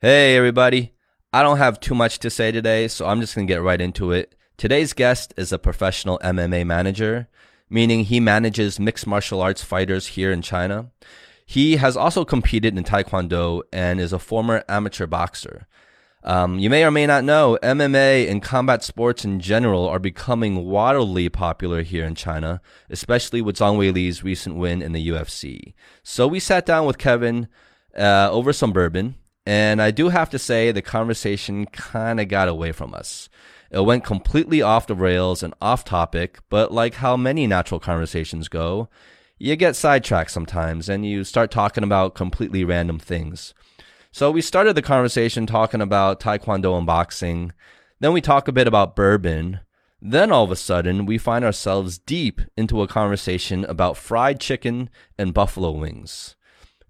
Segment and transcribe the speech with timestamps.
[0.00, 0.92] Hey, everybody.
[1.32, 3.80] I don't have too much to say today, so I'm just going to get right
[3.80, 4.36] into it.
[4.56, 7.26] Today's guest is a professional MMA manager,
[7.68, 10.92] meaning he manages mixed martial arts fighters here in China.
[11.44, 15.66] He has also competed in Taekwondo and is a former amateur boxer.
[16.22, 20.64] Um, you may or may not know, MMA and combat sports in general are becoming
[20.64, 25.74] wildly popular here in China, especially with Zhang Weili's recent win in the UFC.
[26.04, 27.48] So we sat down with Kevin
[27.96, 29.16] uh, over some bourbon,
[29.48, 33.30] and I do have to say the conversation kind of got away from us.
[33.70, 38.48] It went completely off the rails and off topic, but like how many natural conversations
[38.48, 38.90] go,
[39.38, 43.54] you get sidetracked sometimes and you start talking about completely random things.
[44.12, 47.52] So we started the conversation talking about Taekwondo and boxing.
[48.00, 49.60] Then we talk a bit about bourbon.
[49.98, 54.90] Then all of a sudden, we find ourselves deep into a conversation about fried chicken
[55.16, 56.36] and buffalo wings.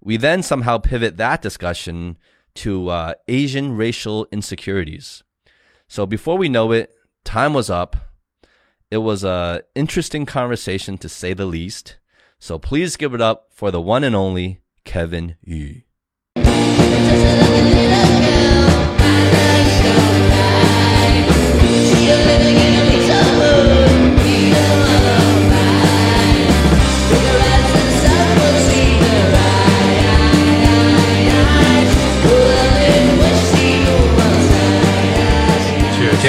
[0.01, 2.17] We then somehow pivot that discussion
[2.55, 5.23] to uh, Asian racial insecurities.
[5.87, 7.95] So before we know it, time was up.
[8.91, 11.97] It was a interesting conversation to say the least.
[12.39, 15.81] So please give it up for the one and only Kevin Yu.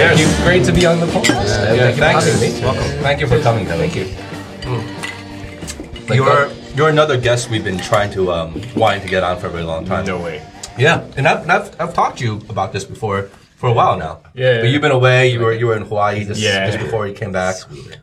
[0.01, 0.19] Cheers.
[0.19, 0.21] Cheers.
[0.29, 0.45] Thank you.
[0.45, 1.71] Great to be on the podcast.
[1.71, 2.25] Uh, Yeah, thank you thanks.
[2.25, 2.61] for having me.
[2.63, 3.03] Welcome.
[3.03, 3.91] Thank you for coming, Kevin.
[3.91, 4.07] Thank you.
[6.15, 9.51] You're you're another guest we've been trying to um wanting to get on for a
[9.51, 10.07] very long time.
[10.07, 10.43] No way.
[10.79, 13.97] Yeah, and I've, and I've I've talked to you about this before for a while
[13.99, 14.21] now.
[14.35, 14.61] Yeah.
[14.61, 15.29] but you've been away.
[15.33, 16.67] You were you were in Hawaii just, Yeah.
[16.71, 17.57] just before you came back,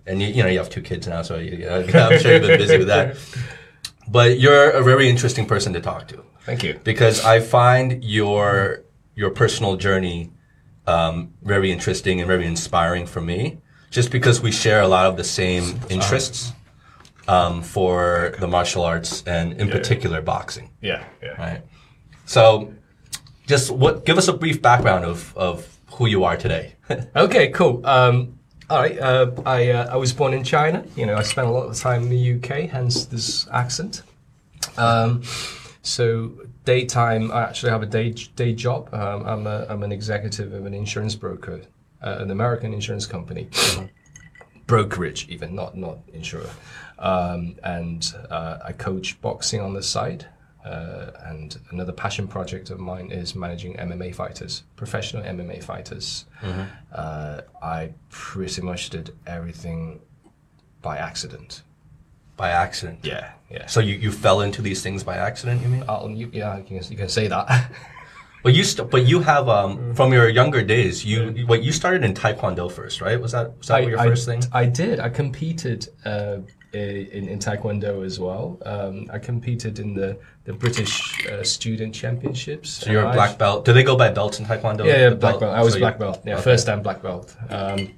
[0.06, 2.59] and you you know you have two kids now, so you, I'm sure you've been
[2.59, 3.18] busy with that.
[4.09, 6.80] But you're a very interesting person to talk to Thank you.
[6.86, 8.84] because I find your
[9.16, 10.31] your personal journey
[10.88, 13.57] um, very interesting and very inspiring for me.
[13.91, 16.52] Just because we share a lot of the same interests
[17.28, 21.03] um, for the martial arts and in particular boxing, Yeah.
[21.23, 21.29] Yeah.
[21.41, 21.62] right?
[22.25, 22.73] So,
[23.47, 26.73] just what give us a brief background of of who you are today.
[27.16, 27.50] Okay.
[27.50, 27.85] Cool.
[27.85, 28.39] Um,
[28.69, 28.97] all right.
[29.00, 30.83] Uh, I uh, I was born in China.
[30.97, 34.03] You know, I spent a lot of time in the UK, hence this accent.
[34.78, 35.22] Um,
[35.88, 36.31] so
[36.66, 38.94] daytime, I actually have a day day job.
[38.94, 41.62] Um, I'm a I'm an executive of an insurance broker,
[42.02, 43.48] uh, an American insurance company.
[44.68, 46.50] brokerage even not not insurer.
[47.00, 50.25] Um, and uh, i coach boxing on the side
[50.66, 56.25] uh, and another passion project of mine is managing mma fighters professional mma fighters.
[56.92, 60.00] Uh, i pretty much did everything
[60.81, 61.64] by accident
[62.38, 63.00] by accident.
[63.03, 65.84] yeah yeah So you, you fell into these things by accident, you mean?
[65.90, 67.72] I'll, you, yeah you can, you can say that
[68.44, 72.03] But you st- but you have um from your younger days, you what you started
[72.03, 73.20] in Taekwondo first, right?
[73.20, 74.42] Was that was that your I, first thing?
[74.53, 75.00] I did.
[75.00, 76.38] I competed uh,
[76.72, 78.58] in, in Taekwondo as well.
[78.66, 82.69] Um, I competed in the, the British uh, Student Championships.
[82.69, 83.66] So you're a black belt.
[83.66, 84.86] Do they go by belts in Taekwondo?
[84.86, 85.54] Yeah, yeah black belt.
[85.56, 86.22] I was So black belt.
[86.25, 86.44] Yeah, okay.
[86.44, 87.36] first time black belt.
[87.50, 87.94] Um,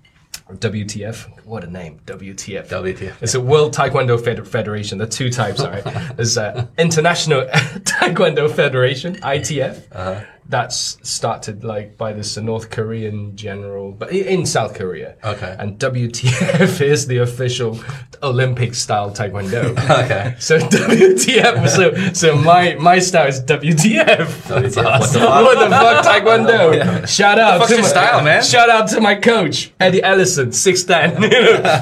[0.57, 1.45] WTF.
[1.45, 1.99] What a name.
[2.05, 2.67] WTF.
[2.67, 3.13] WTF.
[3.21, 4.97] It's a World Taekwondo Fed- Federation.
[4.97, 5.83] There are two types, all right?
[6.15, 9.83] There's uh, International Taekwondo Federation, ITF.
[9.91, 10.23] Uh-huh.
[10.49, 15.15] That's started like by this North Korean general, but in South Korea.
[15.23, 15.55] Okay.
[15.59, 17.79] And WTF is the official
[18.23, 19.77] Olympic style Taekwondo.
[20.09, 20.35] Okay.
[20.39, 21.69] So WTF.
[21.69, 23.89] So so my my style is WTF.
[23.89, 25.45] WTF, what the fuck?
[25.45, 27.07] What the fuck, Taekwondo?
[27.07, 28.43] Shout out to my style, man?
[28.43, 31.21] Shout out to my coach Eddie Ellison, six ten.
[31.21, 31.29] he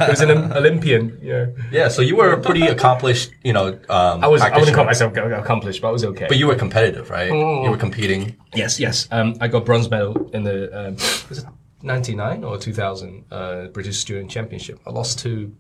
[0.10, 1.18] was an Olympian.
[1.22, 1.48] Yeah.
[1.72, 4.42] Yeah, so you were a pretty accomplished, you know, um, I was.
[4.42, 6.28] I wouldn't call myself accomplished, but I was okay.
[6.28, 7.32] But you were competitive, right?
[7.32, 7.64] Mm.
[7.66, 8.36] You were competing.
[8.58, 9.08] Yes, yes.
[9.12, 10.58] Um, I got bronze medal in the
[10.88, 10.94] um,
[11.30, 11.46] was it
[11.82, 14.80] ninety nine or two thousand uh, British Student Championship.
[14.86, 15.56] I lost to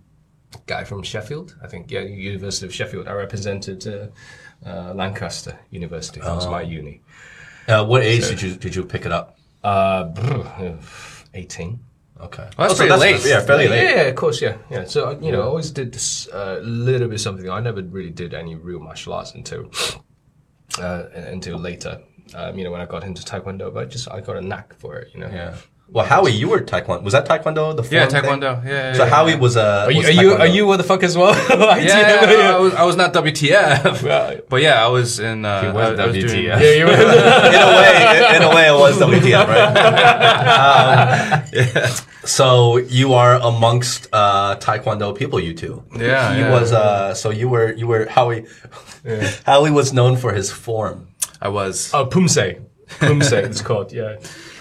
[0.56, 1.56] a guy from Sheffield.
[1.64, 3.08] I think yeah, University of Sheffield.
[3.08, 4.08] I represented uh,
[4.70, 6.20] uh, Lancaster University.
[6.22, 7.02] That was my uni.
[7.68, 9.38] Uh, what age did you did you pick it up?
[9.64, 10.10] Uh,
[11.34, 11.80] eighteen.
[12.20, 13.26] Okay, Well, that's Oh, so pretty late.
[13.30, 13.84] Yeah, fairly late.
[13.96, 14.86] yeah, of course, yeah, yeah.
[14.86, 17.48] So uh, you know, I always did this uh, little bit something.
[17.48, 19.70] I never really did any real martial arts until
[20.82, 22.02] uh, until later.
[22.36, 24.96] Um, you know, when I got into taekwondo, but just I got a knack for
[24.98, 25.12] it.
[25.14, 25.28] You know.
[25.32, 25.56] Yeah.
[25.90, 27.02] Well, Howie, you were taekwondo.
[27.04, 27.74] Was that taekwondo?
[27.78, 28.24] The Yeah, form thing?
[28.42, 28.66] Taekwondo.
[28.66, 29.10] Yeah, yeah, So yeah.
[29.10, 30.40] Howie was uh, Are you was are you, taekwondo.
[30.42, 31.34] are you what the fuck as well?
[31.50, 34.50] Yeah, yeah, yeah, I, was, I was not WTF, Right.
[34.50, 35.46] but yeah, I was in.
[35.46, 36.60] Uh, He was I, I was doing- WTF.
[36.62, 36.92] Yeah, you were.
[36.92, 39.78] in a way, in, in a way, it was WTF, right?
[41.42, 41.96] um, yeah.
[42.26, 45.84] So you are amongst uh, Taekwondo people, you two.
[45.96, 46.52] Yeah, he yeah.
[46.52, 46.74] was.
[46.74, 47.72] Uh, so you were.
[47.72, 48.46] You were Howie.
[49.46, 51.08] Howie was known for his form.
[51.42, 51.92] I was.
[51.94, 52.62] Oh, Pumse.
[53.00, 53.92] Kumse, it's called.
[53.92, 54.16] Yeah.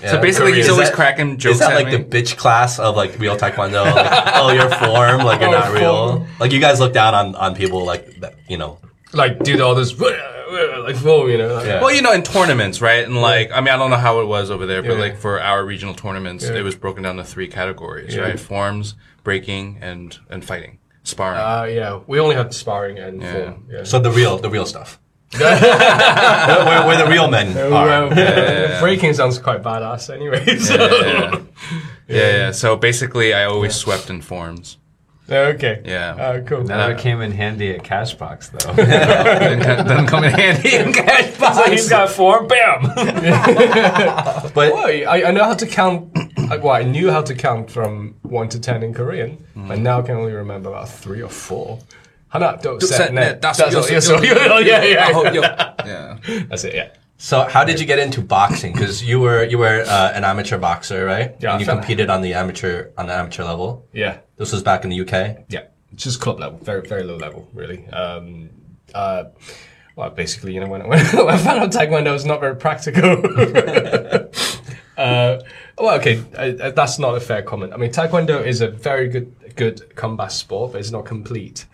[0.06, 1.96] So basically, he's always that- cracking jokes Is that at like me.
[1.96, 3.84] the bitch class of like real taekwondo?
[3.94, 6.26] Like, oh, you're form, like you're Oh, not real.
[6.40, 8.78] Like you guys look down on on people like that, you know.
[9.12, 11.54] Like do all this like foam, you know.
[11.54, 11.80] Like, Yeah.
[11.80, 13.04] Well, you know, in tournaments, right?
[13.04, 14.98] And like, I mean, I don't know how it was over there, but Yeah.
[15.00, 16.56] like for our regional tournaments, Yeah.
[16.56, 18.22] it was broken down to three categories, Yeah.
[18.22, 18.40] right?
[18.40, 18.94] Forms,
[19.24, 21.38] breaking, and and fighting, sparring.
[21.40, 23.32] Uh, yeah, we only had sparring and Yeah.
[23.32, 23.66] form.
[23.70, 23.84] Yeah.
[23.84, 24.98] So the real the real stuff.
[25.32, 27.70] Where, where the real men are.
[27.70, 30.44] well, breaking sounds quite badass anyway.
[30.58, 30.74] So.
[30.76, 31.40] yeah.
[32.08, 32.50] yeah, yeah.
[32.52, 34.78] So basically, I always swept in forms.
[35.28, 35.82] okay.
[35.84, 36.14] Yeah.
[36.14, 36.62] Uh, cool.
[36.62, 38.74] Never uh, came in handy at Cashbox though.
[38.76, 41.56] doesn't, doesn't come in handy in cash box.
[41.56, 42.82] So he's got form, bam.
[42.84, 46.16] But well, I, I know how to count.
[46.38, 49.66] I- Well, I knew how to count from one to ten in Korean, mm.
[49.66, 51.80] but now I can only remember about three or four.
[52.44, 53.42] Hana dot.net.
[53.42, 54.22] That's what you're saying.
[54.46, 55.32] Oh, yeah, yeah,
[55.84, 56.46] yeah.
[56.48, 56.90] That's it, yeah.
[57.18, 58.72] So how did you get into boxing?
[58.72, 61.34] Because you were you were uh, an amateur boxer, right?
[61.40, 61.52] Yeah.
[61.52, 63.86] And you competed on the amateur on the amateur level.
[63.92, 64.18] Yeah.
[64.36, 65.46] This was back in the UK.
[65.48, 67.86] Yeah, just club level, very very low level, really.
[67.88, 68.50] Um,
[68.94, 69.24] uh,
[69.96, 73.02] well, basically, you know, when, when I found out taekwondo was not very practical.
[74.98, 75.40] uh,
[75.78, 77.72] well, okay, I, I, that's not a fair comment.
[77.72, 81.64] I mean, taekwondo is a very good good combat sport, but it's not complete.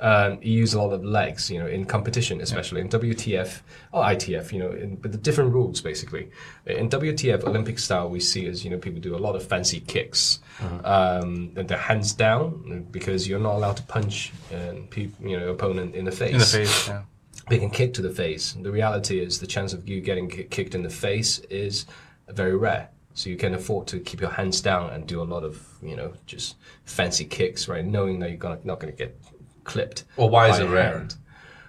[0.00, 3.60] Um, you use a lot of legs, you know, in competition, especially in WTF
[3.92, 6.30] or ITF, you know, in, but the different rules basically.
[6.66, 9.80] In WTF Olympic style, we see as you know people do a lot of fancy
[9.80, 10.40] kicks,
[10.84, 15.48] um, and their hands down because you're not allowed to punch um, peop you know
[15.48, 16.32] opponent in the face.
[16.32, 17.02] In the face, yeah.
[17.48, 18.56] They can kick to the face.
[18.60, 21.86] The reality is the chance of you getting ki- kicked in the face is
[22.28, 22.88] very rare.
[23.14, 25.96] So you can afford to keep your hands down and do a lot of you
[25.96, 27.84] know just fancy kicks, right?
[27.84, 29.18] Knowing that you're gonna, not going to get
[29.66, 30.04] clipped.
[30.16, 30.98] Well, why is it rare?
[30.98, 31.14] hand.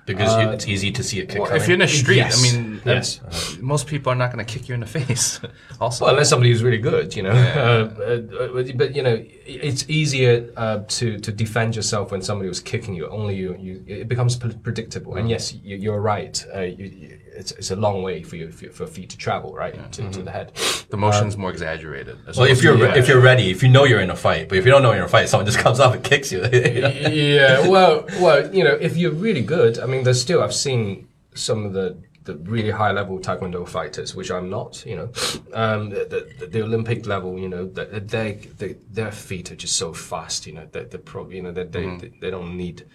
[0.06, 2.16] Because you, Uh, it's easy to see a kick Well, if you're in the street,
[2.24, 2.40] Yes.
[2.40, 3.20] I mean, Yes.
[3.20, 5.42] uh, most people are not going to kick you in the face.
[5.82, 7.36] also, Well, unless somebody who's really good, you know.
[7.68, 9.16] Uh, uh, but, but, you know,
[9.46, 10.34] it's easier
[10.64, 13.06] uh, to to defend yourself when somebody was kicking you.
[13.20, 13.74] Only you, you
[14.04, 14.34] it becomes
[14.68, 15.12] predictable.
[15.14, 15.20] Mm.
[15.20, 16.36] And yes, you, you're right.
[16.56, 19.54] Uh, you, you, it's, it's a long way for you for, for feet to travel,
[19.54, 20.12] right, to, Mm-hmm.
[20.12, 20.51] to the head.
[20.89, 22.18] the motion's more exaggerated.
[22.28, 22.95] as well, if you're Yeah.
[23.01, 24.92] if you're ready, if you know you're in a fight, but if you don't know
[24.92, 26.42] you're in a fight, someone just comes up and kicks you.
[26.51, 31.07] yeah, well, well, you know, if you're really good, I mean, there's still I've seen
[31.36, 35.10] some of the the really high level taekwondo fighters, which I'm not, you know,
[35.54, 39.78] um, the, the, the Olympic level, you know, that they, they their feet are just
[39.78, 42.86] so fast, you know, that they're probably, you know, that they, they, they don't need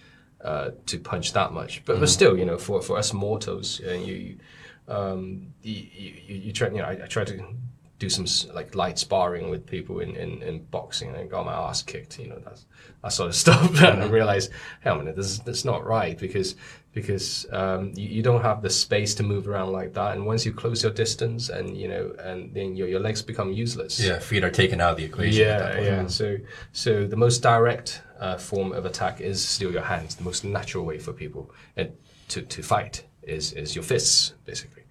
[0.43, 3.91] uh, to punch that much, but but still, you know, for for us mortals, uh,
[3.93, 4.13] you.
[4.13, 4.37] you
[4.85, 7.41] um, you, you, you try, you know, I, I try to
[7.99, 11.81] do some like light sparring with people in, in, in boxing and got my ass
[11.81, 12.65] kicked, you know, that's,
[13.01, 13.81] that sort of stuff.
[13.81, 14.51] and I realized,
[14.81, 16.55] hey, a minute, this, that's not right because,
[16.91, 20.17] because, um, you, you don't have the space to move around like that.
[20.17, 23.53] And once you close your distance and, you know, and then your, your legs become
[23.53, 24.01] useless.
[24.01, 25.47] yeah, feet are taken out of the equation.
[25.47, 26.01] at that Yeah, point.
[26.01, 26.07] yeah.
[26.07, 26.37] So,
[26.73, 30.15] so the most direct uh, form of attack is still your hands.
[30.15, 31.85] The most natural way for people uh,
[32.29, 34.83] to to fight is is your fists, basically.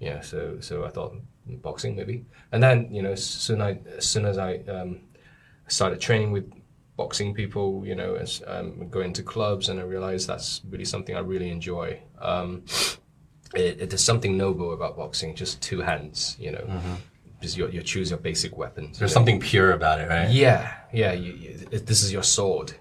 [0.00, 0.22] Yeah.
[0.22, 1.14] So, so I thought
[1.46, 5.00] boxing maybe, and then you know, soon I as soon as I um,
[5.66, 6.50] started training with
[6.96, 11.14] boxing people, you know, as um, going to clubs, and I realized that's really something
[11.14, 12.00] I really enjoy.
[12.20, 12.64] Um,
[13.54, 16.64] it, it, there's something noble about boxing, just two hands, you know.
[17.40, 18.98] Just you, you choose your basic weapons.
[18.98, 19.14] There's know.
[19.14, 20.28] something pure about it, right?
[20.30, 21.12] Yeah, yeah.
[21.12, 22.72] You, you, this is your sword,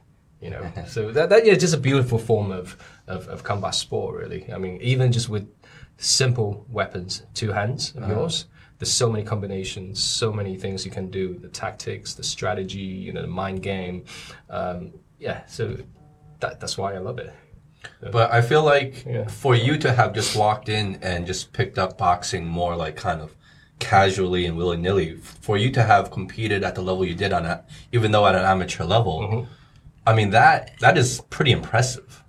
[0.42, 0.72] you know.
[0.88, 2.76] so that, that yeah, just a beautiful form of,
[3.08, 4.52] of of combat sport, really.
[4.52, 5.48] I mean, even just with
[5.98, 8.46] simple weapons, two hands of yours.
[8.80, 11.34] There's so many combinations, so many things you can do.
[11.40, 14.06] The tactics, the strategy, you know, the mind game.
[14.52, 15.78] Um, yeah, so
[16.42, 17.34] that, that's why I love it.
[18.12, 19.28] But I feel like Yeah.
[19.28, 23.20] for you to have just walked in and just picked up boxing more like kind
[23.20, 23.36] of
[23.80, 27.46] casually and willy nilly, for you to have competed at the level you did on
[27.46, 29.52] a, even though at an amateur level, Mm-hmm.
[30.06, 32.24] I mean that that is pretty impressive,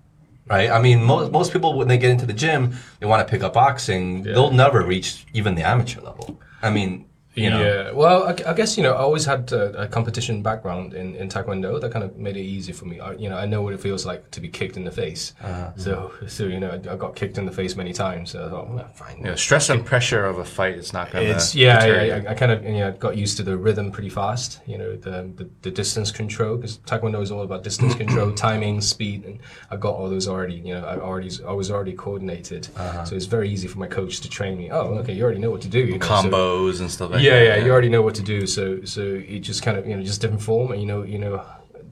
[0.47, 0.69] right?
[0.69, 3.45] I mean most most people when they get into the gym, they want to pick
[3.45, 6.41] up boxing, they'll never reach even the amateur level.
[6.61, 7.08] I mean,
[7.39, 10.43] you know, Yeah, well, I, I guess you know I always had a, a competition
[10.43, 11.81] background in, in Taekwondo.
[11.81, 13.01] That kind of made it easy for me.
[13.01, 15.35] I, you know, I know what it feels like to be kicked in the face.
[15.41, 15.73] Uh-huh.
[15.77, 18.31] So, so you know, I, I got kicked in the face many times.
[18.31, 19.23] So I thought, well, fine.
[19.25, 21.31] Yeah, stress and pressure of a fight is not going to.
[21.33, 22.29] It's yeah, yeah, yeah.
[22.29, 24.61] I, I kind of you know, got used to the rhythm pretty fast.
[24.67, 28.81] You know, the the, the distance control because Taekwondo is all about distance control, timing,
[28.81, 29.39] speed, and
[29.71, 30.55] I got all those already.
[30.55, 33.05] You know, I already I was already coordinated, uh-huh.
[33.05, 34.71] so it's very easy for my coach to train me.
[34.71, 35.81] Oh, okay, you already know what to do.
[35.81, 37.45] You know, so- combos and stuff like yeah, that.
[37.45, 38.47] yeah, you already know what to do.
[38.47, 41.19] So, so you just kind of, you know, just different form, and you know, you
[41.19, 41.45] know,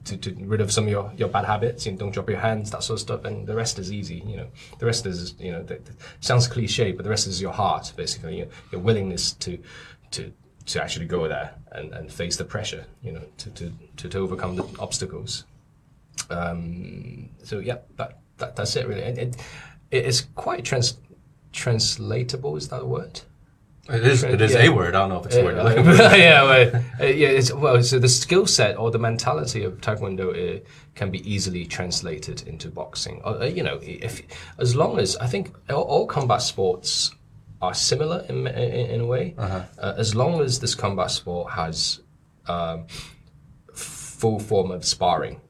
[0.05, 1.85] to, to rid of some of your, your bad habits.
[1.85, 4.23] You know, don't drop your hands, that sort of stuff, and the rest is easy.
[4.25, 4.47] You know,
[4.79, 7.91] the rest is you know, the, the, sounds cliche, but the rest is your heart,
[7.95, 8.39] basically.
[8.39, 9.57] Your, your willingness to
[10.11, 10.31] to
[10.65, 12.85] to actually go there and, and face the pressure.
[13.01, 15.45] You know, to to, to, to overcome the obstacles.
[16.29, 19.01] Um, so yeah, that, that that's it really.
[19.01, 19.35] It, it,
[19.91, 20.97] it is quite trans
[21.51, 22.55] translatable.
[22.55, 23.21] Is that a word?
[23.89, 24.23] It is.
[24.23, 24.63] It is Yeah.
[24.65, 24.95] a word.
[24.95, 25.55] I don't know if it's a word.
[26.17, 27.27] yeah, well, uh, yeah.
[27.29, 30.59] It's, well, so the skill set or the mentality of Taekwondo uh,
[30.95, 33.21] can be easily translated into boxing.
[33.23, 34.21] Uh, uh, you know, if
[34.57, 37.11] as long as I think all, all combat sports
[37.61, 39.63] are similar in in, in a way, uh,
[39.97, 42.01] as long as this combat sport has
[42.47, 42.85] um,
[43.73, 45.41] full form of sparring,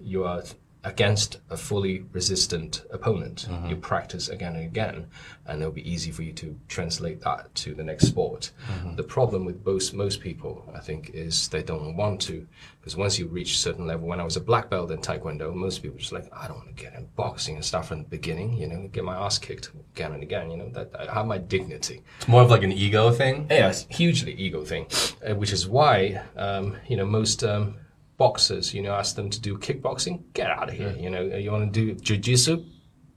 [0.00, 0.42] you are
[0.84, 3.48] against a fully resistant opponent.
[3.68, 5.06] You practice again and again,
[5.46, 8.52] and it'll be easy for you to translate that to the next sport.
[8.96, 12.46] The problem with most most people, I think, is they don't want to,
[12.80, 15.52] because once you reach a certain level, when I was a black belt in Taekwondo,
[15.54, 18.08] most people just like, I don't want to get in boxing and stuff from the
[18.08, 21.26] beginning, you know, get my ass kicked again and again, you know, that I have
[21.26, 22.02] my dignity.
[22.18, 23.46] It's more of like an ego thing.
[23.50, 24.86] Yeah, it's hugely ego thing,
[25.28, 27.76] uh, which is why um, you know most um,
[28.18, 30.24] boxers, you know, ask them to do kickboxing.
[30.34, 30.94] Get out of here.
[30.98, 32.66] You know, you want to do jujitsu.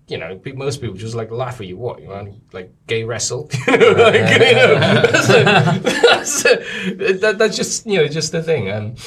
[0.07, 1.77] You know, most people just like laugh at you.
[1.77, 3.49] What you want like gay wrestle?
[3.67, 5.43] You know, like, you know, that's, a-
[5.83, 8.67] that's a- that, that's just you know just the thing.
[8.69, 8.97] And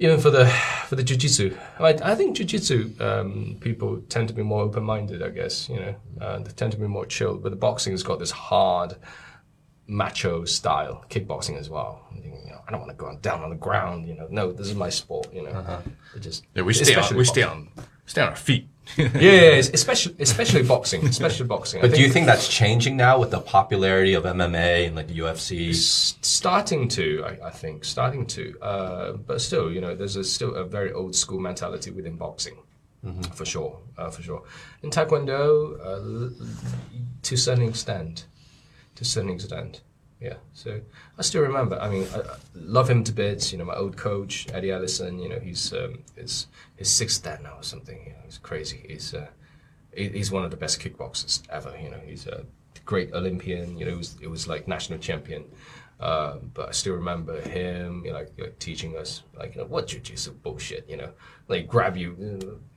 [0.00, 0.46] even for the
[0.88, 5.22] for the jujitsu, I, I think jujitsu um, people tend to be more open minded.
[5.22, 7.42] I guess you know uh, they tend to be more chilled.
[7.42, 8.96] But the boxing has got this hard
[9.86, 12.00] macho style kickboxing as well.
[12.70, 14.06] You know, I don't want to go on, down on the ground.
[14.06, 15.32] You know, no, this is my sport.
[15.32, 15.82] You know,
[16.14, 17.68] It just Yeah, we stay on, especially we stay on
[18.06, 18.68] stay on our feet.
[18.96, 21.80] Yeah, yeah, yeah, especially especially boxing, especially boxing.
[21.80, 25.08] I But do you think that's changing now with the popularity of MMA and like
[25.08, 25.70] the UFC?
[25.70, 30.24] S- starting to I, I think starting to uh, but still you know there's a,
[30.24, 32.56] still a very old school mentality within boxing
[33.32, 34.42] for sure uh, for sure
[34.82, 35.40] in taekwondo
[35.80, 36.28] uh,
[37.22, 38.26] to a certain extent
[38.96, 39.80] to a certain extent
[40.20, 40.80] yeah so
[41.18, 43.96] i still remember i mean I, I love him to bits you know my old
[43.96, 45.18] coach eddie Allison.
[45.18, 46.46] you know he's um, his
[46.76, 49.28] his sixth dan now or something you know, he's crazy he's uh,
[49.94, 51.74] he- he's one of the best kickboxers ever.
[51.82, 52.44] You know, he's a
[52.84, 53.76] great Olympian.
[53.76, 55.44] You know, it was, it was like national champion.
[56.00, 59.66] Uh, but I still remember him, you know, like, like teaching us, like, you know,
[59.66, 61.10] what jujitsu bullshit, you know,
[61.48, 62.16] like grab you,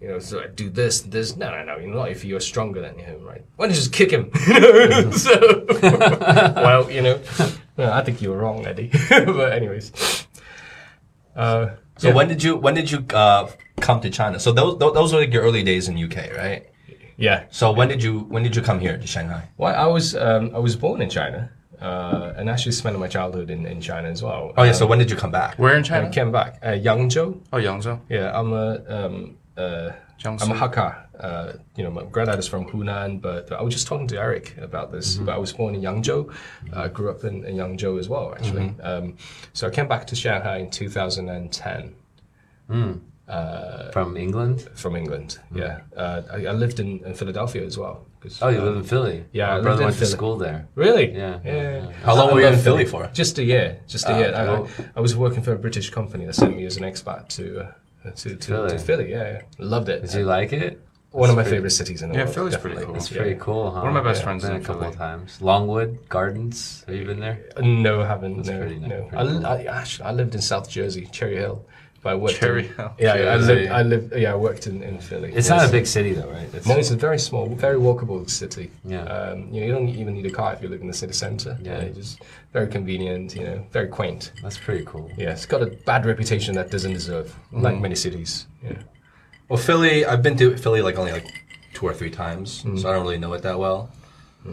[0.01, 1.37] you know, so do this, this.
[1.37, 3.41] No, no, no, you know, not if you're stronger than him, right?
[3.55, 4.29] Why don't you just kick him?
[5.13, 7.19] So, well, you know,
[7.77, 8.91] well, I think you were wrong, Eddie.
[9.09, 10.25] but anyways,
[11.35, 13.49] uh, So when did you when did you uh,
[13.79, 14.37] come to China?
[14.39, 16.67] So those those were like your early days in UK, right?
[17.15, 19.47] yeah, So when did you when did you come here to Shanghai?
[19.57, 21.49] Well, I was um, I was born in China,
[21.83, 24.53] uh, and actually spent my childhood in, in China as well.
[24.57, 24.71] Oh yeah.
[24.71, 25.59] So when did you come back?
[25.59, 26.07] Where in China?
[26.07, 27.39] I came back, uh, Yangzhou.
[27.51, 27.99] Oh, Yangzhou.
[28.09, 29.91] Yeah, I'm a um, uh,
[30.25, 30.87] I'm a Hakka.
[31.19, 34.55] Uh, you know, my granddad is from Hunan, but I was just talking to Eric
[34.57, 35.17] about this.
[35.17, 36.33] But I was born in Yangzhou.
[36.73, 38.73] I grew up in, in Yangzhou as well, actually.
[38.81, 39.17] Um,
[39.53, 41.95] so I came back to Shanghai in 2010
[43.93, 44.61] From England?
[44.75, 45.39] from England.
[45.53, 48.05] Yeah, uh, I, I lived in, in Philadelphia as well.
[48.23, 49.25] 'Cause, Oh, you uh, live in Philly?
[49.31, 50.11] yeah, I My lived brother in went to Philly.
[50.11, 50.67] school there.
[50.75, 51.11] Really?
[51.11, 51.53] Yeah, Yeah.
[51.53, 51.91] yeah, yeah.
[52.03, 53.09] How long I were you in love Philly for?
[53.13, 53.77] Just a year.
[53.87, 54.27] Just a Ah, year.
[54.29, 54.37] okay.
[54.41, 54.67] I, Cool.
[54.95, 57.59] I, I was working for a British company that sent me as an expat to
[58.05, 58.69] uh, to, to, Philly.
[58.69, 59.11] to Philly.
[59.11, 59.41] Yeah, yeah.
[59.59, 60.01] loved it.
[60.01, 60.79] Did you like it?
[61.11, 62.29] One of my pretty- favorite cities in the Yeah, world.
[62.29, 62.95] Yeah, Philly's pretty cool.
[62.95, 63.21] It's Yeah.
[63.21, 63.79] pretty cool, huh?
[63.81, 65.39] One of my best Yeah, friends Been in a couple of times.
[65.41, 66.83] Longwood Gardens.
[66.87, 67.39] Have you been there?
[67.61, 68.45] No, I haven't.
[68.47, 69.03] no, pretty no.
[69.09, 69.45] pretty I, cool.
[69.45, 71.63] I, actually, I lived in South Jersey, Cherry Hill.
[72.03, 72.91] But I worked Cherry in, Hill.
[72.99, 73.71] Yeah, yeah, I lived.
[73.71, 74.13] I lived.
[74.15, 75.29] Yeah, I worked in, in Philly.
[75.29, 75.49] It's Yes.
[75.49, 76.53] not a big city though, right?
[76.53, 78.69] It's, No, it's a very small, very walkable city.
[78.83, 79.03] Yeah.
[79.03, 81.13] Um, you know, you don't even need a car if you live in the city
[81.13, 81.57] center.
[81.61, 81.77] Yeah.
[81.79, 83.33] it's just very convenient.
[83.35, 84.33] You know, very quaint.
[84.41, 85.09] That's pretty cool.
[85.17, 88.47] Yeah, it's got a bad reputation that doesn't deserve, like many cities.
[88.61, 88.73] Yeah.
[89.47, 90.05] Well, Philly.
[90.05, 91.27] I've been to Philly like only like
[91.73, 93.89] two or three times, so I don't really know it that well.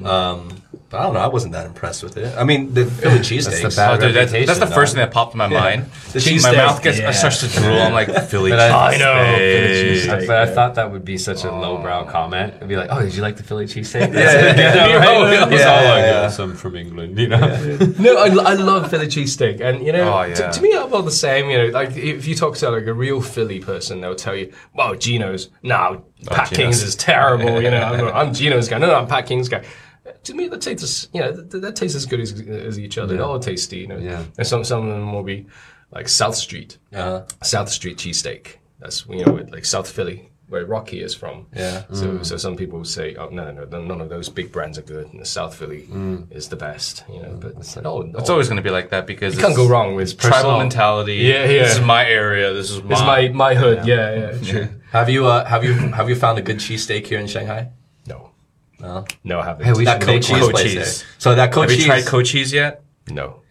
[0.04, 0.48] Um,
[0.88, 1.20] but I don't know.
[1.20, 2.36] I wasn't that impressed with it.
[2.36, 3.62] I mean, the Philly cheesesteaks.
[3.70, 5.84] the bad Oh, dude, that's, that's the first thing that popped in my mind.
[6.12, 6.56] The My cheesesteak.
[6.56, 7.10] mouth gets Yeah.
[7.12, 7.76] starts to drool.
[7.80, 8.50] I'm like Philly.
[8.50, 10.06] But I- I know, Philly cheesesteak.
[10.06, 10.26] cheesesteak.
[10.26, 12.54] But I thought that would be such a lowbrow comment.
[12.56, 14.96] It'd be like, "Oh, did you like the Philly cheesesteak?" yeah, yeah, yeah,
[15.38, 15.52] right?
[15.52, 16.22] It's yeah, all like, yeah.
[16.22, 17.38] "Yes, I'm from England," you know.
[17.98, 20.50] No, I, I love Philly cheesesteak, and you know, Oh, to, yeah.
[20.50, 21.50] to me, I'm all the same.
[21.50, 24.52] You know, like if you talk to like a real Philly person, they'll tell you,
[24.74, 26.56] "Well, Geno's, no, Pat Geno's.
[26.56, 28.78] King's is terrible." You know, I'm, I'm Geno's guy.
[28.78, 29.64] No, no, I'm Pat King's guy.
[30.24, 33.16] To me, that tastes, you know, that, that tastes as good as, as each other.
[33.16, 33.98] They're all tasty, you know.
[33.98, 34.24] Yeah.
[34.38, 35.46] And some some of them will be
[35.92, 38.56] like South Street, Uh, South Street cheesesteak.
[38.80, 41.46] That's you know, like South Philly where Rocky is from.
[41.56, 41.84] Yeah.
[41.92, 44.82] So, so some people say, oh no, no, no, none of those big brands are
[44.82, 45.06] good.
[45.12, 45.88] And the South Philly
[46.30, 47.04] is the best.
[47.08, 48.02] You know, but it's no.
[48.18, 51.14] It's always going to be like that because you can't go wrong with Tribal mentality.
[51.16, 51.62] Yeah, yeah.
[51.62, 52.52] This is my area.
[52.52, 52.92] This is my.
[52.92, 53.86] It's my my hood.
[53.86, 54.38] Yeah, yeah.
[54.50, 54.68] True.
[54.92, 57.68] Have you uh, have you have you found a good cheesesteak here in Shanghai?
[58.06, 58.30] No,
[58.80, 59.04] No.
[59.24, 59.66] no, I haven't.
[59.66, 60.74] Hey, we That Cochise place Cochise.
[60.74, 61.08] there.
[61.18, 62.82] So that Have you Cochise, tried Cochise yet?
[63.08, 63.42] no.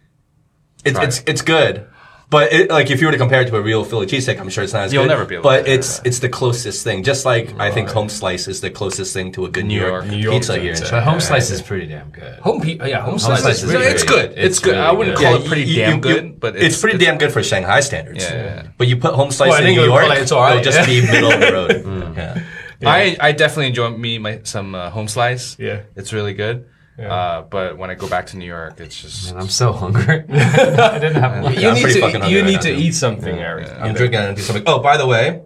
[0.86, 1.88] it's, it's it's good,
[2.30, 4.50] but it, like if you were to compare it to a real Philly cheesesteak, I'm
[4.50, 5.10] sure it's not as You'll good.
[5.10, 7.04] never be able to But compare it's it's the closest thing.
[7.04, 9.86] Just like I think Home Slice is the closest thing to a good New, New
[9.88, 10.12] York, York.
[10.12, 10.84] New York pizza here in pizza.
[10.84, 11.12] But Shanghai.
[11.12, 12.40] home slice is pretty damn good.
[12.40, 14.30] Home, pe- yeah, home, slice, slice is is really really it's good.
[14.30, 14.38] good.
[14.38, 14.76] It's, It's good.
[14.76, 15.24] I really wouldn't good.
[15.24, 17.42] call Yeah, it pretty you- damn you- good, you- but it's, pretty damn good for
[17.42, 18.24] Shanghai standards.
[18.24, 18.68] Yeah, yeah, yeah.
[18.78, 20.60] But you put home slice Well, in in New England, York, well, it's all right,
[20.60, 22.16] it'll just be middle of the road.
[22.16, 22.44] yeah.
[22.82, 25.58] I, I definitely enjoy me my, some uh, home slice.
[25.60, 25.82] Yeah.
[25.98, 26.66] it's really good.
[27.00, 27.14] Yeah.
[27.14, 30.26] Uh, but when I go back to New York, it's just Man, I'm so hungry.
[30.30, 31.58] I didn't have lunch.
[31.58, 32.82] You I'm need pretty to fucking hungry you need now, to too.
[32.82, 33.70] eat something, Eric.
[33.80, 34.64] I'm drinking and do something.
[34.68, 35.42] Oh, by the way,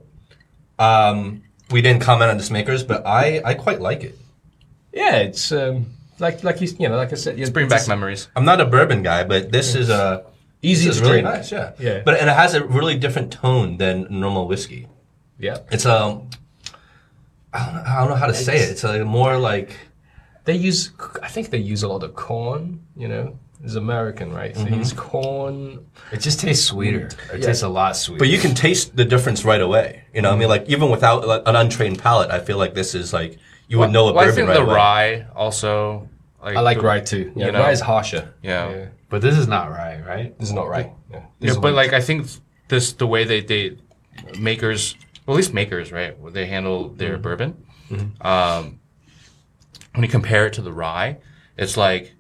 [0.80, 4.18] um, we didn't comment on this Maker's, but I, I quite like it.
[4.92, 5.88] Yeah, it's um,
[6.20, 8.28] like like you you know like I said, it's bring back memories.
[8.36, 10.26] I'm not a bourbon guy, but this is a
[10.66, 11.36] Easy this is to really drink.
[11.36, 11.52] nice.
[11.52, 12.02] Yeah, Yeah.
[12.06, 14.88] But and it has a really different tone than normal whiskey.
[15.38, 16.30] Yeah, It's um,
[17.52, 18.70] I don't know, I don't know how to say it.
[18.70, 19.76] It's a more like
[20.46, 22.82] they use I think they use a lot of corn.
[22.96, 24.54] You know, it's American, right?
[24.54, 24.70] Mm-hmm.
[24.72, 25.86] They use corn.
[26.12, 27.08] It just tastes sweeter.
[27.34, 27.46] It Yeah.
[27.48, 28.20] tastes a lot sweeter.
[28.20, 30.04] But you can taste the difference right away.
[30.14, 32.94] You know, I mean, like even without like, an untrained palate, I feel like this
[32.96, 34.76] is like you would know a Well, I bourbon think right the away.
[34.76, 36.10] rye also.
[36.44, 37.32] Like I like the- rye too.
[37.36, 37.60] Yeah, you know.
[37.62, 38.34] rye is harsher.
[38.42, 38.88] Yeah.
[39.10, 40.38] But this is not rye, right?
[40.40, 40.92] This is not rye.
[41.12, 41.72] Yeah, Yeah, but wheat.
[41.82, 42.28] like I think
[42.68, 43.78] this the way they they
[44.40, 44.96] Maker's,
[45.26, 46.20] well, at least Maker's, right?
[46.20, 47.56] where They handle their bourbon.
[48.22, 48.80] Um,
[49.94, 51.18] when you compare it to the rye,
[51.58, 52.14] it's like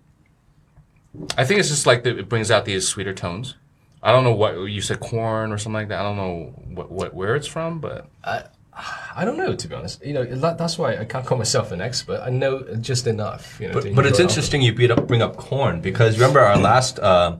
[1.37, 3.55] I think it's just like the, it brings out these sweeter tones.
[4.01, 5.99] I don't know what you said, corn or something like that.
[5.99, 8.43] I don't know what, what where it's from, but I
[9.15, 10.03] I don't know to be honest.
[10.03, 12.19] You know, that, that's why I can't call myself an expert.
[12.23, 13.59] I know just enough.
[13.59, 16.57] You know, But, but it's interesting you beat up, bring up corn because remember our
[16.57, 17.37] last uh,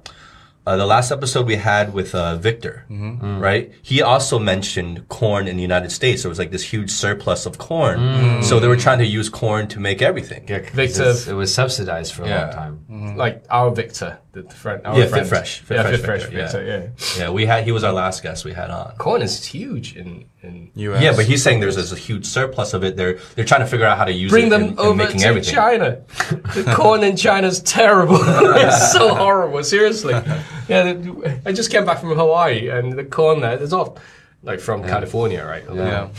[0.65, 3.71] uh, the last episode we had with uh, Victor, right?
[3.81, 6.23] He also mentioned corn in the United States.
[6.23, 9.67] There was like this huge surplus of corn, so they were trying to use corn
[9.69, 10.45] to make everything.
[10.47, 12.41] Yeah, 'cause Victor- it was subsidized for a Yeah.
[12.45, 12.79] long time.
[12.89, 13.17] alcohol.
[13.17, 14.81] like our Victor, the, the friend.
[14.85, 15.27] Our Yeah, Fit.
[15.27, 15.59] Fresh.
[15.59, 16.79] Fit yeah, Fresh Fit Fresh Victor, yeah.
[16.81, 17.13] Victor.
[17.17, 17.23] Yeah.
[17.25, 18.95] Yeah, we had he was our last guest we had on.
[18.97, 20.71] corn is huge in in.
[20.75, 21.01] U.S.
[21.03, 22.95] Yeah, but he's saying there's, there's a huge surplus of it.
[22.97, 24.95] They're they're trying to figure out how to use Bring it them in, in over
[24.95, 25.53] making to everything.
[25.53, 26.01] China.
[26.55, 28.17] the corn in China's terrible.
[28.21, 29.63] it's so horrible.
[29.63, 30.13] Seriously.
[30.67, 33.99] Yeah, the- I just came back from Hawaii, and the corn there is off,
[34.41, 35.63] like from California, right?
[35.73, 36.09] yeah.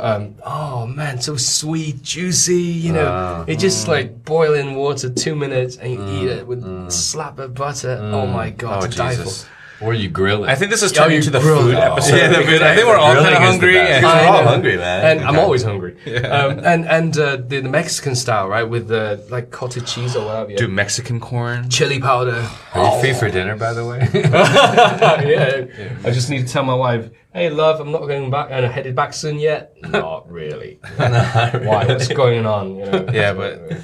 [0.00, 2.54] Um, oh man, so sweet, juicy.
[2.62, 6.62] You know, it just like boil in water two minutes and you eat it with
[6.64, 6.90] Mm.
[6.90, 7.98] slap of butter.
[8.12, 9.42] Oh my god, Oh to die Jesus!
[9.44, 9.48] for.
[9.80, 10.50] Or you grill it.
[10.50, 11.76] I think this is Oh, turning you into the food it.
[11.76, 11.92] Oh.
[11.92, 12.16] episode.
[12.16, 13.78] Yeah, the food- I think we're all kind of hungry.
[13.78, 14.48] and- we're I all know.
[14.48, 15.18] hungry, man.
[15.18, 15.94] And I'm always hungry.
[16.24, 20.24] Um, and and uh, the, the Mexican style, right, with the like cottage cheese or
[20.26, 20.52] whatever.
[20.54, 21.68] Do Mexican corn?
[21.70, 22.44] Chili powder.
[22.74, 24.08] Are you free for dinner, by the way?
[24.14, 25.66] yeah.
[26.04, 28.72] I just need to tell my wife, hey, love, I'm not going back and I'm
[28.72, 29.74] headed back soon yet.
[29.82, 30.80] Not really.
[30.96, 31.84] Why?
[31.86, 32.76] What's going on?
[32.76, 33.06] You know?
[33.12, 33.78] Yeah, but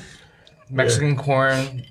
[0.70, 1.84] Mexican corn.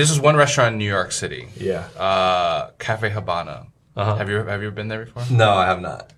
[0.00, 1.46] This is one restaurant in New York City.
[1.56, 1.80] Yeah.
[1.94, 3.66] Uh, Cafe Habana.
[3.94, 4.16] Uh-huh.
[4.16, 5.24] Have you have you been there before?
[5.30, 6.14] No, I have not.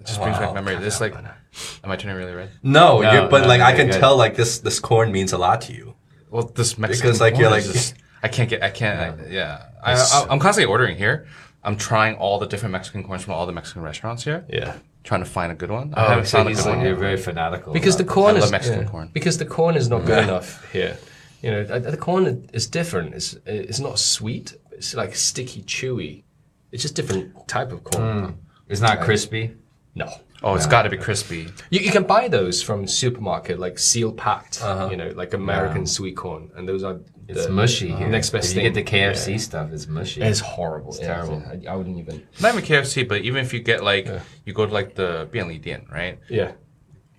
[0.00, 0.76] It just brings back memory.
[0.76, 2.50] This like, am I turning really red?
[2.62, 3.98] No, No, you're, but no, like I can good.
[3.98, 5.94] tell like this this corn means a lot to you.
[6.30, 9.26] Well, this Mexican Because, like, corn you're like- just- I can't get, I can't, I,
[9.28, 9.66] yeah.
[9.82, 11.26] I, I, I'm constantly ordering here.
[11.62, 14.44] I'm trying all the different Mexican corns from all the Mexican restaurants here.
[14.48, 14.76] Yeah.
[15.04, 15.94] Trying to find a good one.
[15.94, 16.84] I oh, haven't so found a good like, one.
[16.84, 17.72] you're very fanatical.
[17.72, 18.88] Because the corn is Mexican yeah.
[18.88, 19.10] corn.
[19.12, 20.98] Because the corn is not good enough here.
[21.42, 23.14] You know, uh, the corn is different.
[23.14, 24.56] It's it's not sweet.
[24.72, 26.24] It's like sticky, chewy.
[26.72, 28.24] It's just different type of corn.
[28.24, 28.34] it.
[28.68, 29.54] It's not uh, crispy.
[29.94, 30.08] No.
[30.42, 31.48] Oh, it's got to be crispy.
[31.70, 34.62] You, you can buy those from supermarket, like seal packed.
[34.62, 34.88] Uh-huh.
[34.90, 38.08] You know, like American sweet corn, and those are It's mushy here.
[38.08, 38.64] Next best if thing.
[38.64, 40.20] you get the KFC stuff, it's mushy.
[40.20, 40.90] It's horrible.
[40.90, 41.42] It's yeah, terrible.
[41.46, 42.26] I, I wouldn't even.
[42.40, 44.08] Not even KFC, but even if you get like,
[44.44, 46.18] you go to like the Bianli Dian, right?
[46.28, 46.52] Yeah.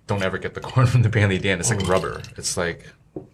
[0.06, 1.58] Don't ever get the corn from the Bianli Dian.
[1.58, 1.88] It's like mm.
[1.88, 2.22] rubber.
[2.36, 2.86] It's like,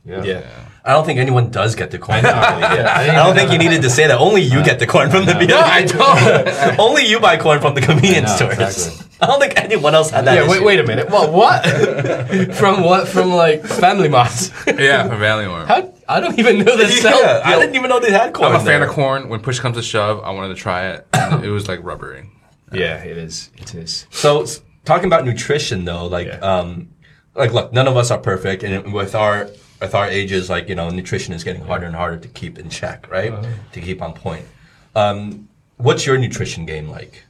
[0.05, 0.42] Yeah.
[0.87, 2.20] I don't think anyone does get the corn.
[2.20, 4.18] from the Yeah, I I don't think you needed to say that.
[4.18, 5.53] Only you get the corn from the Bianli.
[5.62, 6.79] I don't.
[6.87, 8.59] Only you buy corn from the convenience know, stores.
[8.87, 9.07] exactly.
[9.23, 10.35] I don't think anyone else had that.
[10.35, 10.64] Yeah, wait, issue.
[10.66, 11.09] wait a minute.
[11.09, 11.33] What?
[11.33, 11.64] What?
[12.57, 13.09] from what?
[13.09, 14.53] From like Family Mart?
[14.66, 15.66] yeah, from Valley Warm.
[15.66, 15.90] How?
[16.07, 17.18] I don't even know they sell.
[17.18, 18.51] Yeah, I didn't even know they had corn.
[18.53, 18.88] I'm a fan there.
[18.88, 19.31] of corn.
[19.31, 21.07] When push comes to shove, I wanted to try it.
[21.42, 22.29] it was like rubbery.
[22.73, 23.51] Yeah, it is.
[23.57, 24.07] It is.
[24.11, 24.44] So
[24.85, 26.40] talking about nutrition though, like Yeah.
[26.40, 26.90] um
[27.35, 29.49] like look, none of us are perfect and with our
[29.85, 32.68] with our ages like, you know, nutrition is getting harder and harder to keep in
[32.68, 33.33] check, right?
[33.33, 33.47] Uh-huh.
[33.73, 34.47] To keep on point.
[34.94, 37.25] Um what's your nutrition game like?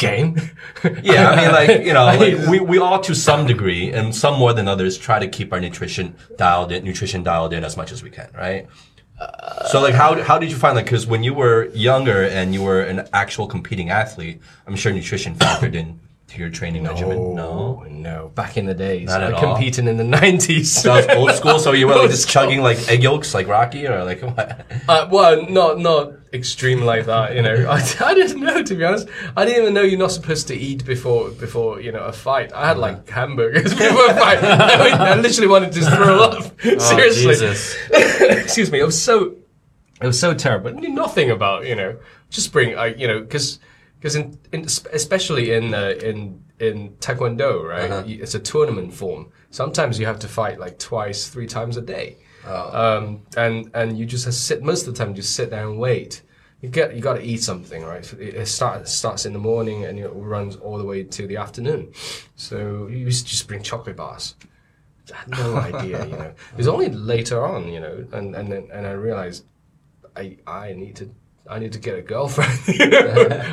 [0.00, 0.40] game.
[1.02, 4.38] Yeah, I mean, like you know, like we, we all to some degree, and some
[4.38, 7.92] more than others, try to keep our nutrition dialed in, nutrition dialed in as much
[7.92, 8.66] as we can, right?
[9.70, 12.62] so, like, how how did you find like because when you were younger and you
[12.62, 17.34] were an actual competing athlete, I'm sure nutrition factored in to your training regimen.
[17.34, 18.30] No, Oh, no.
[18.34, 19.54] Back in the days, Not at I all.
[19.54, 20.72] competing in the nineties.
[20.72, 21.58] so old school.
[21.58, 24.66] So you were like just chugging like egg yolks like Rocky, or like what?
[24.88, 27.68] Uh, well, not not extreme like that, you know.
[27.68, 29.08] I, I didn't know to be honest.
[29.36, 32.52] I didn't even know you're not supposed to eat before before you know a fight.
[32.52, 34.38] I had like hamburgers before a fight.
[34.42, 36.60] I, mean, I literally wanted to throw up.
[36.62, 37.76] Seriously, Jesus.
[37.90, 38.78] excuse me.
[38.80, 39.34] It was so
[40.00, 40.68] it was so terrible.
[40.70, 41.96] I knew nothing about you know
[42.30, 43.58] just bring I you know because
[44.00, 49.30] because in, in especially in uh, in in taekwondo right you- it's a tournament form.
[49.50, 52.16] Sometimes you have to fight like twice, three times a day,
[52.84, 55.10] um, and and you just sit most of the time.
[55.10, 56.22] You just sit there and wait.
[56.62, 58.04] You get you got to eat something, right?
[58.14, 61.36] It, it starts starts in the morning and it runs all the way to the
[61.38, 61.92] afternoon.
[62.36, 64.34] So you just bring chocolate bars.
[65.12, 66.32] I had no idea, you know.
[66.52, 69.44] It was only later on, you know, and and then, and I realized
[70.16, 71.10] I I need to
[71.50, 72.58] I need to get a girlfriend.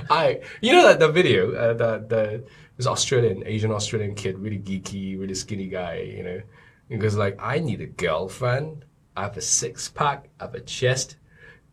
[0.10, 2.44] I you know that the video uh, that the
[2.78, 6.42] this Australian Asian Australian kid, really geeky, really skinny guy, you know,
[6.90, 8.86] he goes like, I need a girlfriend.
[9.16, 11.18] I have a six pack, I have a chest.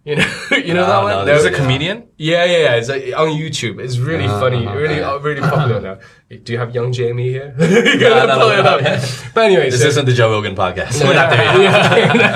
[0.11, 1.13] You know, you know that No, one.
[1.13, 2.09] no, There's a comedian?
[2.19, 2.75] Yeah, yeah, yeah.
[2.77, 3.81] It's like, on YouTube.
[3.81, 5.99] It's really funny, really, uh, really popular now.
[6.45, 7.55] Do you have young Jamie here?
[7.59, 9.01] no, no, no,
[9.35, 11.03] But anyway, This so, isn't the Joe Rogan podcast.
[11.03, 11.91] We're not there yet.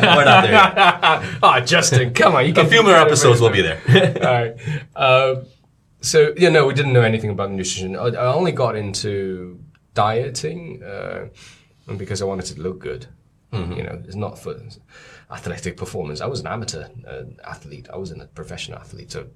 [0.17, 1.39] We're not there yet.
[1.43, 3.81] Ah, Justin, come on, you can A few more episodes We'll be there.
[4.27, 4.55] All right.
[4.97, 5.45] Um,
[6.01, 7.97] so yeah, no, we didn't know anything about nutrition.
[7.97, 9.61] I, I only got into
[9.93, 11.27] dieting uh,
[11.99, 13.09] because I wanted to look good.
[13.53, 14.61] You know, it's not for
[15.31, 16.21] athletic performance.
[16.21, 17.89] I was an amateur uh, athlete.
[17.93, 19.13] I wasn't a professional athlete.
[19.13, 19.27] So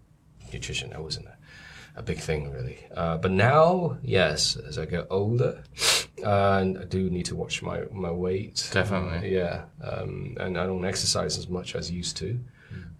[0.52, 1.36] nutrition, that wasn't a,
[1.96, 2.78] a big thing really.
[2.94, 5.62] Uh, but now, yes, as I get older,
[6.24, 8.68] uh, and I do need to watch my my weight.
[8.72, 9.34] Definitely.
[9.34, 12.38] Yeah, um, and I don't exercise as much as I used to.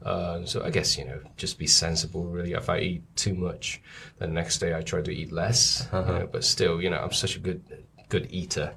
[0.03, 2.25] Uh, so I guess you know, just be sensible.
[2.25, 3.81] Really, if I eat too much,
[4.19, 5.89] then the next day I try to eat less.
[5.93, 7.63] You know, but still, you know, I'm such a good
[8.09, 8.75] good eater,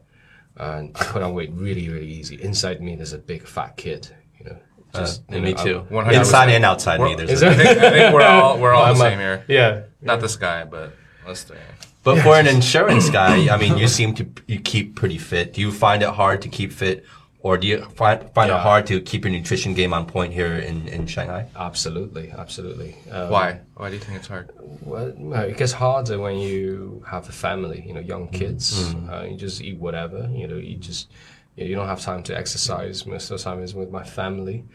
[0.58, 2.42] and I put on weight really, really easy.
[2.42, 4.08] Inside me, there's a big fat kid.
[4.40, 4.58] You know,
[4.94, 5.78] uh, just you me know, too.
[5.80, 6.14] I'm- 100%.
[6.14, 7.16] Inside and outside me.
[7.16, 7.52] There's Is a- there?
[7.54, 9.44] I think, I think we're all we're all the I'm a- same here.
[9.48, 9.82] Yeah.
[10.02, 10.94] Not this guy, but
[11.28, 11.56] let's stay.
[12.04, 15.54] But for an insurance guy, I mean, you seem to you keep pretty fit.
[15.54, 17.04] Do you find it hard to keep fit,
[17.46, 18.58] or do you find find Yeah.
[18.58, 21.42] it hard to keep your nutrition game on point here in, in Shanghai?
[21.56, 22.92] Absolutely, absolutely.
[23.12, 23.60] Um, Why?
[23.80, 24.50] Why do you think it's hard?
[24.92, 25.10] Well,
[25.52, 28.66] it gets harder when you have a family, you know, young kids.
[29.12, 31.12] Uh, you just eat whatever, you know, you just,
[31.56, 33.06] you, know, you don't have time to exercise.
[33.06, 34.66] Most of the time is with my family.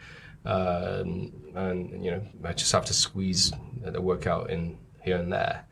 [0.45, 3.51] Um, and, you know, I just have to squeeze
[3.83, 5.65] the workout in here and there.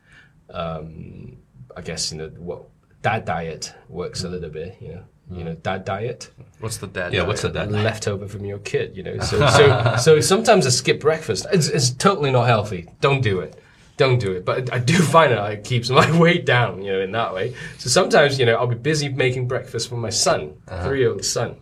[0.50, 1.38] Um,
[1.78, 2.62] I guess, you know, what
[3.04, 7.14] that diet works a little bit, you know, you know, dad diet What's the dad?
[7.14, 7.72] Yeah, what's the dad?
[7.72, 9.20] leftover from your kid, you know.
[9.20, 11.46] So, so, so sometimes I skip breakfast.
[11.52, 12.90] It's, it's totally not healthy.
[13.00, 13.58] Don't do it.
[13.96, 14.44] Don't do it.
[14.46, 17.34] But I do find that it like, keeps my weight down, you know, in that
[17.34, 17.56] way.
[17.78, 21.58] So sometimes, you know, I'll be busy making breakfast for my son, three-year-old son,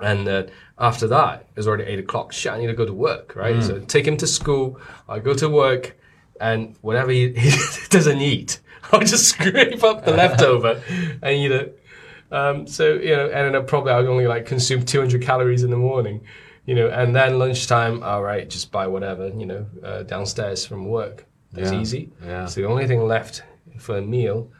[0.00, 0.44] and uh,
[0.78, 2.32] after that, it's already eight o'clock.
[2.32, 3.62] Shit, I need to go to work, right?
[3.62, 4.80] So take him to school.
[5.08, 5.96] I go to work,
[6.40, 7.50] and whatever he, he
[7.90, 8.60] doesn't eat,
[8.92, 11.80] I'll just scrape up the leftover and eat it.
[12.30, 15.76] Um, so you know, and then probably I'd only like consume 200 calories in the
[15.76, 16.22] morning,
[16.66, 20.86] you know, and then lunchtime, all right, just buy whatever, you know, uh, downstairs from
[20.86, 21.26] work.
[21.56, 22.10] It's Yeah, easy.
[22.24, 22.46] yeah.
[22.46, 23.42] So the only thing left
[23.78, 24.50] for a meal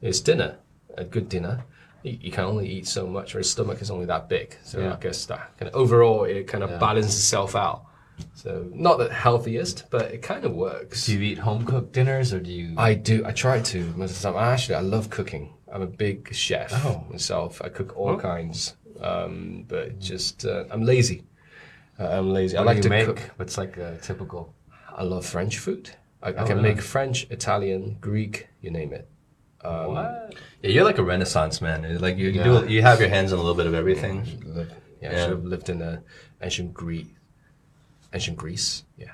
[0.00, 0.56] is dinner,
[0.96, 1.64] a good dinner.
[2.04, 4.56] You, you can only eat so much, or your stomach is only that big.
[4.62, 4.92] So Yeah.
[4.92, 7.86] I guess that kind of overall it kind of balances itself out.
[8.34, 11.06] So not the healthiest, but it kind of works.
[11.06, 12.74] Do you eat home cooked dinners or do you?
[12.76, 13.24] I do.
[13.26, 14.36] I try to most of the time.
[14.36, 15.53] I actually, I love cooking.
[15.74, 17.04] I'm a big chef Oh.
[17.10, 17.60] myself.
[17.62, 21.24] I cook all kinds, um, but just uh, I'm lazy.
[21.98, 22.56] Uh, I'm lazy.
[22.56, 23.06] I like do to make?
[23.06, 23.18] cook.
[23.36, 24.54] What's like a typical?
[24.96, 25.90] I love French food.
[26.22, 26.62] I, I can really?
[26.74, 29.08] make French, Italian, Greek, you name it.
[29.62, 30.34] Um, what?
[30.62, 31.98] Yeah, you're like a renaissance man.
[32.00, 32.60] Like you, you Yeah.
[32.60, 34.24] do, you have your hands on a little bit of everything.
[34.46, 35.20] Live, yeah, I Yeah.
[35.22, 36.00] should have lived in uh,
[36.40, 37.06] ancient Greece.
[38.12, 38.84] Ancient Greece.
[38.96, 39.12] Yeah.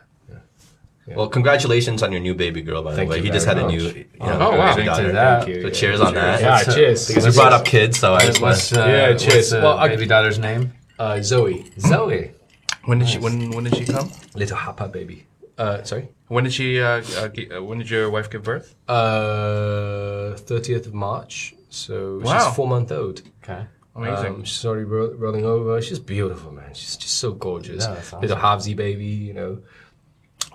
[1.06, 1.16] Yeah.
[1.16, 3.16] Well, congratulations on your new baby girl, by Thank the way.
[3.18, 4.74] you He just had very a new, you know, Oh, wow.
[4.76, 5.12] baby Thanks to daughter.
[5.12, 5.44] that.
[5.44, 5.62] Thank you.
[5.62, 5.72] So Yeah.
[5.74, 6.40] cheers on that.
[6.40, 7.08] Yeah, What's, uh, cheers.
[7.08, 9.50] Because you brought up kids, so I just want What's, uh, Yeah, what's cheers.
[9.50, 10.72] the Well, I- baby daughter's name?
[10.98, 12.32] Uh, Zoe, Zoe.
[12.84, 13.18] When did she?
[13.18, 14.10] When when did she come?
[14.34, 15.26] little hapa baby.
[15.58, 16.08] Uh, sorry.
[16.28, 16.80] When did she?
[16.80, 18.74] Uh, uh, uh, when did your wife give birth?
[18.88, 21.54] Uh, 30th of March.
[21.68, 22.38] So Wow.
[22.46, 23.22] she's four month old.
[23.42, 23.62] Okay.
[23.96, 24.34] Amazing.
[24.34, 25.80] Um, she's already ro- rolling over.
[25.82, 26.72] She's beautiful, man.
[26.74, 27.84] She's just so gorgeous.
[27.84, 28.20] Yeah, that's awesome.
[28.22, 29.58] Little Havsy baby, you know.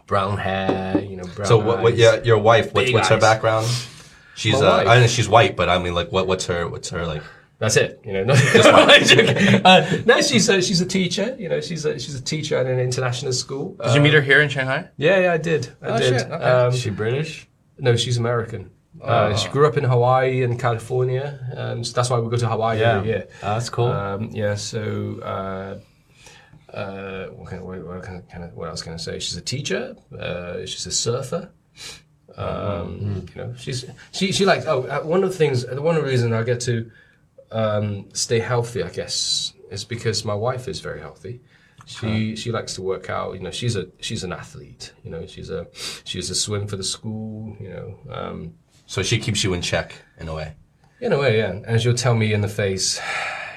[0.08, 1.82] Brown hair, you know, brown So what?
[1.82, 2.00] what eyes.
[2.00, 2.74] yeah, your wife.
[2.74, 3.22] What's, Big what's her eyes.
[3.22, 3.68] background?
[4.36, 4.54] She's.
[4.60, 4.88] My Uh, wife?
[4.88, 6.28] I know she's white, but I mean, like, what?
[6.28, 6.68] What's her?
[6.68, 7.24] What's her like?
[7.58, 8.02] That's it.
[8.04, 9.66] You know, no, I'm joking.
[9.66, 11.36] uh, no she's a, she's a teacher.
[11.40, 13.78] You know, she's a, she's a teacher at an international school.
[13.82, 14.90] Did you meet her here in Shanghai?
[14.98, 15.70] Yeah, yeah, I did.
[15.82, 16.20] I Oh, did.
[16.20, 16.44] shit, okay.
[16.44, 17.48] Um, Is she British?
[17.80, 18.72] no, she's American.
[19.02, 22.48] Uh, she grew up in Hawaii and California, um, so that's why we go to
[22.48, 23.28] Hawaii every year.
[23.44, 23.88] Oh, that's cool.
[23.88, 25.80] Um, yeah, so uh,
[26.76, 29.20] uh, what, what, what kind of- kind what I was going to say?
[29.20, 29.96] She's a teacher.
[30.18, 31.50] Uh, she's a surfer.
[32.38, 34.66] Um, You know, she's she she likes.
[34.66, 36.92] Oh, uh, one of the things, one of the reasons I get to
[37.52, 41.42] um, stay healthy, I guess, is because my wife is very healthy.
[41.86, 43.36] She she likes to work out.
[43.36, 44.92] You know, she's a she's an athlete.
[45.04, 45.68] You know, she's a
[46.04, 47.56] she's a swim for the school.
[47.60, 48.00] You know.
[48.12, 48.54] Um,
[48.88, 50.54] So she keeps you in check in a way.
[51.02, 51.60] in a way, yeah.
[51.68, 53.00] And she'll tell me in the face,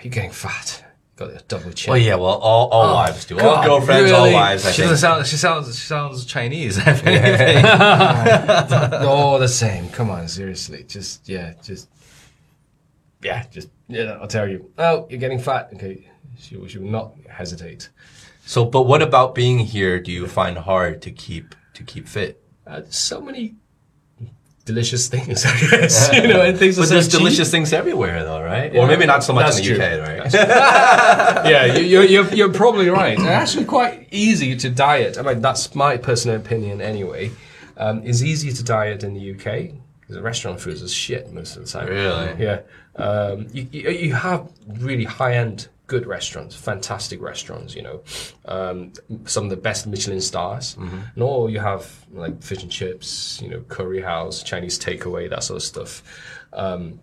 [0.02, 0.85] "You're getting fat.
[1.18, 2.14] Got a double chin." Well, yeah.
[2.14, 3.35] Well, all, all wives do.
[3.40, 4.64] all God, girlfriends, all wives.
[4.64, 4.90] I She think.
[4.90, 5.26] doesn't sound.
[5.26, 5.66] She sounds.
[5.78, 6.78] She sounds Chinese.
[6.87, 7.64] if anything.
[9.07, 9.88] all the same.
[9.90, 10.85] Come on, seriously.
[10.87, 11.88] Just yeah, just
[13.22, 14.18] yeah, just yeah.
[14.20, 14.70] I'll tell you.
[14.78, 15.70] Oh, you're getting fat.
[15.74, 17.88] Okay, she will, she will not hesitate.
[18.46, 19.98] So, but what about being here?
[19.98, 22.42] Do you find hard to keep to keep fit?
[22.66, 23.57] Uh, so many
[24.72, 26.11] delicious things, I guess.
[26.12, 27.18] you know, and things are But there's cheap.
[27.18, 28.72] delicious things everywhere, though, right?
[28.72, 29.85] Yeah, or maybe not so much that's in the true.
[29.85, 30.33] UK, right?
[31.52, 33.14] yeah, you- you're, you're, you're probably right.
[33.18, 35.18] It's actually quite easy to diet.
[35.18, 37.31] I mean, that's my personal opinion anyway.
[37.76, 41.57] Um, it's easier to diet in the UK because the restaurant food is shit most
[41.57, 41.87] of the time.
[41.88, 42.44] Really?
[42.44, 42.61] Yeah.
[42.96, 48.01] Um, you, you, you have really high end, good restaurants, fantastic restaurants, you know,
[48.44, 48.92] um,
[49.24, 50.77] some of the best Michelin stars.
[50.79, 55.42] And or you have like fish and chips, you know, curry house, Chinese takeaway, that
[55.42, 56.03] sort of stuff.
[56.53, 57.01] Um,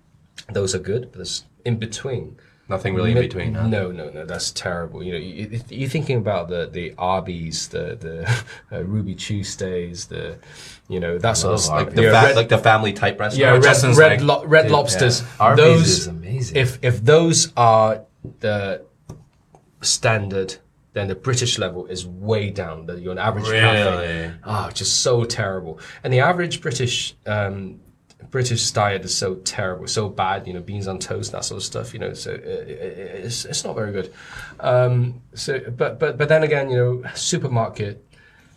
[0.53, 2.37] those are good, but there's in between.
[2.67, 3.53] Nothing really in between.
[3.53, 3.67] Huh?
[3.67, 4.25] No, no, no.
[4.25, 5.03] That's terrible.
[5.03, 8.43] You know, you, you- you're thinking about the the Arby's, the the
[8.75, 10.37] uh, Ruby Tuesdays, the
[10.87, 13.19] you know that sort of love like The yeah, fa- red, like the family type
[13.19, 13.63] restaurant.
[13.63, 15.21] yeah, red, red, like- lo- red Dude, lobsters.
[15.21, 15.27] yeah.
[15.39, 16.57] Arby's those is amazing.
[16.57, 18.01] If if those are
[18.39, 18.85] the
[19.81, 20.57] standard,
[20.93, 22.85] then the British level is way down.
[22.85, 24.23] The, you're an average cafe.
[24.23, 24.33] Really?
[24.43, 25.79] Oh, just so terrible.
[26.03, 27.81] And the average British um,
[28.31, 30.47] British diet is so terrible, so bad.
[30.47, 31.93] You know, beans on toast, that sort of stuff.
[31.93, 34.13] You know, so uh, it's it's not very good.
[34.59, 38.05] Um, so, but but but then again, you know, supermarket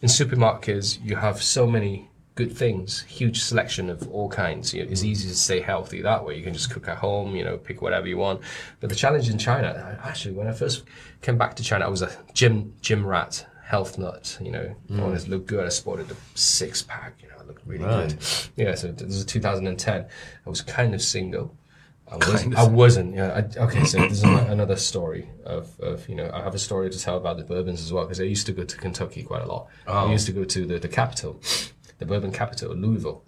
[0.00, 2.07] in supermarkets you have so many
[2.38, 4.72] good things, huge selection of all kinds.
[4.72, 6.36] You know, it's easy to stay healthy that way.
[6.38, 8.40] You can just cook at home, you know, pick whatever you want.
[8.80, 10.84] But the challenge in China, actually, when I first
[11.20, 14.38] came back to China, I was a gym gym rat, health nut.
[14.40, 15.64] You know, I wanted to look good.
[15.66, 17.14] I sported a six pack.
[17.22, 18.08] You know, I looked really Right.
[18.08, 18.18] good.
[18.66, 20.06] Yeah, so this was 2010.
[20.46, 21.56] I was kind of single.
[22.10, 22.56] I wasn't.
[22.56, 23.14] I wasn't.
[23.16, 23.30] Yeah.
[23.38, 23.84] I, okay.
[23.84, 24.22] So this is
[24.56, 27.82] another story of, of you know I have a story to tell about the bourbons
[27.82, 29.66] as well because I used to go to Kentucky quite a lot.
[29.86, 31.32] I used to go to the, the capital,
[31.98, 33.24] the bourbon capital, Louisville,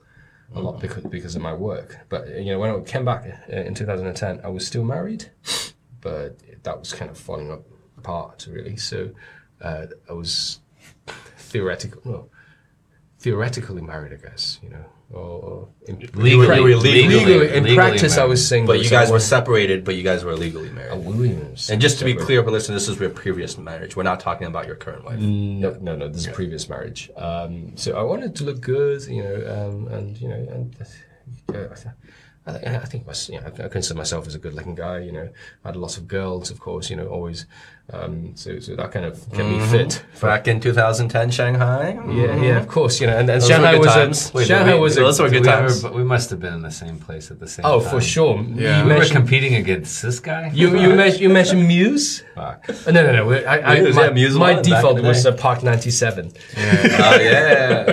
[0.54, 1.98] a lot because because of my work.
[2.08, 5.30] But you know when I came back uh, in 2010, I was still married,
[6.00, 7.62] but that was kind of falling
[7.96, 8.76] apart really.
[8.76, 9.10] So
[9.60, 10.60] uh, I was
[11.38, 12.00] theoretical.
[12.04, 12.28] No,
[13.18, 14.58] theoretically married, I guess.
[14.62, 18.74] You know, or, in, Legally- were legally, legally, in legally practice, I was single.
[18.74, 20.92] but you guys were separated, but you guys were legally married.
[20.92, 21.68] Oh, Williams.
[21.68, 23.96] and just to be clear for listeners, this is your previous marriage.
[23.96, 25.18] We're not talking about your current wife.
[25.18, 26.08] No, no, no.
[26.08, 27.10] This is previous marriage.
[27.16, 30.76] Um, so I wanted to look good, you know, um, and you know, and
[31.54, 31.68] uh,
[32.46, 35.00] I, think- I think my, you know, I consider myself as a good-looking guy.
[35.00, 35.28] You know,
[35.64, 36.88] I had lots of girls, of course.
[36.90, 37.46] You know, always.
[37.92, 40.04] Um, so, so that kind of kept me fit.
[40.20, 41.98] Back in 2010, Shanghai.
[42.08, 43.00] Yeah, yeah, of course.
[43.00, 44.30] You know, and, and Shanghai was times.
[44.30, 45.84] a Wait, Shanghai we- was a, were good we times.
[45.84, 47.90] ever- we must have been in the same place at the same oh time.
[47.90, 48.40] for sure.
[48.54, 48.82] Yeah.
[48.82, 50.50] You We were competing against this guy.
[50.54, 52.22] you you, mentioned, you mentioned Muse.
[52.36, 52.64] Fuck.
[52.86, 53.32] Uh, No, no, no.
[53.32, 56.32] I, I, Muse, my, yeah, Muse my won back in default was uh, Park 97.
[56.56, 57.84] Oh yeah,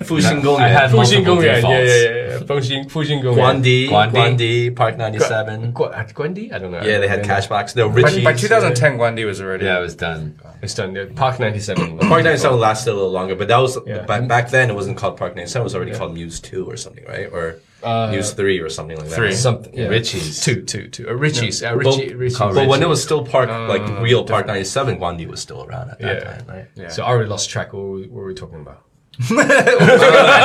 [0.00, 2.29] Fuxing I had multiple Gongyuan, yeah, yeah, yeah.
[2.50, 3.62] Fuxing, Fuxing Gongyuan.
[3.62, 4.12] Guandi, Guandi.
[4.12, 5.72] Guandi, Park 97.
[5.72, 6.52] Gu- at Guandi?
[6.52, 6.82] I don't know.
[6.82, 7.72] Yeah, they had I don't cash box.
[7.74, 9.64] They were By, by 2010, Guandi was already.
[9.66, 10.38] Yeah, it was done.
[10.62, 10.94] It's done.
[10.94, 11.04] yeah.
[11.14, 11.98] Park 97.
[12.12, 14.02] Park 97 lasted a little longer, but that was Yeah.
[14.02, 14.68] back, back then.
[14.70, 15.60] It wasn't called Park 97.
[15.62, 15.98] It was already Yeah.
[15.98, 17.28] called Muse 2 or something, right?
[17.32, 19.14] Or Uh, Muse 3 or something like that.
[19.14, 19.32] Three.
[19.32, 19.72] Something.
[19.74, 19.86] Yeah.
[19.88, 20.40] Richie's.
[20.44, 21.08] Two, two, two.
[21.08, 21.62] Uh, Richie's.
[21.62, 22.36] Uh, But, Richie, Richie.
[22.38, 25.88] but when it was still Park, like Uh, real Park 97, Guandi was still around
[25.92, 26.24] at that Yeah.
[26.30, 26.66] time, right?
[26.74, 26.88] Yeah.
[26.88, 27.72] So I already lost track.
[27.72, 28.82] What were we, what were we talking about?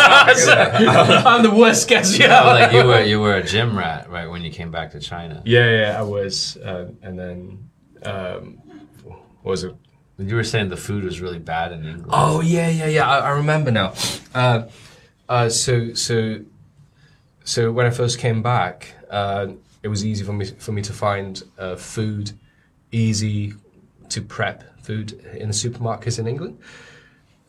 [0.05, 2.45] I'm the worst guest you Yeah, have.
[2.45, 5.41] like you were you were a gym rat right when you came back to China.
[5.45, 6.57] Yeah, yeah, I was.
[6.63, 7.69] Um, and then,
[8.03, 8.57] um,
[9.03, 9.73] what was it?
[10.17, 12.09] You were saying the food was really bad in England.
[12.09, 13.07] Oh yeah, yeah, yeah.
[13.09, 13.93] I, I remember now.
[14.33, 14.63] Uh,
[15.29, 16.39] uh, so so
[17.43, 19.47] so when I first came back, uh,
[19.83, 22.31] it was easy for me for me to find uh, food,
[22.91, 23.53] easy
[24.09, 26.59] to prep food in the supermarkets in England.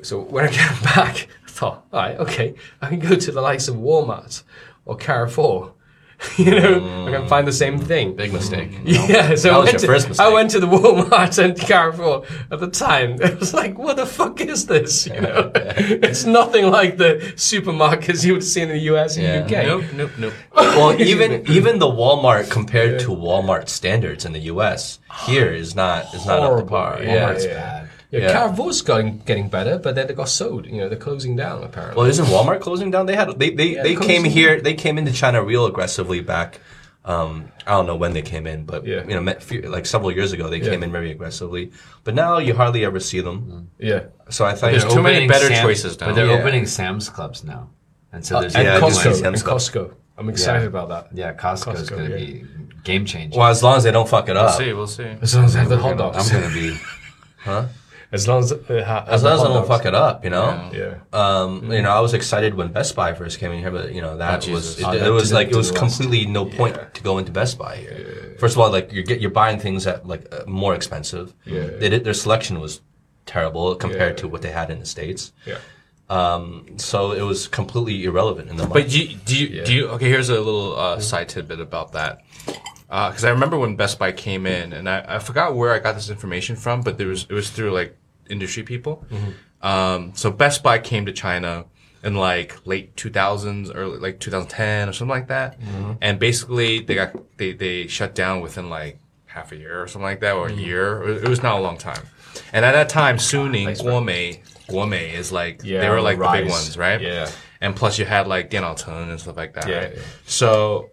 [0.03, 3.41] So when I came back, I thought, all right, okay, I can go to the
[3.41, 4.43] likes of Walmart
[4.85, 5.73] or Carrefour.
[6.39, 8.17] you know, I can find the same thing.
[8.17, 8.71] Big mistake.
[8.87, 12.25] Yeah, so That I went, your to, first I went to the Walmart and Carrefour
[12.51, 13.21] at the time.
[13.21, 15.07] It was like, what the fuck is this?
[15.07, 19.59] You know, it's nothing like the supermarkets you would see in the US and Yeah.
[19.61, 19.67] UK.
[19.67, 20.33] Nope, nope, nope.
[20.55, 25.01] Well, even even the Walmart compared to Walmart standards in the U.S.
[25.27, 26.69] here is not is not up to Horrible.
[26.69, 26.99] par.
[27.03, 27.31] Yeah, Yeah.
[27.33, 27.86] It's yeah.
[28.11, 28.21] Bad.
[28.23, 28.33] Yeah, Yeah.
[28.33, 30.67] Carrefour's getting getting better, but then they got sold.
[30.67, 31.97] You know, they're closing down apparently.
[31.97, 33.07] Well, isn't Walmart closing down?
[33.07, 34.61] They had they they, Yeah, they came here.
[34.61, 36.61] They came into China real aggressively back.
[37.05, 39.03] Um, I don't know when they came in, but Yeah.
[39.07, 40.71] you know, me- few- like several years ago, they Yeah.
[40.71, 41.71] came in very aggressively.
[42.03, 43.69] But now you hardly ever see them.
[43.79, 44.01] yeah.
[44.29, 46.07] So I think There's too many better Sam- choices now.
[46.09, 46.39] But they're Yeah.
[46.41, 47.69] opening Sam's Clubs now.
[48.13, 49.15] And so there's and yeah, I do see Costco.
[49.15, 49.91] Sam's And Costco.
[50.19, 50.69] I'm excited Yeah.
[50.75, 51.09] about that.
[51.15, 52.45] Yeah, Costco's Costco, going to be
[52.83, 53.39] game changing.
[53.39, 54.59] well, as long as they don't fuck it up.
[54.59, 55.11] We'll see, we'll see.
[55.23, 56.77] As long as they have the hot I'm going to be.
[58.13, 60.31] As long as they ha- As long as they hot don't fuck it up, you
[60.31, 60.71] know.
[60.73, 60.95] Yeah.
[61.13, 64.01] Um, you know, I was excited when Best Buy first came in here, but you
[64.01, 67.03] know that Oh, was it, Oh, it was like it was completely no point to
[67.03, 68.37] go into Best Buy here.
[68.39, 71.35] First of all, like you're get you're buying things at like uh, more expensive.
[71.45, 71.67] Yeah.
[71.67, 72.81] They did, their selection was
[73.27, 74.23] terrible compared Yeah.
[74.23, 75.33] to what they had in the states.
[75.45, 75.59] Yeah.
[76.09, 78.85] Um, so it was completely irrelevant in the market.
[78.85, 81.93] But do you, do you, do you, okay, here's a little uh, side tidbit about
[81.95, 82.23] that.
[82.89, 85.79] Uh, because I remember when Best Buy came in, and I, I forgot where I
[85.81, 87.97] got this information from, but there was it was through like
[88.31, 89.05] industry people.
[89.63, 91.65] Um, so Best Buy came to China
[92.05, 95.59] in like late 2000s, early like 2010 or something like that,
[96.01, 100.05] and basically they got they they shut down within like half a year or something
[100.07, 101.03] like that, or a year.
[101.03, 102.03] It was- not a long time.
[102.53, 106.33] And at that time, Suning, Guomei, Guomei is like Yeah, they were like the the
[106.43, 107.01] big ones, right?
[107.01, 107.31] Yeah.
[107.61, 109.67] And plus, you had like Dianalton and stuff like that.
[109.69, 109.93] Yeah, right?
[109.97, 110.03] yeah.
[110.27, 110.91] So,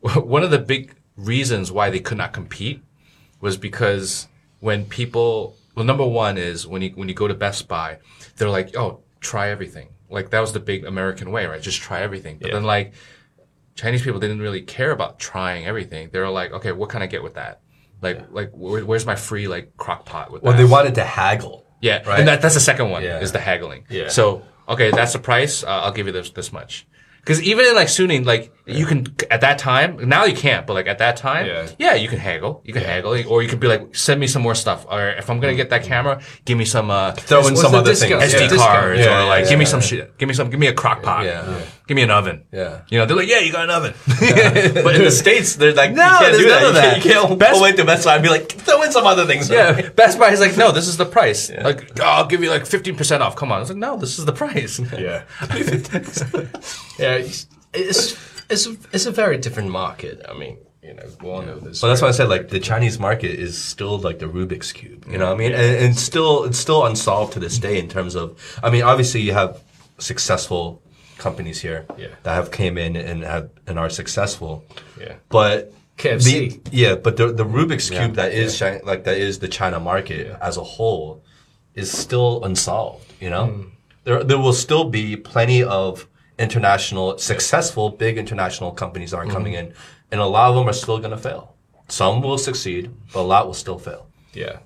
[0.14, 2.82] one of the big reasons why they could not compete
[3.40, 4.28] was because
[4.60, 7.98] when people, well, number one is when you when you go to Best Buy,
[8.36, 9.88] they're like, oh, try everything.
[10.08, 11.60] Like that was the big American way, right?
[11.60, 12.38] Just try everything.
[12.38, 12.54] But Yeah.
[12.54, 12.94] then like
[13.74, 16.10] Chinese people didn't really care about trying everything.
[16.12, 17.60] They were like, okay, what can I get with that?
[18.02, 20.58] Like, like where, where's my free like crock pot with well, that?
[20.58, 21.64] they wanted to haggle.
[21.80, 22.20] Yeah, Right?
[22.20, 23.20] and that, that's the second one Yeah.
[23.20, 23.84] is the haggling.
[23.90, 24.08] Yeah.
[24.08, 25.62] So okay, that's the price.
[25.62, 26.86] Uh, I'll give you this this much.
[27.26, 30.74] Because even in like Suning, like you can at that time now you can't, but
[30.74, 31.94] like at that time, Yeah.
[31.94, 32.62] you can haggle.
[32.64, 34.86] You can haggle, or you could be like, send me some more stuff.
[34.88, 37.96] Or if I'm gonna get that camera, give me some uh, Throw in some other
[37.96, 38.12] things.
[38.32, 40.16] SD Yeah, cards, Yeah, or like yeah, give me some shit.
[40.18, 40.50] Give me some.
[40.50, 41.24] Give me a crock pot.
[41.24, 41.58] Yeah.
[41.86, 41.88] Yeah.
[41.88, 42.42] Give me an oven.
[42.52, 42.82] Yeah.
[42.88, 43.94] You know, they're like, yeah, you got an oven.
[44.06, 46.62] but in the states, they're like, No, you can't there's do that.
[46.62, 48.90] of You can't, you can't Best- go into Best Buy and be like, throw in
[48.90, 49.48] some other things.
[49.48, 51.50] Yeah, Best Buy is like, no, this is the price.
[51.50, 53.36] Like, oh, I'll give you like fifteen percent off.
[53.36, 54.80] Come on, it's like, no, this is the price.
[54.96, 55.24] Yeah.
[56.98, 57.14] yeah.
[57.16, 58.16] It's, it's
[58.90, 60.24] it's a, very different market.
[60.28, 61.80] I mean, you know, we all know this.
[61.80, 65.04] But that's why I said like the Chinese market is still like the Rubik's cube.
[65.10, 65.52] You know what I mean?
[65.52, 69.20] And, and still it's still unsolved to this day in terms of I mean obviously
[69.20, 69.62] you have
[69.98, 70.82] successful
[71.18, 72.08] companies here Yeah.
[72.22, 74.64] that have came in and have and are successful.
[75.00, 75.14] Yeah.
[75.28, 76.24] But KFC.
[76.24, 79.80] the, yeah, but the the Rubik's cube that is China, like that is the China
[79.80, 81.22] market as a whole
[81.74, 83.46] is still unsolved, you know?
[83.46, 83.62] Hmm.
[84.04, 86.06] There there will still be plenty of
[86.38, 89.68] international successful big international companies that are coming Mm-hmm.
[89.68, 89.74] in
[90.12, 91.54] and a lot of them are still going to fail.
[91.88, 94.06] Some will succeed, but a lot will still fail.
[94.34, 94.58] Yeah.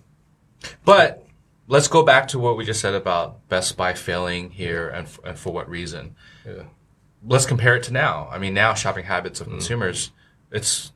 [0.85, 1.25] But
[1.71, 5.21] let's go back to what we just said about Best Buy failing here and, f-
[5.25, 6.17] and for what reason.
[6.45, 6.65] Yeah.
[7.25, 8.29] Let's compare it to now.
[8.31, 9.53] I mean, now shopping habits of mm.
[9.53, 10.11] consumers,
[10.51, 10.91] it's,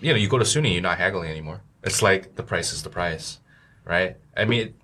[0.00, 1.62] you know, you go to Suni, you're not haggling anymore.
[1.82, 3.40] It's like the price is the price,
[3.86, 4.16] right?
[4.36, 4.74] I mean,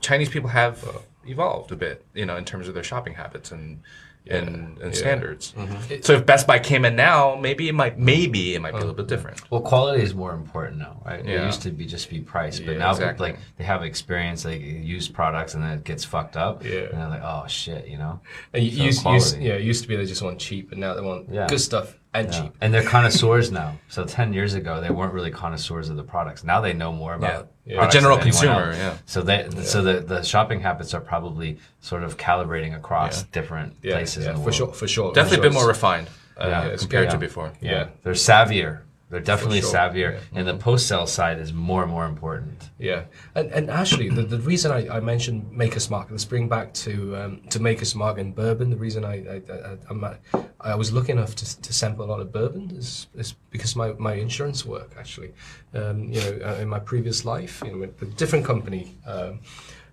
[0.00, 0.98] Chinese people have uh.
[1.24, 3.80] evolved a bit, you know, in terms of their shopping habits and
[4.26, 5.52] and, and standards.
[5.56, 6.02] Mm-hmm.
[6.02, 8.80] So if Best Buy came in now, maybe it might maybe it might be a
[8.80, 9.08] little bit mm-hmm.
[9.08, 9.50] different.
[9.50, 11.24] Well, quality is more important now, right?
[11.24, 13.30] It used to be just be price, but now exactly.
[13.30, 16.64] like they have experience, like use products, and then it gets fucked up.
[16.64, 16.80] Yeah.
[16.80, 18.20] and they're like, oh shit, you know.
[18.52, 20.80] And you So used, used, yeah, it used to be they just want cheap, and
[20.80, 22.40] now they want good stuff and Yeah.
[22.42, 22.52] cheap.
[22.60, 23.76] And they're connoisseurs now.
[23.88, 26.44] So ten years ago, they weren't really connoisseurs of the products.
[26.44, 27.76] Now they know more about Yeah.
[27.76, 28.76] products The general than consumer, else.
[28.78, 28.94] yeah.
[29.06, 33.26] So they, so the the shopping habits are probably sort of calibrating across Yeah.
[33.32, 34.54] different Yeah, places yeah, in the for world.
[34.54, 35.08] sure, for sure.
[35.10, 37.16] for Definitely a bit more refined uh, Yeah, compared good, to yeah.
[37.16, 37.52] before.
[37.60, 37.86] Yeah.
[38.02, 38.80] They're savvier.
[39.14, 39.72] They're definitely sure.
[39.72, 42.70] savvier, and the post sale side is more and more important.
[42.80, 43.04] Yeah,
[43.36, 47.16] and and actually, the, the reason I, I mentioned Maker's Mark, let's bring back to
[47.16, 48.70] um, to Maker's Mark and bourbon.
[48.70, 49.42] The reason I I,
[49.88, 53.76] I, I was lucky enough to, to sample a lot of bourbon is, is because
[53.76, 55.32] my, my insurance work actually,
[55.74, 59.40] um, you know, uh, in my previous life, you know, with a different company, um,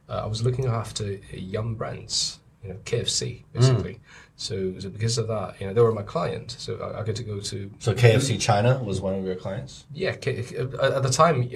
[0.09, 3.99] uh, I was looking after Yum Brands, you know, KFC basically.
[4.41, 7.15] So, so because of that, you know, they were my client, so I, I get
[7.17, 9.85] to go to So KFC China was one of your clients?
[9.93, 11.47] yeah, K- at the time,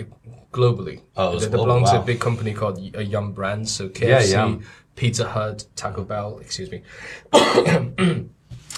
[0.52, 1.02] globally.
[1.18, 3.72] Oh, it was they, they global, belonged to a big company called a Yum Brands.
[3.74, 4.64] So Yeah, KFC, Yum.
[4.96, 6.38] Pizza Hut, Taco Bell.
[6.38, 6.84] Excuse me.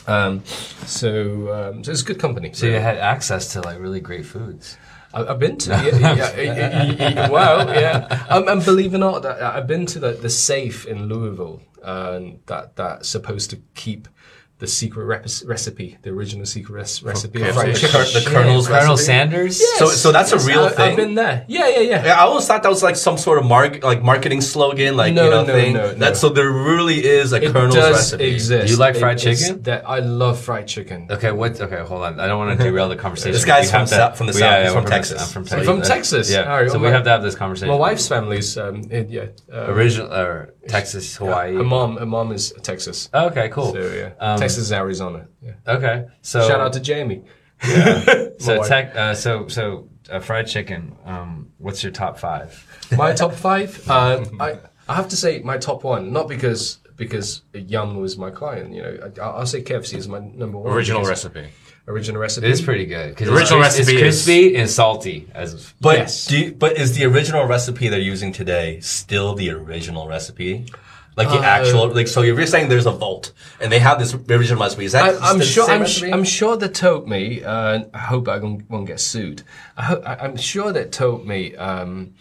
[0.08, 2.54] um, so, um, so it's a good company.
[2.54, 4.78] So you had access to like really great foods.
[5.14, 8.26] I've been to, yeah, yeah, yeah, yeah, yeah, wow, yeah.
[8.30, 12.40] Um, and believe it or not, I've been to the, the safe in Louisville, um,
[12.48, 14.08] that that's supposed to keep
[14.60, 18.02] the secret rep- recipe, the original secret res- recipe of fried The chicken.
[18.14, 19.06] the Colonel's Colonel recipe?
[19.06, 19.78] Sanders.
[19.78, 20.90] So, so that's a real I- thing.
[20.92, 21.46] I've been there.
[21.48, 22.06] Yeah, yeah, yeah.
[22.06, 25.14] Yeah, I always thought that was like some sort of mark, like marketing slogan, like
[25.14, 25.74] No, you know, no, thing.
[25.74, 25.94] no, no.
[25.94, 28.34] That so there really is a It Colonel's does recipe.
[28.34, 28.66] exist.
[28.68, 29.62] Do you like fried it's chicken?
[29.64, 31.08] That I love fried chicken.
[31.12, 31.62] Okay, what?
[31.62, 32.20] Okay, hold on.
[32.20, 33.34] I don't want to derail the conversation.
[33.34, 34.64] This guy's from have Sou- from the South.
[34.64, 35.22] He's we're from the- Texas.
[35.22, 35.68] I'm from You're Texas.
[35.68, 36.32] from Texas?
[36.32, 36.42] Yeah.
[36.52, 37.70] All right, so well, we have to have this conversation.
[37.70, 39.26] My wife's family's, um, in, yeah.
[39.54, 41.54] Uh, original or Texas, Hawaii.
[41.54, 43.08] Her mom, her mom is Texas.
[43.14, 43.74] Okay, cool.
[43.74, 45.28] So yeah, Um, Texas, Arizona.
[45.42, 45.54] Yeah.
[45.68, 47.24] Okay, so Shout out to Jamie.
[48.40, 50.96] so tech, uh, so so uh, fried chicken.
[51.06, 52.50] Um, what's your top five?
[52.98, 53.88] My top five.
[53.90, 58.32] Uh, I I have to say my top one, not because because Yum was my
[58.32, 58.74] client.
[58.74, 60.74] You know, I, I'll say KFC is my number one.
[60.74, 61.50] Original because- recipe.
[61.90, 62.48] Original recipe.
[62.48, 63.16] It is pretty good.
[63.16, 65.30] 'cause The original it's, recipe It's is- crispy and salty.
[65.34, 66.26] As But Yes.
[66.28, 70.66] do you, but is the original recipe they're using today still the original recipe?
[71.18, 74.14] Like the Uh, actual, like so you're saying there's a vault and they have this
[74.14, 74.86] original recipe.
[74.86, 75.68] Is that I, I'm the sure.
[75.68, 75.84] I'm?
[76.14, 77.44] I'm sure they told me.
[77.44, 79.42] Uh, I hope I won't, get sued.
[79.78, 82.14] I I'm sure they told me um,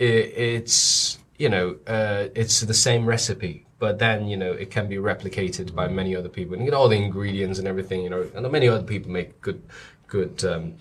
[0.00, 4.88] it, it's you know uh, it's the same recipe, but then you know it can
[4.88, 6.54] be replicated by many other people.
[6.54, 8.02] And you get all the ingredients and everything.
[8.02, 9.62] You know, and many other people make good
[10.08, 10.44] good.
[10.44, 10.74] Um,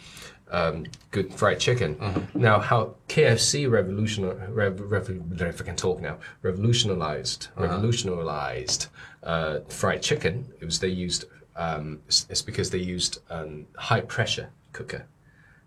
[0.51, 1.97] um, good fried chicken.
[2.33, 5.09] Now, how KFC revolution, rev, rev,
[5.41, 8.87] if I can talk now, revolutionized, revolutionized
[9.23, 10.45] uh, fried chicken.
[10.59, 11.25] It was they used.
[11.55, 15.05] Um, it's, it's because they used um, high pressure cooker,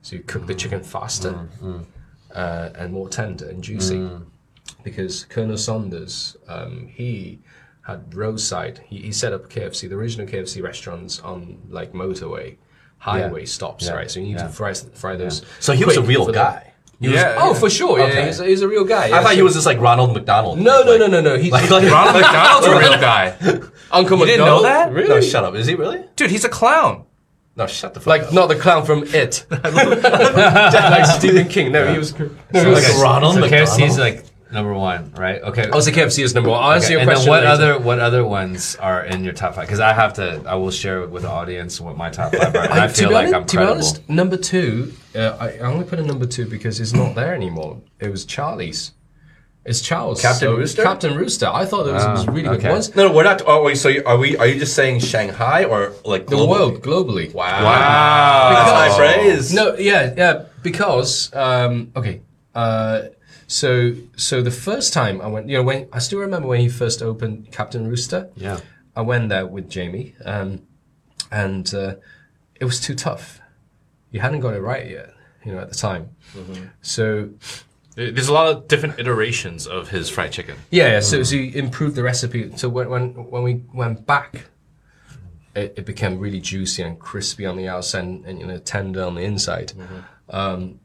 [0.03, 1.49] so you cook the chicken faster
[2.35, 3.97] uh, and more tender and juicy.
[4.83, 7.39] Because Colonel Sanders, um, he
[7.87, 8.81] had roadside.
[8.87, 12.57] He, he set up KFC, the original KFC restaurants on like motorway,
[13.05, 13.93] highway stops, Yeah.
[13.99, 14.11] right?
[14.11, 14.45] So you need Yeah.
[14.47, 15.43] to fry fry those.
[15.61, 16.73] so he was a real guy.
[17.01, 17.59] He was- Yeah, oh, yeah.
[17.63, 17.99] for sure.
[17.99, 18.27] Yeah, Okay.
[18.27, 19.05] he's, a, he's a real guy.
[19.05, 20.59] I yeah, thought he was just like Ronald McDonald.
[20.59, 21.37] No, no, like, no, no, no.
[21.37, 23.25] He's Like, like Ronald McDonald's a real guy.
[23.91, 24.91] Uncle You didn't know that?
[24.93, 25.09] Really?
[25.09, 25.55] No, shut up.
[25.55, 26.03] Is he really?
[26.17, 27.05] Dude, he's a clown.
[27.57, 28.33] No, shut the fuck Like up.
[28.33, 31.73] not the clown from It, like Stephen King.
[31.73, 32.19] No, he was.
[32.19, 33.69] No, he was Like Ronald so McDonald.
[33.69, 34.25] KFC is like
[34.55, 35.43] number one, right?
[35.43, 35.69] Okay.
[35.71, 36.63] I was the KFC is number one.
[36.63, 37.47] I'll answer Okay, your and then what later.
[37.49, 39.67] other what other ones are in your top five?
[39.67, 42.63] Because I have to, I will share with the audience what my top five are.
[42.63, 45.49] And I, to feel be like honest, I'm to be honest, number two, uh, I,
[45.57, 47.81] I only put a number two because it's not there anymore.
[48.01, 48.93] It was Charlie's.
[49.67, 50.21] It's Charles.
[50.21, 50.83] Captain Rooster?
[50.83, 51.47] Captain Rooster.
[51.47, 52.65] I thought it was, was really okay.
[52.65, 52.95] good ones.
[52.95, 53.41] No, no, we're not.
[53.47, 53.77] Oh, wait.
[53.77, 54.37] So are we?
[54.37, 57.33] Are you just saying Shanghai or like The world globally.
[57.33, 57.65] Wow.
[57.65, 58.51] Wow.
[58.53, 59.55] That's high praise.
[59.55, 62.21] No, yeah, yeah, because um, okay,
[62.55, 63.05] uh,
[63.47, 66.69] so so the first time I went, you know, when I still remember when he
[66.69, 68.31] first opened Captain Rooster.
[68.37, 68.61] Yeah.
[68.97, 70.63] I went there with Jamie, um,
[71.33, 71.97] and uh,
[72.61, 73.41] it was too tough.
[74.13, 75.13] You hadn't got it right yet,
[75.45, 76.11] you know, at the time.
[76.81, 77.31] So
[77.97, 80.57] There's a lot of different iterations of his fried chicken.
[80.71, 82.57] yeah, yeah, so so you improved the recipe.
[82.57, 84.47] So when when when we went back.
[85.57, 89.05] It, it became really juicy and crispy on the outside and, and you know tender
[89.05, 89.73] on the inside.
[90.29, 90.81] Um,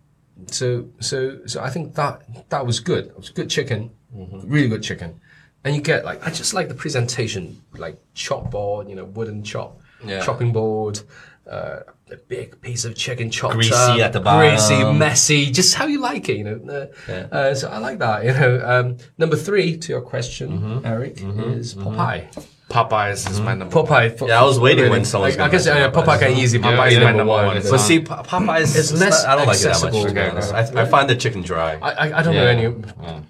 [0.48, 3.06] so so so I think that that was good.
[3.08, 5.20] It was good chicken, really good chicken,
[5.64, 9.44] and you get like I just like the presentation, like chop board, you know, wooden
[9.44, 10.24] chop, Yeah.
[10.26, 11.02] chopping board,
[11.50, 11.80] uh,
[12.12, 14.50] a big piece of chicken chopped Greasy up, at the bottom.
[14.56, 16.90] greasy, messy, just how you like it, you know.
[17.08, 18.62] Uh, uh, so I like that, you know.
[18.66, 22.26] Um, number three to your question, Eric, is Popeye.
[22.70, 23.86] Popeyes is my number one.
[23.88, 24.28] Popeye.
[24.28, 26.32] Yeah, I was waiting when someone was Like, I gonna guess yeah, mention Popeye can
[26.38, 26.58] easy.
[26.60, 27.46] be Popeye is number, my number one.
[27.48, 27.58] one.
[27.58, 29.94] It's- But see, Popeyes It's is less not- I don't like it that much.
[29.96, 30.74] accessible.
[30.74, 30.78] to.
[30.80, 31.80] I, I find the chicken dry.
[31.82, 32.50] I, I, I don't know Yeah.
[32.50, 32.66] any.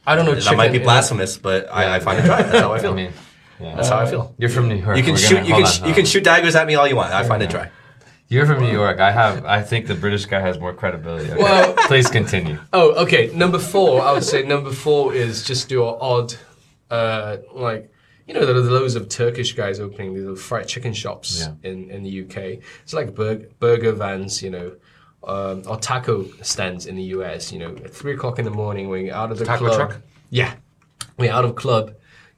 [0.06, 0.36] I don't know.
[0.36, 2.42] that chicken might be in a- blasphemous, but I, I find it dry.
[2.44, 2.92] That's how I feel.
[2.96, 3.14] I mean,
[3.62, 3.76] yeah.
[3.76, 4.36] That's how I feel.
[4.38, 4.98] you're from New York.
[4.98, 5.46] You can We're shoot.
[5.46, 5.64] You can.
[5.64, 7.14] on, sh- you can shoot daggers at me all you want.
[7.14, 7.70] I find it dry.
[8.28, 9.00] You're from New York.
[9.00, 9.44] I have.
[9.46, 11.32] I think the British guy has more credibility.
[11.32, 11.42] Okay.
[11.42, 12.60] Well- please continue.
[12.74, 13.32] Oh, okay.
[13.34, 16.36] Number four, I would say number four is just your odd,
[16.92, 17.92] uh, like
[18.30, 21.70] you know, there are loads of Turkish guys opening these little fried chicken shops Yeah.
[21.70, 22.38] in in the UK.
[22.84, 24.70] It's like burger, burger vans, you know.
[25.34, 28.88] Um, or taco stands in the US, you know, at three o'clock in the morning
[28.90, 29.76] when you're out of the Taco club.
[29.78, 30.02] truck?
[30.30, 30.54] Yeah.
[31.18, 31.86] When you're out of club,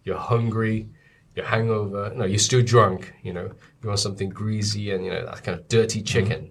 [0.04, 0.90] you're hungry,
[1.36, 3.48] you're hangover, no, you're still drunk, you know,
[3.82, 6.50] you want something greasy and, you know, that kind of dirty chicken.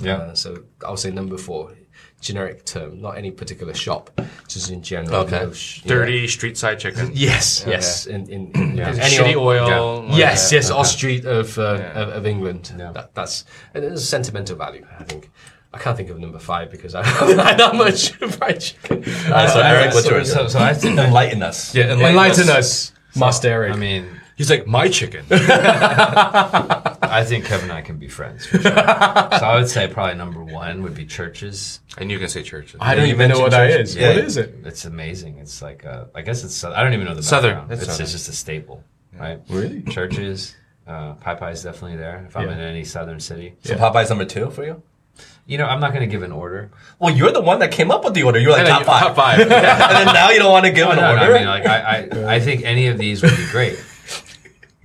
[0.00, 0.16] Yeah.
[0.18, 0.48] Uh, so
[0.86, 1.72] I'll say number four,
[2.20, 4.10] generic term, not any particular shop,
[4.48, 5.16] just in general.
[5.16, 5.40] Okay.
[5.40, 5.96] you know, sh- you know.
[6.00, 7.10] Dirty street side chicken.
[7.14, 8.06] Yes, yes.
[8.06, 10.02] In, in, in any Shitty o- oil.
[10.04, 10.56] like Yes, that.
[10.56, 12.00] yes, Off Street of, uh, Yeah.
[12.02, 12.72] of of England.
[12.78, 12.92] Yeah.
[12.92, 13.44] That, that's
[13.74, 14.84] and there's a sentimental value.
[14.98, 15.30] I think.
[15.74, 19.04] I can't think of number five because I haven't had that much fried chicken.
[19.30, 20.32] Uh, so Eric, what's so, yours?
[20.32, 21.74] so, so I think Enlighten us.
[21.74, 22.92] Yeah, enlighten, us.
[23.14, 23.72] Master Eric.
[23.74, 24.06] I mean,
[24.36, 25.24] He's like my chicken.
[25.30, 28.46] I think Kevin and I can be friends.
[28.46, 28.72] For sure.
[28.72, 31.80] so I would say probably number one would be Church's.
[31.98, 32.76] and you can say Church's.
[32.80, 33.94] I don't even know what that mentioned is.
[33.94, 34.02] church.
[34.02, 34.08] Yeah.
[34.16, 34.54] What is it?
[34.64, 35.38] It's amazing.
[35.38, 37.70] It's like uh, I guess it's I don't even know the Southern.
[37.70, 38.02] It's It's, Southern.
[38.04, 38.84] it's just a staple,
[39.18, 39.40] right?
[39.48, 39.82] Really?
[39.84, 40.54] Church's.
[40.86, 42.24] Uh, Popeye's definitely there.
[42.28, 42.54] If I'm Yeah.
[42.54, 44.82] in any southern city, So Popeye's number two for you?
[45.46, 46.70] you know, I'm not going to give an order.
[47.00, 48.38] Well, you're the one that came up with the order.
[48.38, 49.00] You're like top five.
[49.02, 49.40] Top five.
[49.40, 51.34] and then now you don't want to give Oh, an no, no, order?
[51.34, 51.78] I mean, like I,
[52.28, 53.82] I, I think any of these would be great.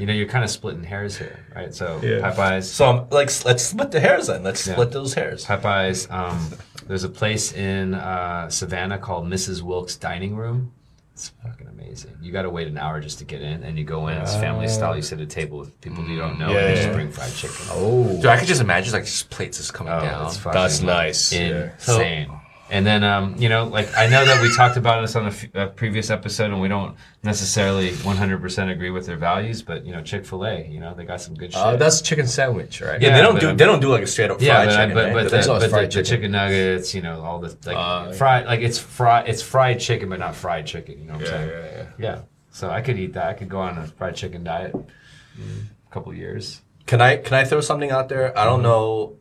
[0.02, 1.72] You know, you're kind of splitting hairs here, right?
[1.76, 2.22] So Yeah.
[2.32, 4.42] Popeyes, so I'm like, let's split the hairs then.
[4.42, 4.74] Let's Yeah.
[4.74, 5.46] split those hairs.
[5.46, 6.12] Popeyes.
[6.12, 6.54] Um,
[6.88, 9.62] there's a place in uh, Savannah called Mrs.
[9.62, 10.72] Wilkes Dining Room.
[11.14, 12.18] It's fucking amazing.
[12.20, 14.18] You got to wait an hour just to get in, and you go in.
[14.18, 14.96] It's family style.
[14.96, 16.94] You sit at a table with people you don't know, Yeah, and they yeah, just
[16.96, 17.58] bring fried chicken.
[17.70, 20.26] Oh, Dude, I could just imagine like just plates just coming Oh, down.
[20.26, 21.32] it's fucking that's nice.
[21.32, 21.74] Yeah.
[21.74, 22.32] insane.
[22.72, 25.28] And then, um, you know, like I know that we talked about this on a,
[25.30, 29.92] f- a previous episode, and we don't necessarily 100% agree with their values, but you
[29.92, 31.62] know, Chick Fil A, you know, they got some good shit.
[31.62, 33.00] Uh, that's chicken sandwich, right?
[33.02, 34.66] Yeah, Yeah, they don't do I'm- they don't do like a straight up fried yeah,
[34.66, 34.94] but, chicken.
[34.96, 35.14] but, right?
[35.14, 36.06] but, There's the, but the, fried the chicken.
[36.06, 40.10] chicken nuggets, you know, all the like Uh, fried, like it's fried, it's fried chicken,
[40.10, 40.98] but not fried chicken.
[41.00, 41.50] You know what I'm Yeah, saying?
[41.50, 42.06] yeah, yeah.
[42.16, 42.20] Yeah.
[42.52, 43.28] So I could eat that.
[43.28, 44.74] I could go on a fried chicken diet.
[44.76, 46.62] A couple years.
[46.86, 48.38] Can I can I throw something out there?
[48.38, 49.18] I don't know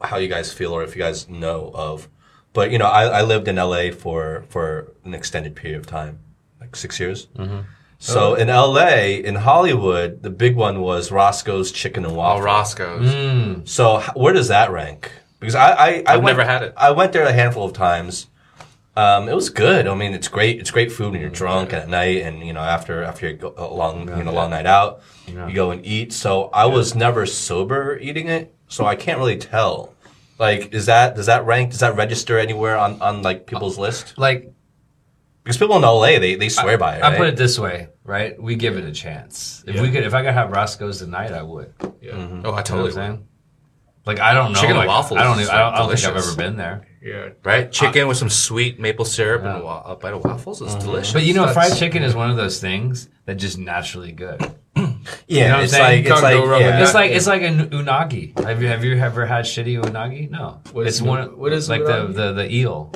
[0.00, 2.08] how you guys feel or if you guys know of,
[2.52, 6.18] but you know, I, I lived in LA for for an extended period of time,
[6.60, 7.26] like six years.
[7.36, 7.60] Mm-hmm.
[7.98, 12.42] So in LA, in Hollywood, the big one was Roscoe's Chicken and Oh, Waffle.
[12.42, 13.08] Roscoe's.
[13.08, 13.68] Mm.
[13.68, 15.12] So where does that rank?
[15.38, 16.74] Because I I, I I've went, never had it.
[16.76, 18.26] I went there a handful of times.
[18.94, 19.86] Um, it was good.
[19.86, 20.58] I mean, it's great.
[20.60, 23.54] It's great food when you're drunk at night, and you know after after you go
[23.56, 26.12] a long you know long night out, you go and eat.
[26.12, 29.91] So I was never sober eating it, so I can't really tell.
[30.42, 31.70] Like, is that does that rank?
[31.70, 34.18] Does that register anywhere on on like people's list?
[34.18, 34.52] Like
[35.44, 37.02] Because people in LA they they swear by it.
[37.04, 37.16] I Right?
[37.16, 38.42] put it this way, right?
[38.42, 39.62] We give it a chance.
[39.68, 41.78] If we could, if I could have Roscoe's tonight, I would.
[41.78, 42.04] Mm-hmm.
[42.04, 43.26] You Oh, I totally what I'm would.
[44.04, 44.58] Like I don't know.
[44.58, 45.38] Chicken and like, waffles I don't.
[45.38, 46.88] is, Even, I don't, I don't think I've ever been there.
[47.00, 47.28] Yeah.
[47.44, 47.70] Right?
[47.70, 50.86] Chicken with some sweet maple syrup and a, a bite of waffles is mm-hmm.
[50.86, 51.12] delicious.
[51.12, 54.40] But you know, That's- fried chicken is one of those things that just naturally good.
[54.76, 54.84] yeah,
[55.26, 55.82] you know what I'm it's saying?
[55.84, 56.82] like You it's like go wrong with yeah.
[56.82, 58.38] It's like it's like an unagi.
[58.44, 60.30] Have you have you ever had shitty unagi?
[60.30, 60.60] No.
[60.72, 61.38] What it's is- one.
[61.38, 62.14] what is like the, unagi?
[62.14, 62.92] the the eel,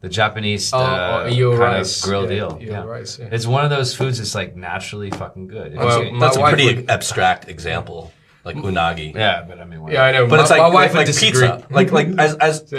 [0.00, 2.02] the Japanese Oh, uh, oh, eel kind rice.
[2.02, 2.58] of grilled Yeah, eel.
[2.60, 2.84] eel Yeah.
[2.84, 3.28] rice, yeah.
[3.32, 5.72] It's one of those foods that's like naturally fucking good.
[5.72, 8.12] It's- Well, That's a pretty would- abstract example,
[8.44, 9.14] like unagi.
[9.14, 10.26] yeah, but I mean, Yeah, I know.
[10.26, 12.72] But my, it's like my wife like, like pizza, like like as as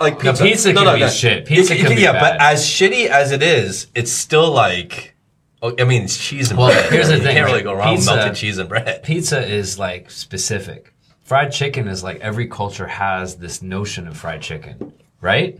[0.00, 0.44] like No, pizza.
[0.44, 1.46] pizza can be shit.
[1.46, 2.38] Pizza You can be yeah, bad.
[2.38, 5.14] but as shitty as it is, it's still like.
[5.62, 6.90] Oh, I mean, it's cheese and Well, bread.
[6.92, 9.02] here's the you thing, can't really go wrong Pizza- with melted cheese and bread.
[9.02, 10.92] Pizza is like specific.
[11.22, 15.58] Fried chicken is like every culture has this notion of fried chicken, right?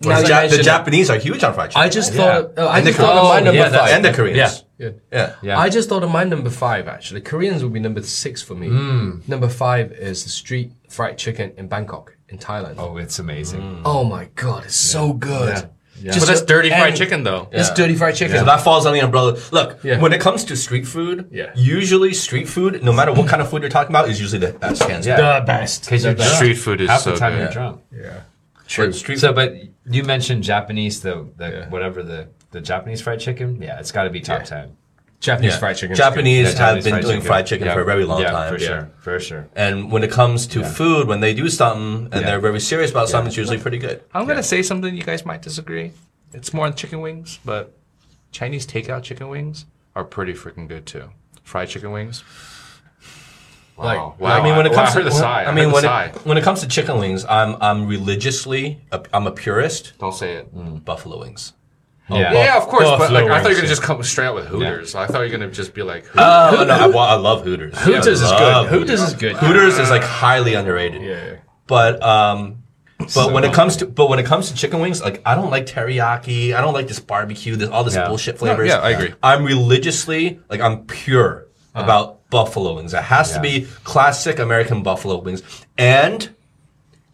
[0.00, 1.82] Now the, Ja- the Japanese are huge on fried chicken.
[1.82, 2.18] I just Yeah.
[2.42, 2.50] thought.
[2.56, 3.90] oh, I And the just thought of oh, Koreans- my number yeah, five.
[3.92, 4.64] and the Koreans.
[4.78, 4.90] Yeah.
[5.12, 5.34] Yeah.
[5.42, 5.58] Yeah.
[5.60, 7.20] I just thought of my number five actually.
[7.20, 8.66] Koreans would be number six for me.
[8.66, 9.20] Hmm.
[9.28, 12.74] Number five is the street fried chicken in Bangkok, in Thailand.
[12.78, 13.82] Oh, oh, it's amazing.
[13.84, 15.70] Oh my god, it's so good.
[16.02, 16.12] Yeah.
[16.12, 16.18] Yeah.
[16.18, 17.48] but that's dirty fried chicken, though.
[17.52, 18.36] It's dirty fried chicken.
[18.38, 19.38] So that falls on the umbrella.
[19.52, 20.00] Look, Yeah.
[20.00, 21.50] when it comes to street food, Yeah.
[21.54, 24.52] usually street food, no matter what kind of food you're talking about, is usually the
[24.58, 25.16] best hands Yeah.
[25.40, 25.84] the best.
[25.84, 26.16] Because you're.
[26.18, 27.42] Street food is half so the time good.
[27.42, 27.80] you're drunk.
[27.94, 28.20] Yeah.
[28.66, 28.92] True.
[28.92, 29.54] Street So, but
[29.90, 31.68] you mentioned Japanese, the, the Yeah.
[31.68, 33.62] whatever the the Japanese fried chicken.
[33.62, 34.44] Yeah, it's got to be top Yeah.
[34.44, 34.76] ten.
[35.22, 35.58] Japanese Yeah.
[35.58, 35.94] fried chicken.
[35.96, 37.74] Japanese Yeah, have been doing fried chicken Yeah.
[37.74, 38.52] for a very long yeah, time.
[38.52, 39.48] for sure, for sure.
[39.54, 43.08] And when it comes to food, when they do something and they're very serious about
[43.08, 44.02] something, it's usually pretty good.
[44.12, 45.92] I'm gonna say something you guys might disagree.
[46.34, 47.72] It's more on chicken wings, but
[48.32, 49.64] Chinese takeout chicken wings
[49.94, 51.04] are pretty freaking good too.
[51.44, 52.24] Fried chicken wings.
[53.78, 54.14] Like- Wow.
[54.18, 54.40] wow.
[54.40, 55.44] I mean, when it comes heard to the sigh.
[55.44, 59.26] I mean, when it, when it comes to chicken wings, I'm I'm religiously a, I'm
[59.26, 59.92] a purist.
[59.98, 60.54] Don't say it.
[60.54, 61.52] Mm, Buffalo wings.
[62.10, 62.32] Yeah.
[62.32, 64.46] Yeah, of course, but like I thought you were gonna just come straight out with
[64.46, 64.94] Hooters.
[64.94, 67.78] I thought you were gonna just be like, Oh no, I, wa- I love Hooters.
[67.78, 68.78] Hooters is Love good.
[68.80, 69.36] Hooters is good.
[69.36, 71.00] Hooters is like highly underrated.
[71.02, 71.36] Yeah.
[71.66, 72.58] But um,
[73.14, 75.50] but when it comes to but when it comes to chicken wings, like I don't
[75.50, 76.54] like teriyaki.
[76.54, 77.56] I don't like this barbecue.
[77.56, 78.08] This all this Yeah.
[78.08, 78.68] bullshit flavors.
[78.68, 79.14] yeah, I agree.
[79.22, 82.92] I'm religiously like I'm pure about buffalo wings.
[82.92, 83.60] It has to Yeah.
[83.60, 85.42] be classic American buffalo wings,
[85.78, 86.28] and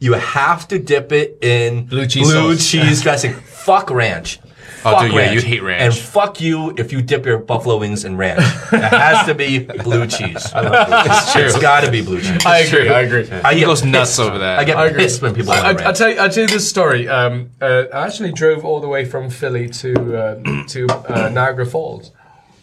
[0.00, 2.68] you have to dip it in Blue cheese blue sauce.
[2.70, 3.34] cheese dressing.
[3.68, 4.40] Fuck ranch.
[4.84, 5.82] Oh, Fuck dude, yeah, you hate ranch.
[5.82, 8.40] And fuck you if you dip your buffalo wings in ranch.
[8.72, 10.52] it has to be blue cheese.
[10.52, 11.32] I love blue cheese.
[11.32, 11.42] true.
[11.46, 12.46] It's got to be blue cheese.
[12.46, 12.88] I agree.
[12.88, 13.28] I agree.
[13.30, 14.20] I he get goes nuts pissed.
[14.20, 14.58] over that.
[14.60, 15.02] I get I agree.
[15.02, 16.16] pissed when people I, want I, I'll tell you.
[16.18, 17.08] I'll tell you this story.
[17.08, 21.66] Um, uh, I actually drove all the way from Philly to uh, to uh, Niagara
[21.66, 22.12] Falls,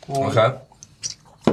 [0.09, 0.57] Okay.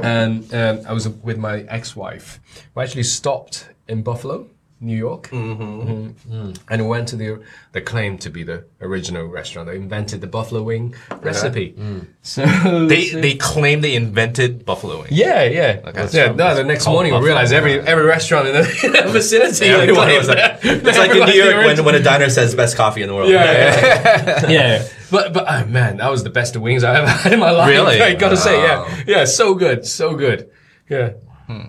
[0.01, 2.39] and um, I was with my ex-wife.
[2.75, 4.47] We actually stopped in Buffalo,
[4.83, 5.29] New York.
[5.29, 5.63] Mm-hmm.
[5.63, 6.33] mm-hmm.
[6.33, 6.59] Mm.
[6.69, 9.69] And we went to the the claim to be the original restaurant.
[9.69, 11.73] They invented the buffalo wing recipe.
[11.77, 12.07] Mm.
[12.21, 12.45] So
[12.87, 15.11] They they claim they invented buffalo wings.
[15.11, 16.31] yeah, yeah, yeah.
[16.31, 18.63] No, the next morning we realized every every restaurant in the,
[19.11, 19.67] vicinity.
[19.67, 23.01] Everyone was like, it's like in New York when, when a diner says best coffee
[23.01, 23.29] in the world.
[23.29, 24.87] Yeah, yeah, yeah.
[25.13, 27.69] But but oh, man, that was the best wings I ever had in my life.
[27.69, 28.01] Really?
[28.01, 30.49] I gotta say, yeah, yeah, so good, so good.
[30.89, 31.13] Yeah,
[31.45, 31.67] hmm.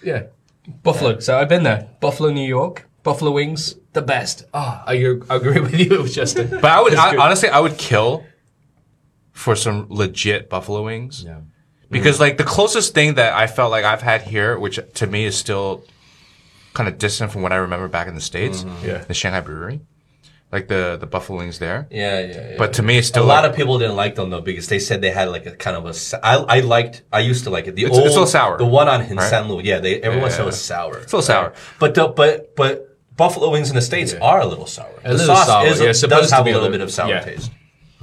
[0.00, 0.26] yeah.
[0.82, 1.18] Buffalo.
[1.20, 1.88] So I've been there.
[2.00, 2.88] Buffalo, New York.
[3.02, 4.46] Buffalo wings, the best.
[4.54, 4.94] Ah, I,
[5.28, 6.48] I agree with you, Justin.
[6.48, 8.24] But I would I, honestly I would kill
[9.32, 11.22] for some legit buffalo wings.
[11.22, 11.40] Yeah.
[11.90, 15.26] Because like the closest thing that I felt like I've had here, which to me
[15.26, 15.84] is still
[16.72, 18.98] kind of distant from what I remember back in the states, Yeah.
[19.04, 19.82] the Shanghai Brewery,
[20.54, 21.86] like the the buffalo wings there.
[21.90, 22.56] Yeah, yeah, yeah.
[22.56, 24.40] But to me, it's still a still lot like- of people didn't like them though
[24.40, 25.92] because they said they had like a kind of a.
[25.92, 27.02] sa- I I liked.
[27.12, 27.74] I used to like it.
[27.74, 29.08] The It's- old, it's a little sour, The one on right?
[29.10, 29.80] Hengshan Lu, yeah.
[29.80, 30.98] They everyone said it was sour.
[30.98, 31.52] It's a little sour.
[31.80, 34.94] But the, but but buffalo wings in the states are a little sour.
[35.04, 36.90] A the little sauce sour, is, yeah, does have a a little little- bit of
[36.92, 37.20] sour yeah.
[37.20, 37.50] taste.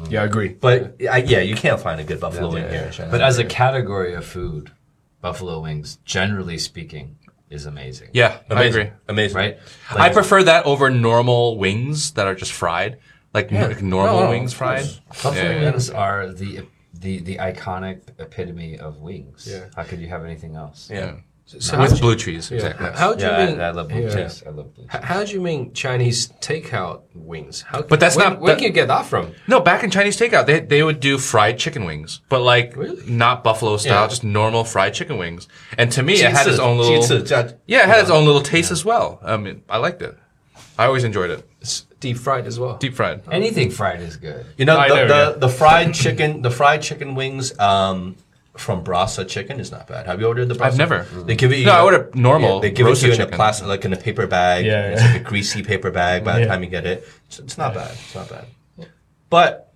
[0.10, 0.49] yeah, I agree.
[0.49, 0.78] But
[1.10, 2.86] I, yeah, you can't find a good buffalo wing here.
[2.88, 3.12] in Shanghai.
[3.12, 4.72] But as a category of food,
[5.22, 7.18] buffalo wings, generally speaking,
[7.52, 8.10] is amazing.
[8.14, 8.91] Yeah, I amazing, agree.
[9.08, 9.60] amazing, Right?
[9.91, 12.97] I prefer that over normal wings that are just fried,
[13.34, 14.86] like, no- like normal No, no, wings fried.
[15.10, 15.72] Buffalo Yeah, yeah.
[15.72, 19.47] wings are the the the iconic epitome of wings.
[19.49, 19.66] Yeah.
[19.76, 20.89] How could you have anything else?
[20.91, 21.16] Yeah.
[21.45, 22.91] So With how, blue cheese, exactly.
[22.95, 23.59] how do you Yeah, mean?
[23.59, 24.15] I, I love blue yeah.
[24.27, 24.41] cheese.
[24.45, 25.01] I love blue cheese.
[25.03, 27.61] How do you mean Chinese takeout wings?
[27.63, 27.81] How?
[27.81, 29.33] But that's where, not- Where that- can you get that from?
[29.47, 33.03] No, back in Chinese takeout, they they would do fried chicken wings, but like Really?
[33.05, 34.07] not buffalo style, Yeah.
[34.07, 35.49] just normal fried chicken wings.
[35.77, 38.41] And to me, it had its own little jitsu, yeah, it had its own little
[38.41, 39.19] taste as well.
[39.21, 40.17] I mean, I liked it.
[40.77, 42.77] I always enjoyed it, It's deep fried as well.
[42.77, 43.21] deep fried.
[43.29, 44.45] Anything fried is good.
[44.57, 48.15] You know the, the, the fried chicken, the fried chicken wings um,
[48.58, 50.06] from Brasa Chicken is not bad.
[50.08, 50.62] Have you ordered the Brasa?
[50.62, 50.99] I've never.
[50.99, 51.26] Mm-hmm.
[51.26, 51.60] They give it.
[51.60, 53.86] You No, I ordered normal they give it to roasted you in a plastic, like
[53.86, 54.66] in a paper bag.
[54.66, 56.24] Yeah, it's like a greasy paper bag.
[56.24, 57.91] By the time you get it, it's, it's not bad.
[57.91, 58.45] It's not bad.
[59.30, 59.72] But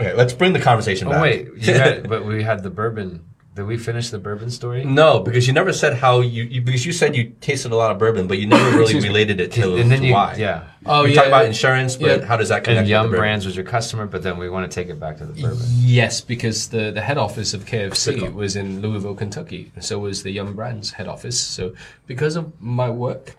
[0.00, 1.22] okay, let's bring the conversation Oh back.
[1.22, 3.26] wait, you had, but we had the bourbon.
[3.52, 4.84] Did we finish the bourbon story?
[4.84, 7.90] No, because you never said how you, you because you said you tasted a lot
[7.90, 10.36] of bourbon, but you never really related it to, and then to you, why.
[10.36, 10.68] yeah.
[10.86, 11.16] Oh we yeah.
[11.16, 12.26] talked about insurance, but yeah.
[12.26, 12.78] how does that connect?
[12.78, 13.16] And with Yum the?
[13.16, 15.66] Brands was your customer, but then we want to take it back to the bourbon.
[15.78, 19.72] Yes, because the, the head office of KFC was in Louisville, Kentucky.
[19.74, 21.40] and So was the Yum Brands head office.
[21.40, 21.74] So
[22.06, 23.36] because of my work,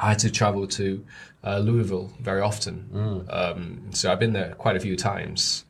[0.00, 1.04] I had to travel to
[1.42, 3.26] uh, Louisville very often.
[3.28, 5.64] Um, so I've been there quite a few times.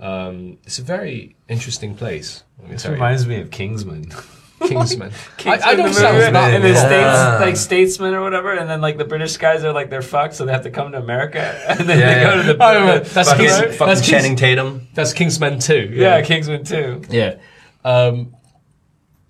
[0.00, 2.42] Um, it's a very interesting place.
[2.58, 2.94] Let me This tell you.
[2.94, 4.10] reminds me of Kingsman.
[4.60, 5.10] Kingsman.
[5.46, 6.76] I, I don't sound in that the wrong.
[6.76, 10.34] states, like statesmen or whatever, and then like the British guys are like they're fucked,
[10.34, 12.62] so they have to come to America, and then they go to the.
[12.62, 13.04] I remember.
[13.04, 14.86] That's Fucking, Kings- fucking that's Kings- Channing Tatum.
[14.94, 15.90] That's Kingsman too.
[15.94, 17.00] yeah, Kingsman too.
[17.08, 17.36] Yeah.
[17.84, 18.36] Um,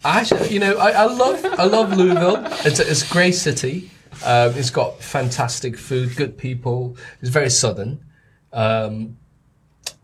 [0.05, 2.43] actually, you know, I, I love I love Louisville.
[2.65, 3.91] It's a, it's a great city.
[4.25, 6.97] Um, it's got fantastic food, good people.
[7.21, 8.05] It's very southern,
[8.53, 9.17] um,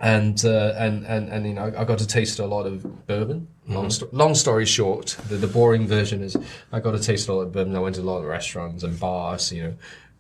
[0.01, 3.49] and uh, and and and you know, I got to taste a lot of bourbon.
[3.69, 6.37] Long, sto- long story short, the, the boring version is
[6.71, 7.75] I got to taste a lot of bourbon.
[7.75, 9.75] I went to a lot of restaurants and bars, you know.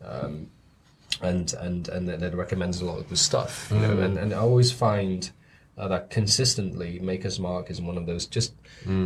[0.05, 0.51] Um,
[1.23, 3.99] and and and they recommends a lot of good stuff, you know.
[4.01, 5.31] And, and I always find
[5.79, 8.55] uh, that consistently Maker's Mark is one of those just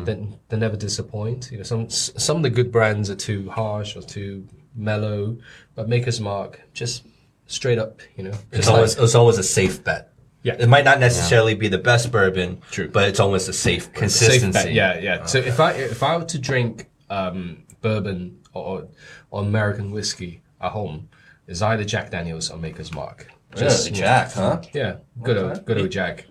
[0.05, 1.51] they, they never disappoint.
[1.53, 5.37] You know, some some of the good brands are too harsh or too mellow,
[5.75, 7.05] but Maker's Mark just
[7.47, 8.33] straight up, you know.
[8.53, 10.10] It's always like- it's always a safe bet.
[10.43, 10.57] Yeah.
[10.59, 12.89] It might not necessarily be the best bourbon, True.
[12.89, 14.09] but it's almost a safe bourbon.
[14.09, 14.73] safe Consistency.
[14.73, 15.27] Yeah, yeah.
[15.27, 18.89] So if I if I were to drink um, bourbon or,
[19.31, 21.09] or American whiskey at home,
[21.47, 23.29] it's either Jack Daniels or Maker's Mark.
[23.55, 24.63] Just Jack, huh?
[24.73, 26.25] Yeah, good old good old Jack.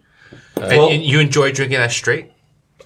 [0.55, 2.31] And- Well- and you enjoy drinking that straight?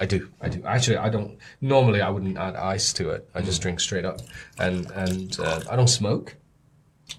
[0.01, 0.29] I do.
[0.41, 0.63] I do.
[0.65, 1.37] Actually, I don't.
[1.61, 3.29] Normally, I wouldn't add ice to it.
[3.35, 4.19] I just drink straight up,
[4.57, 6.35] and and uh, I don't smoke,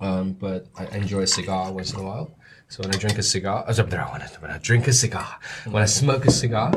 [0.00, 2.36] um, but I enjoy a cigar once in a while.
[2.74, 5.80] So when I drink a cigar, as when I, when I drink a cigar, when
[5.80, 6.74] I smoke a cigar,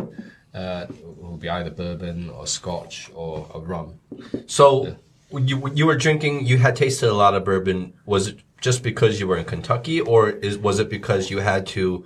[0.54, 4.00] uh, it will be either bourbon or Scotch or, or rum.
[4.45, 4.95] So
[5.30, 7.93] when you when you were drinking, you had tasted a lot of bourbon.
[8.06, 11.66] Was it just because you were in Kentucky, or is was it because you had
[11.78, 12.06] to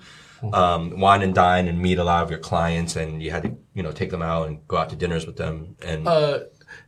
[0.53, 3.57] um, wine and dine and meet a lot of your clients, and you had to
[3.73, 5.75] you know take them out and go out to dinners with them?
[5.85, 6.39] And Uh,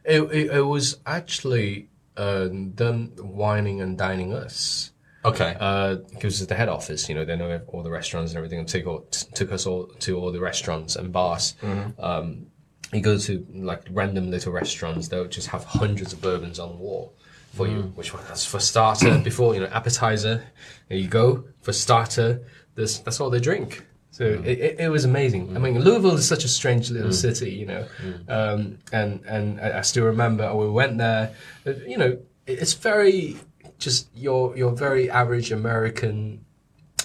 [0.06, 4.93] it, it, it was actually uh, them whining and dining us.
[5.26, 8.38] Okay, Uh, because it's the head office, you know, they know all the restaurants and
[8.38, 9.02] everything, and took, all,
[9.34, 11.56] took us all to all the restaurants and bars.
[12.00, 12.48] Um,
[12.92, 16.76] you go to like random little restaurants, they'll just have hundreds of bourbons on the
[16.78, 17.14] wall
[17.54, 17.82] for you.
[17.96, 18.24] Which one?
[18.28, 19.18] That's for starter.
[19.24, 20.44] before you know, appetizer.
[20.90, 22.42] There you go for starter.
[22.76, 23.84] This that's all they drink.
[24.12, 25.56] So it, it, it was amazing.
[25.56, 27.88] I mean, Louisville is such a strange little city, you know,
[28.28, 31.34] um, and and I, I still remember we went there.
[31.66, 33.38] uh, You know, it's very
[33.84, 36.46] just you're you're very average American.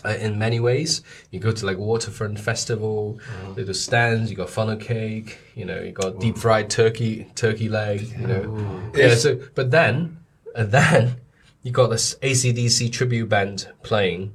[0.05, 1.03] Uh, in many ways,
[1.33, 3.57] you go to like waterfront festival, mm.
[3.57, 4.31] little stands.
[4.31, 5.81] You got funnel cake, you know.
[5.81, 6.39] You got deep mm.
[6.39, 8.93] fried turkey, turkey leg, you know.
[8.95, 9.17] Yeah.
[9.17, 10.19] So, but then,
[10.55, 11.17] and then,
[11.65, 14.35] you got this ACDC tribute band playing,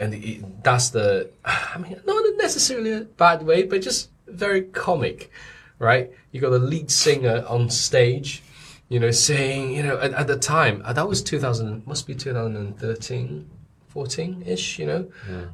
[0.00, 1.30] and the, that's the.
[1.44, 5.30] I mean, not necessarily a bad way, but just very comic,
[5.78, 6.10] right?
[6.32, 8.42] You got the lead singer on stage,
[8.88, 12.14] you know, saying, you know, at, at the time, uh, that was 2000, must be
[12.14, 13.50] 2013,
[13.88, 15.10] 14 ish, you know,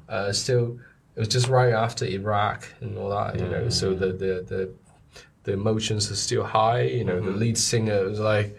[0.09, 0.79] uh, still,
[1.17, 4.71] it was just right after Iraq and all that, you know, so the, the, the,
[5.45, 8.57] the emotions are still high, you know, the lead singer was like,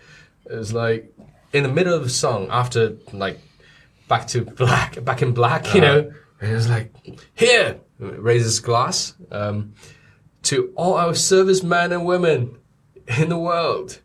[0.50, 1.12] it was like
[1.54, 3.40] in the middle of the song after like
[4.08, 6.12] back to black, back in black, you know,
[6.42, 6.94] and it was like,
[7.34, 9.74] here, raises glass, um,
[10.44, 12.58] to all our servicemen and women
[13.08, 14.00] in the world,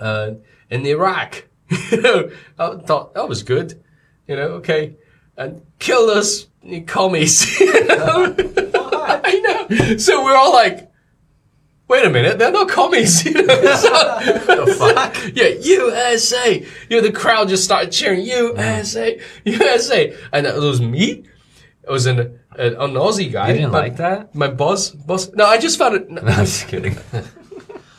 [0.00, 0.32] uh,
[0.70, 1.46] in Iraq.
[1.92, 3.82] you know, I thought that was good.
[4.26, 4.96] You know, okay,
[5.36, 6.46] and kill us,
[6.86, 7.58] commies.
[7.60, 8.34] you know?
[8.92, 9.96] I know.
[9.96, 10.90] So we're all like,
[11.88, 13.24] wait a minute, they're not commies.
[13.24, 13.46] You know?
[13.76, 15.16] So- the fuck?
[15.34, 16.64] Yeah, USA.
[16.88, 20.16] You know, the crowd just started cheering, USA, USA.
[20.32, 21.24] And it was me.
[21.82, 23.48] It was an, an, an Aussie guy.
[23.48, 24.34] You didn't like that?
[24.34, 25.32] My boss, boss.
[25.32, 26.10] No, I just found it.
[26.10, 26.96] No, I'm just kidding.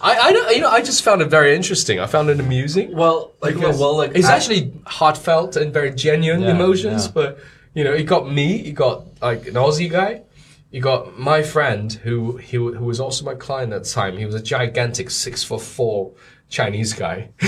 [0.01, 1.99] I, I don't, you know, I just found it very interesting.
[1.99, 2.95] I found it amusing.
[2.95, 7.05] Well, like, Because well, like, it's I- actually heartfelt and very genuine Yeah, emotions.
[7.05, 7.11] yeah.
[7.13, 7.39] But
[7.73, 10.23] you know, you got me, you got like an Aussie guy,
[10.71, 14.17] you got my friend who he who was also my client at the time.
[14.17, 16.13] He was a gigantic six foot four
[16.49, 17.29] Chinese guy.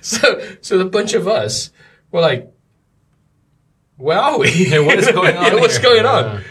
[0.00, 1.70] So so the bunch of us
[2.10, 2.50] were like,
[3.96, 4.48] where are we?
[4.50, 6.42] Hey, what is going on yeah, what's going on?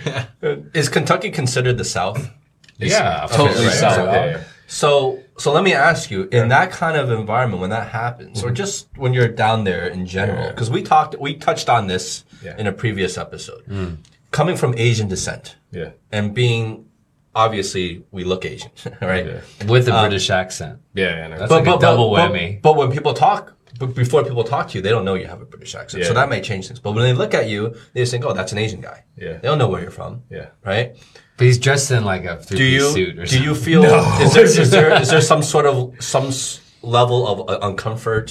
[0.74, 2.30] is Kentucky considered the South?
[2.78, 3.74] yeah, totally right.
[3.74, 4.00] south.
[4.00, 4.44] Okay.
[4.68, 8.48] So, so let me ask you, in that kind of environment, when that happens, or
[8.48, 8.56] mm-hmm.
[8.56, 10.50] just when you're down there in general, Yeah.
[10.52, 12.58] because we talked, we touched on this Yeah.
[12.58, 13.98] in a previous episode, mm.
[14.32, 15.92] coming from Asian descent Yeah.
[16.12, 16.86] and being,
[17.34, 19.26] obviously, we look Asian, right?
[19.26, 19.68] Yeah.
[19.68, 20.80] With a um, British accent.
[20.94, 21.38] Yeah, yeah, no.
[21.40, 22.62] That's like a double whammy.
[22.62, 25.42] But, when people talk, but before people talk to you, they don't know you have
[25.42, 26.16] a British accent, so Yeah.
[26.16, 26.82] that may change things.
[26.82, 29.34] But when they look at you, they just think, "Oh, that's an Asian guy." Yeah.
[29.38, 30.48] They don't know where you're from, yeah.
[30.66, 30.96] right?
[31.38, 33.48] But he's dressed in like a do three-piece you suit or something.
[33.48, 33.74] do something.
[33.74, 33.84] you feel
[34.22, 38.30] is there is there is there some sort of some s- level of uh, uncomfort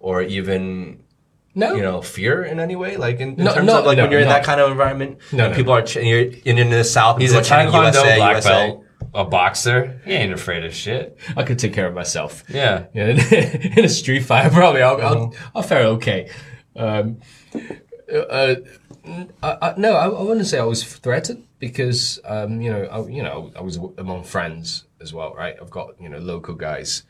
[0.00, 1.02] or even
[1.54, 3.96] No, you know fear in any way like in, in No, terms no, of like
[3.96, 5.56] no, when you're in that kind of environment No, no.
[5.56, 8.16] people are ch- you're in, in the south and He's a people are Taekwondo USA,
[8.16, 8.48] black USA.
[8.50, 8.84] belt,
[9.14, 10.00] a boxer.
[10.04, 11.16] He ain't afraid of shit.
[11.38, 12.44] I could take care of myself.
[12.50, 12.84] Yeah.
[12.92, 13.18] Yeah, in,
[13.78, 16.28] in a street fight, probably I'll, I'll, I'll fare okay.
[16.76, 17.20] Um,
[18.12, 18.56] uh,
[19.42, 23.08] I, I, no, I, I wouldn't say I was threatened because um, you know, I,
[23.08, 25.56] you know, I was among friends as well, right?
[25.60, 27.04] I've got you know local guys,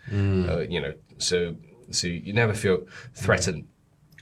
[0.49, 1.57] uh, you know, so
[1.91, 3.67] so you never feel threatened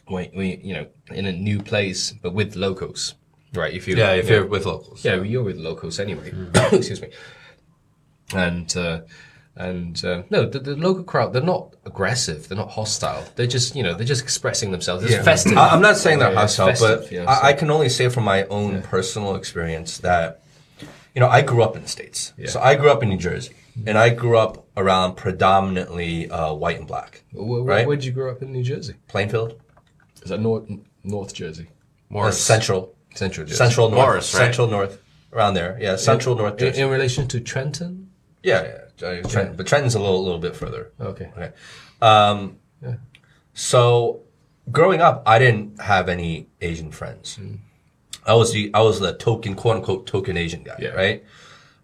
[0.07, 3.15] when, when you, know in a new place, but with locals,
[3.55, 3.73] right?
[3.73, 6.33] If you yeah if you know, you're with locals yeah, you're with locals anyway.
[6.73, 7.11] Excuse me.
[8.35, 9.03] And uh,
[9.57, 13.25] and uh, no, the, the local crowd they're not aggressive, they're not hostile.
[13.37, 15.05] They're just you know they're just expressing themselves.
[15.05, 15.57] It's festive.
[15.57, 17.89] I, am not saying that Yeah, hostile, myself, but yeah, I, so- I can only
[17.89, 20.43] say from my own personal experience that,
[21.15, 22.33] you know, I grew up in the States.
[22.47, 23.55] So I grew up in New Jersey.
[23.87, 27.25] And I grew up around predominantly uh, white and black.
[27.33, 27.87] Where, where, right?
[27.87, 28.95] Where'd you grow up in New Jersey?
[29.09, 29.61] Plainfield,
[30.23, 30.71] Is that North
[31.03, 31.67] North Jersey?
[31.69, 32.41] uh, Morris.
[32.41, 33.57] Central, Central Jersey.
[33.57, 34.41] Central North, Morris, right?
[34.43, 35.03] Central North,
[35.33, 35.77] around there.
[35.81, 38.11] Yeah, Central North In, in relation to Trenton.
[38.45, 40.93] yeah, yeah, Trenton, but Trenton's a little, little bit further.
[41.01, 41.31] Okay.
[41.37, 41.53] Okay.
[42.01, 42.95] Um, Yeah.
[43.55, 44.21] So,
[44.71, 47.37] growing up, I didn't have any Asian friends.
[47.37, 47.57] Hmm.
[48.27, 50.89] I was the I was the token, quote unquote, token Asian guy, Yeah.
[50.91, 51.25] right?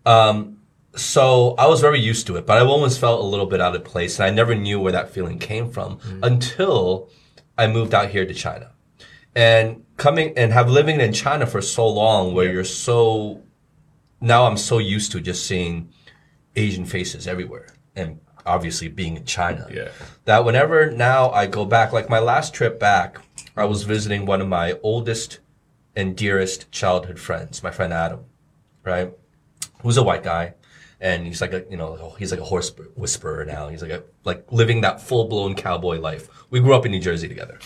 [0.07, 0.59] Um,
[0.97, 3.77] so I was very used to it, but I always felt a little bit out
[3.77, 6.25] of place, and I never knew where that feeling came from Hmm.
[6.25, 7.09] until
[7.59, 8.71] I moved out here to China,
[9.35, 13.43] and coming and have living in China for so long, where you're so
[14.21, 15.91] now I'm so used to just seeing
[16.57, 19.88] Asian faces everywhere, and obviously being in China Yeah.
[20.24, 23.18] that whenever now I go back, like my last trip back,
[23.57, 25.40] I was visiting one of my oldest
[25.94, 28.20] and dearest childhood friends, my friend Adam,
[28.84, 29.12] right?
[29.82, 30.55] Who's a white guy.
[31.03, 33.68] And he's like a, you know, he's like a horse whisperer now.
[33.68, 36.28] He's like a, like living that full blown cowboy life.
[36.51, 37.59] We grew up in New Jersey together,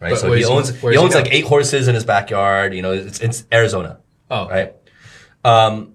[0.00, 0.10] right?
[0.10, 1.20] But so he owns, he he owns now?
[1.22, 2.74] like eight horses in his backyard.
[2.74, 4.74] You know, it's, it's Arizona, Oh, right?
[5.44, 5.94] Um,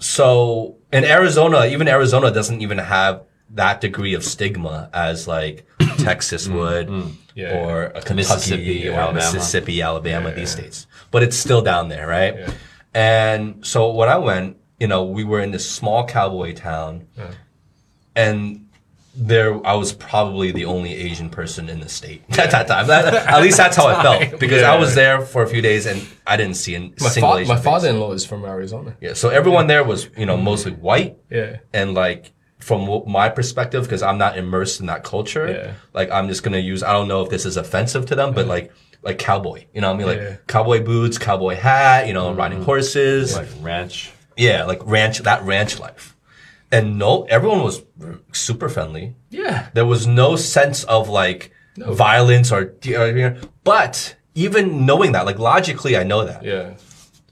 [0.00, 5.66] so in Arizona, even Arizona doesn't even have that degree of stigma as like
[5.98, 7.12] Texas mm, would, mm.
[7.34, 9.14] Yeah, or a Kentucky Mississippi, or Alabama.
[9.14, 10.86] Mississippi, Alabama, these states.
[11.10, 12.50] But it's still down there, right?
[12.94, 17.06] And so when I went, you know, we were in this small cowboy town,
[18.16, 18.67] and
[19.18, 22.86] there I was probably the only Asian person in the state at that time.
[22.86, 25.86] That- at least that's how it felt because I was there for a few days
[25.86, 28.96] and I didn't see a My, single fa- Asian my father-in-law is from Arizona.
[29.00, 31.58] Yeah, so everyone there was you know mostly white Yeah.
[31.72, 35.48] and like from wh- my perspective because I'm not immersed in that culture.
[35.50, 35.74] Yeah.
[35.94, 38.46] Like I'm just gonna use I don't know if this is offensive to them, but
[38.46, 40.06] like like cowboy, you know what I mean?
[40.06, 40.36] Like Yeah.
[40.46, 42.64] cowboy boots, cowboy hat, you know, riding mm-hmm.
[42.66, 43.36] horses.
[43.36, 44.10] Like ranch.
[44.36, 46.14] Yeah, like ranch, that ranch life.
[46.70, 47.82] And no, everyone was
[48.32, 49.14] super friendly.
[49.30, 49.68] Yeah.
[49.74, 55.96] There was no sense of like violence or, or, but even knowing that, like logically,
[55.96, 56.44] I know that.
[56.44, 56.74] Yeah.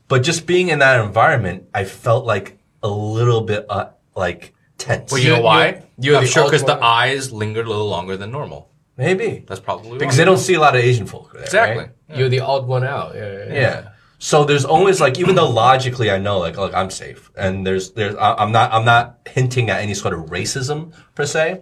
[0.09, 5.11] But just being in that environment, I felt like a little bit, uh, like tense.
[5.12, 5.66] Well, you know why?
[5.66, 8.70] you're- you're I'm sure because the eyes lingered a little longer than normal.
[8.97, 9.45] Maybe.
[9.47, 10.18] That's probably Because why.
[10.18, 11.43] they don't see a lot of Asian folk there.
[11.43, 11.84] exactly.
[11.84, 12.18] right?
[12.18, 13.14] You're the odd one out.
[13.14, 13.32] Yeah.
[13.49, 13.53] Yeah.
[13.55, 13.89] Yeah.
[14.19, 17.93] So there's always like, even though logically I know, like, look, I'm safe, and there's,
[17.93, 21.61] there's, I- I'm not, I'm not hinting at any sort of racism per se,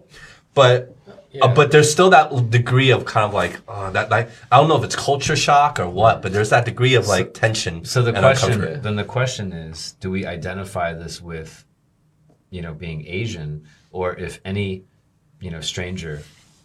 [0.54, 0.96] but,
[1.42, 4.68] uh, but there's still that degree of kind of like, uh, that, like, I don't
[4.68, 7.84] know if it's culture shock or what, but there's that degree of like tension.
[7.84, 11.64] So the and question, then the question is, do we identify this with,
[12.50, 14.84] you know, being Asian, or if any,
[15.40, 16.22] you know, stranger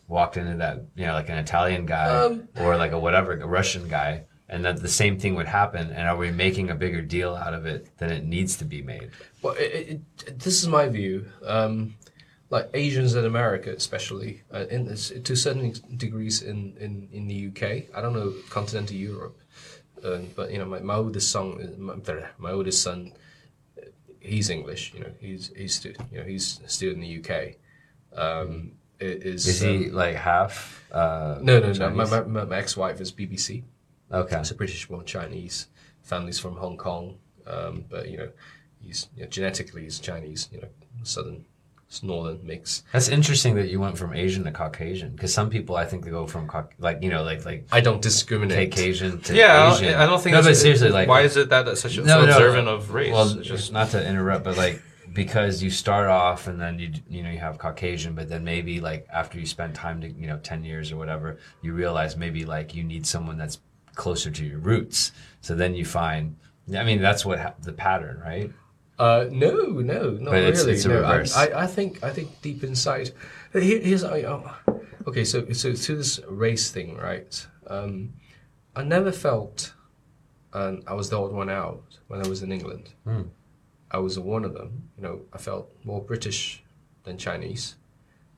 [0.08, 3.48] walked into that, you know, like an Italian guy Um, or like a whatever, a
[3.48, 7.02] Russian guy, and that the same thing would happen, and are we making a bigger
[7.02, 9.12] deal out of it than it needs to be made?
[9.41, 11.28] Well, it, it, this is my view.
[11.45, 11.95] Um,
[12.50, 17.47] like Asians in America, especially, uh, in this, to certain degrees in, in, in the
[17.47, 17.95] UK.
[17.95, 19.39] I don't know continental Europe,
[20.04, 21.93] uh, but you know, my, my oldest son, my,
[22.39, 23.14] my oldest son,
[23.78, 23.86] uh,
[24.20, 24.93] he's English.
[24.95, 27.56] You know, he's he's still you know he's still in the UK.
[28.20, 30.84] Um, it is Is he um, like half?
[30.91, 31.89] Uh, no, no, no.
[31.91, 33.64] My, my, my ex-wife is BBC.
[34.12, 34.38] Okay.
[34.39, 35.68] It's a British-born Chinese.
[36.03, 38.30] Family's from Hong Kong, um, but you know,
[38.82, 40.49] he's you know, genetically he's Chinese.
[40.51, 40.68] You know,
[41.03, 41.45] southern,
[42.01, 42.84] northern mix.
[42.93, 46.12] That's interesting that you went from Asian to Caucasian, because some people I think they
[46.12, 48.72] go from Cauc- like you know like like I don't discriminate.
[48.72, 49.91] Caucasian to Yeah, I Asian.
[49.91, 50.34] don't, I don't think.
[50.34, 52.32] No, that's- but seriously, like why is it that that's such a, No, so no.
[52.32, 53.14] observant of race?
[53.14, 54.82] Well, It's just not to interrupt, but like
[55.14, 58.80] because you start off and then you you know you have Caucasian, but then maybe
[58.80, 62.45] like after you spend time to you know ten years or whatever, you realize maybe
[62.45, 63.60] like you need someone that's
[64.00, 65.12] closer to your roots.
[65.41, 66.36] So then you find.
[66.82, 68.52] I mean, that's what ha- the pattern, right?
[68.97, 69.52] Uh, no,
[69.93, 70.74] no, not it's- really.
[70.74, 71.04] it's no.
[71.04, 73.12] I, I, I think I think deep inside,
[73.54, 74.43] here, here's I, oh,
[75.08, 75.24] okay.
[75.32, 77.34] So so to this race thing, right?
[77.68, 77.93] Um,
[78.76, 79.74] I never felt,
[80.54, 82.86] um, I was the odd one out when I was in England.
[83.91, 84.72] I was one of them.
[84.97, 86.64] You know, I felt more British
[87.06, 87.76] than Chinese.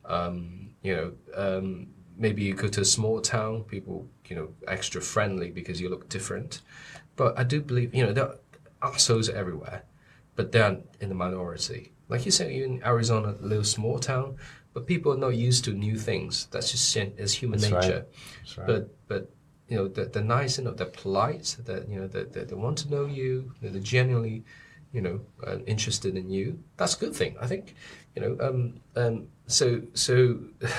[0.05, 1.87] Um, you know, um,
[2.17, 6.07] maybe you go to a small town, people, you know, extra friendly because you look
[6.07, 6.61] different.
[7.17, 8.37] But I do believe, you know, there are
[8.81, 9.83] assholes everywhere,
[10.37, 11.91] but they're in the minority.
[12.07, 14.37] Like you said, you're in Arizona, a little small town,
[14.73, 16.47] but people are not used to new things.
[16.49, 17.83] That's just it's human That's right.
[17.83, 18.05] nature.
[18.39, 18.67] That's right.
[18.67, 19.29] But but
[19.67, 22.77] you know, they're, they're nice enough, they're polite, that you know, they, they, they want
[22.79, 24.45] to know you, they're genuinely,
[24.93, 26.57] you know, uh, interested in you.
[26.77, 27.75] That's a good thing, I think.
[28.15, 30.39] You know, um, um, so so.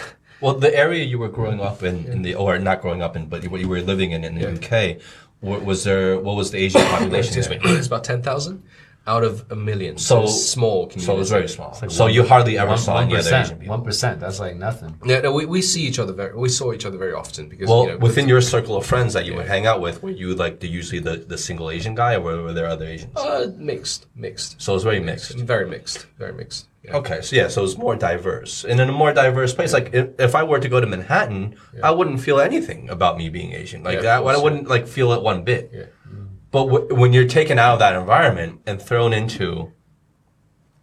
[0.42, 3.26] Well, the area you were growing up in, in the or not growing up in,
[3.26, 4.98] but what you were living in in the UK,
[5.40, 6.18] wa- was there?
[6.18, 7.38] What was the Asian population?
[7.38, 7.58] Excuse me.
[7.62, 8.62] It's about ten thousand
[9.04, 9.98] out of a million.
[9.98, 11.06] So- it's small community.
[11.06, 11.74] So it was very small.
[11.74, 13.74] so you hardly ever saw any other Asian people.
[13.76, 14.20] One percent.
[14.20, 14.96] That's like nothing.
[15.04, 16.32] No, no, we, we see each other very.
[16.36, 19.12] We saw each other very often because Well, you know, within your circle of friends
[19.14, 21.94] that you would hang out with, were you like the usually the, the single Asian
[21.96, 23.16] guy, or were, were there other Asians?
[23.16, 25.34] uh, mixed, mixed, So it was very mixed.
[25.36, 26.68] very mixed, very mixed.
[26.84, 26.96] Yeah.
[26.96, 29.72] Okay, so yeah, so it's more diverse, and in a more diverse place.
[29.72, 33.28] Like if, if I were to go to Manhattan, I wouldn't feel anything about me
[33.28, 33.84] being Asian.
[33.84, 35.70] Like Yeah, that, I course, wouldn't like feel it one bit.
[35.72, 35.84] Yeah.
[36.50, 39.72] But w- when you're taken out of that environment and thrown into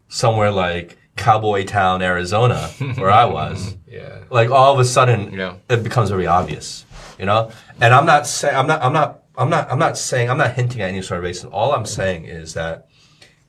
[0.08, 4.20] somewhere like Cowboy Town, Arizona, where I was, Yeah.
[4.30, 5.56] like all of a sudden Yeah.
[5.70, 6.86] it becomes very obvious,
[7.20, 7.52] you know.
[7.82, 10.54] And I'm not saying I'm not I'm not I'm not I'm not saying I'm not
[10.54, 11.50] hinting at any sort of racism.
[11.52, 12.88] All I'm saying is that,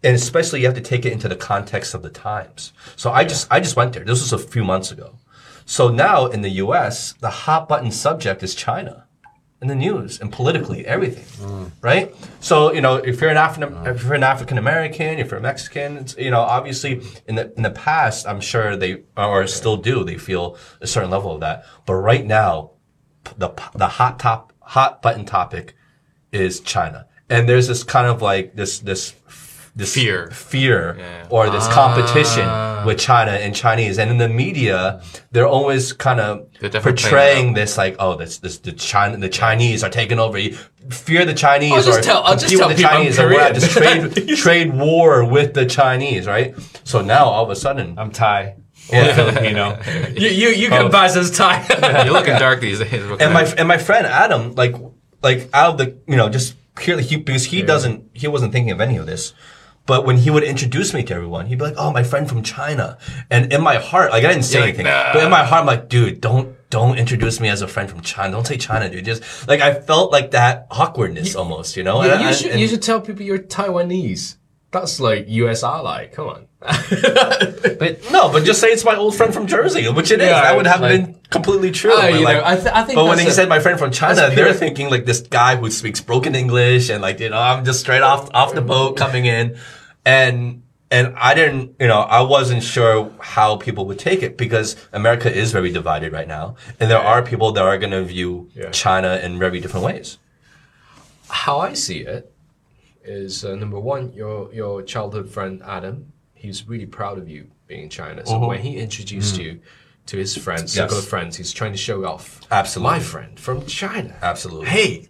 [0.03, 2.73] and especially you have to take it into the context of the times.
[2.97, 4.05] So I just I just went there.
[4.05, 5.17] This was a few months ago.
[5.67, 9.07] So now in the U.S., the hot button subject is China.
[9.63, 11.71] In the news and politically, everything, mm.
[11.83, 12.15] right?
[12.41, 15.43] So you know, if you're an African, if you're an African American, if you're a
[15.43, 19.77] Mexican, it's, you know, obviously in the in the past, I'm sure they or still
[19.77, 21.67] do, they feel a certain level of that.
[21.85, 22.71] But right now,
[23.37, 25.75] the the hot top hot button topic
[26.33, 29.15] is China, and there's this kind of like this this
[29.81, 30.31] this Fear.
[30.31, 31.27] fear Yeah.
[31.29, 32.85] or this competition ah.
[32.87, 35.03] with China and Chinese, and in the media,
[35.33, 39.17] they're always kind of They're definitely playing portraying this like, oh, this this the China
[39.17, 40.39] the Chinese are taking over.
[40.91, 43.19] Fear the Chinese I'll just or tell- I'll just tell with the people I'm Chinese,
[43.19, 46.55] or we're at this trade trade war with the Chinese, right?
[46.85, 48.57] So now all of a sudden, I'm Thai.
[48.93, 49.79] or Filipino.
[50.23, 50.91] You you, you can oh.
[50.91, 51.57] pass as Thai.
[52.05, 53.03] You're looking dark these days.
[53.21, 54.75] And my and my friend Adam, like
[55.23, 58.73] like out of the you know just purely he because he doesn't he wasn't thinking
[58.73, 59.35] of any of this.
[59.93, 62.41] But when he would introduce me to everyone, he'd be like, "Oh, my friend from
[62.57, 62.87] China,"
[63.35, 65.45] and in my heart, like I didn't say You're like, anything, "Nah." but in my
[65.49, 68.31] heart, I'm like, "Dude, don't don't introduce me as a friend from China.
[68.37, 72.03] Don't say China, dude." Just like I felt like that awkwardness almost, you know.
[72.05, 74.37] you, And you should and- you should tell people you're Taiwanese.
[74.73, 76.07] That's like US ally.
[76.17, 76.47] Come on.
[77.81, 80.29] But no, but just say it's my old friend from Jersey, which it is.
[80.29, 81.93] Yeah, that would have like- been completely true.
[81.93, 82.97] Uh, but, like- know, I, th- I think.
[82.97, 85.57] But when that's he a- said my friend from China, they're thinking like this guy
[85.57, 88.97] who speaks broken English and like you know I'm just straight off off the boat
[88.97, 89.57] coming in,
[90.05, 94.77] and and I didn't you know I wasn't sure how people would take it because
[94.93, 98.51] America is very divided right now, and there are people that are going to view
[98.55, 98.71] Yeah.
[98.71, 100.19] China in very different ways.
[101.29, 102.33] how I see it
[103.05, 106.13] is uh, number one, your your childhood friend Adam.
[106.35, 108.25] He's really proud of you being in China.
[108.27, 109.61] So when he introduced you
[110.07, 111.05] to his friends, circle Yes.
[111.05, 112.41] of friends, he's trying to show off.
[112.51, 112.93] Absolutely.
[112.93, 114.17] my friend from China.
[114.23, 114.67] Absolutely.
[114.67, 115.09] Hey,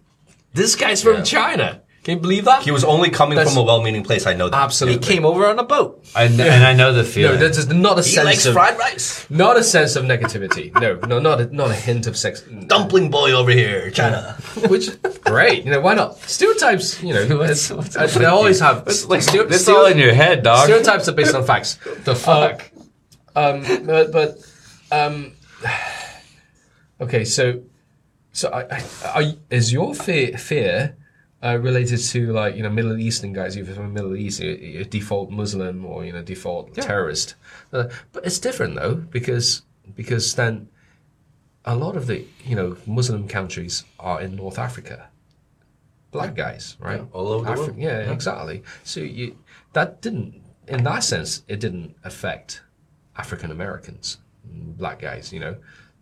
[0.53, 1.23] this guy's from Yeah.
[1.23, 1.81] China.
[2.03, 2.63] Can you believe that?
[2.63, 4.25] He was only coming That's- from a well-meaning place.
[4.25, 4.57] I know that.
[4.57, 5.05] Absolutely.
[5.05, 6.03] He came over on a boat.
[6.15, 7.39] I kn- and I know the No, feeling.
[7.39, 9.27] that's just not a He sense likes of fried rice.
[9.29, 10.73] not a sense of negativity.
[10.81, 12.41] No, no, not a, not a hint of sex.
[12.41, 14.35] Dumpling boy over here, China.
[14.67, 14.89] Which
[15.25, 16.17] great, you know why not?
[16.21, 18.83] Stereotypes, you know, it's, uh, they always have.
[18.87, 20.63] It's like stereo- this all in your head, dog.
[20.65, 21.77] Stereotypes are based on facts.
[22.03, 22.71] The fuck.
[23.35, 24.39] um, but but
[24.91, 25.33] um,
[27.01, 27.61] okay, so
[28.33, 30.97] so I, I, I, is your fear fear
[31.43, 33.55] uh, related to like you know Middle Eastern guys?
[33.55, 37.35] If you're from Middle East, you're, you're default Muslim or you know default terrorist.
[37.73, 39.63] Uh, but it's different though because
[39.95, 40.69] because then
[41.65, 45.07] a lot of the you know Muslim countries are in North Africa.
[46.11, 47.05] Black guys, right?
[47.13, 47.77] all over the world.
[47.77, 48.63] Yeah, exactly.
[48.83, 49.37] So you
[49.71, 52.61] that didn't, in that sense, it didn't affect
[53.15, 55.31] African Americans, black guys.
[55.31, 55.55] You know,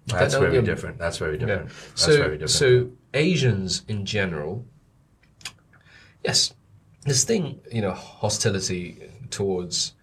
[0.08, 0.62] That's That- very yeah.
[0.62, 0.98] different.
[0.98, 1.46] That's very Yeah.
[1.46, 1.70] different.
[1.70, 2.50] That's So very different.
[2.50, 4.66] so Asians in general,
[6.24, 6.54] yes,
[7.04, 9.94] this thing you know hostility towards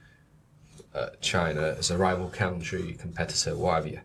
[0.94, 4.00] uh, China as a rival country, competitor, what have you.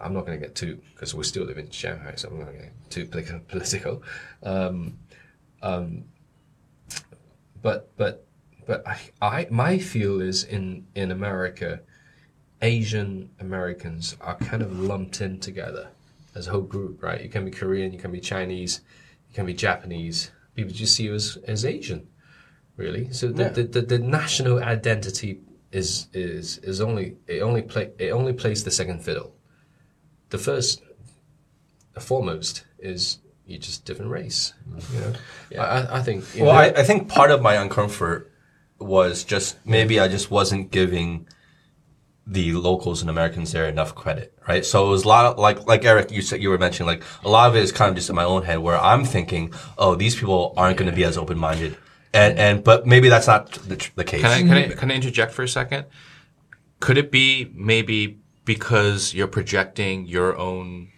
[0.00, 2.46] I'm not going to get too because we still live in Shanghai, so I'm not
[2.46, 4.02] going to get too political.
[4.42, 4.98] Um,
[5.62, 6.04] um,
[7.60, 8.26] but but
[8.66, 11.80] but I, I my feel is in in America,
[12.60, 15.88] Asian Americans are kind of lumped in together
[16.34, 17.20] as a whole group, right?
[17.20, 18.80] You can be Korean, you can be Chinese,
[19.28, 20.30] you can be Japanese.
[20.54, 22.06] People just see you as, as Asian,
[22.76, 23.10] really.
[23.12, 25.40] So the, the, the, the national identity
[25.70, 29.34] is is is only it only play it only plays the second fiddle.
[30.28, 30.82] The first,
[31.94, 34.52] the foremost is you're just different race.
[34.92, 35.12] You know,
[35.62, 36.24] I, I- I think.
[36.34, 38.26] you Well, know, I, I think part of my uncomfort
[38.78, 41.26] was just maybe I just wasn't giving
[42.26, 44.64] the locals and Americans there enough credit, right?
[44.64, 47.02] So it was a lot of, like, like Eric, you said, you were mentioning, like,
[47.24, 49.52] a lot of it is kind of just in my own head where I'm thinking,
[49.76, 51.76] oh, these people aren't going to be as open-minded.
[52.14, 54.20] And, and, but maybe that's not the, the case.
[54.20, 54.78] Can I, can I mm-hmm.
[54.78, 55.86] can I interject for a second?
[56.78, 60.88] Could it be maybe because you're projecting your own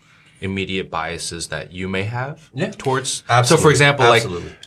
[0.41, 2.73] immediate biases that you may have Yeah.
[2.77, 3.23] towards?
[3.45, 4.51] So, for example, Absolutely.
[4.51, 4.59] like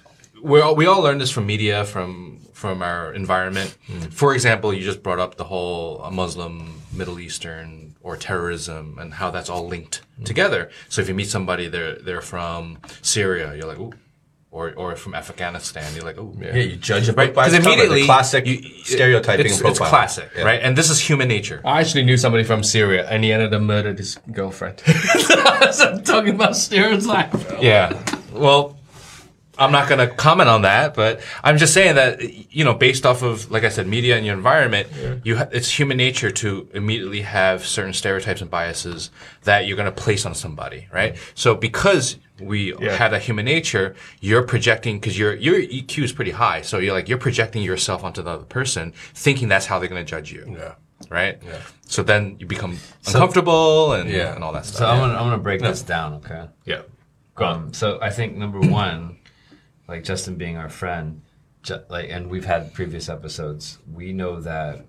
[0.42, 3.78] we all, we all learn this from media, from from our environment.
[4.10, 9.14] For example, you just brought up the whole uh, Muslim, Middle Eastern, or terrorism, and
[9.14, 10.72] how that's all linked together.
[10.90, 13.94] So if you meet somebody, they're they're from Syria, you're like, ooh.
[14.50, 17.34] Or, or from Afghanistan, you're like, oh, yeah, yeah you judge a book right?
[17.36, 19.86] by Because its cover, immediately, the classic you- stereotyping it's, and profile.
[19.86, 20.44] It's classic, Yeah.
[20.50, 20.62] right?
[20.64, 21.60] And this is human nature.
[21.64, 24.80] I actually knew somebody from Syria, and he ended up murdered his girlfriend.
[25.78, 27.38] so I'm talking about stereotypes.
[27.62, 27.92] Yeah.
[28.34, 28.78] Well,
[29.60, 32.22] I'm not going to comment on that, but I'm just saying that
[32.54, 34.88] you know, based off of like I said, media and your environment,
[35.24, 39.10] you ha- it's human nature to immediately have certain stereotypes and biases
[39.44, 41.16] that you're going to place on somebody, right?
[41.36, 46.32] So because we had a human nature, you're projecting because your your EQ is pretty
[46.32, 49.90] high, so you're like you're projecting yourself onto the other person, thinking that's how they're
[49.90, 50.46] going to judge you.
[50.58, 50.76] Yeah.
[51.10, 51.40] Right.
[51.46, 51.60] Yeah.
[51.88, 54.34] So then you become uncomfortable and Yeah.
[54.36, 54.80] and all that stuff.
[54.80, 56.48] So I'm gonna I'm gonna break this down, okay?
[56.66, 56.82] Yeah.
[57.38, 59.18] Um, so I think number one,
[59.88, 61.22] like Justin being our friend,
[61.64, 63.78] ju- like, and we've had previous episodes.
[63.92, 64.86] We know that.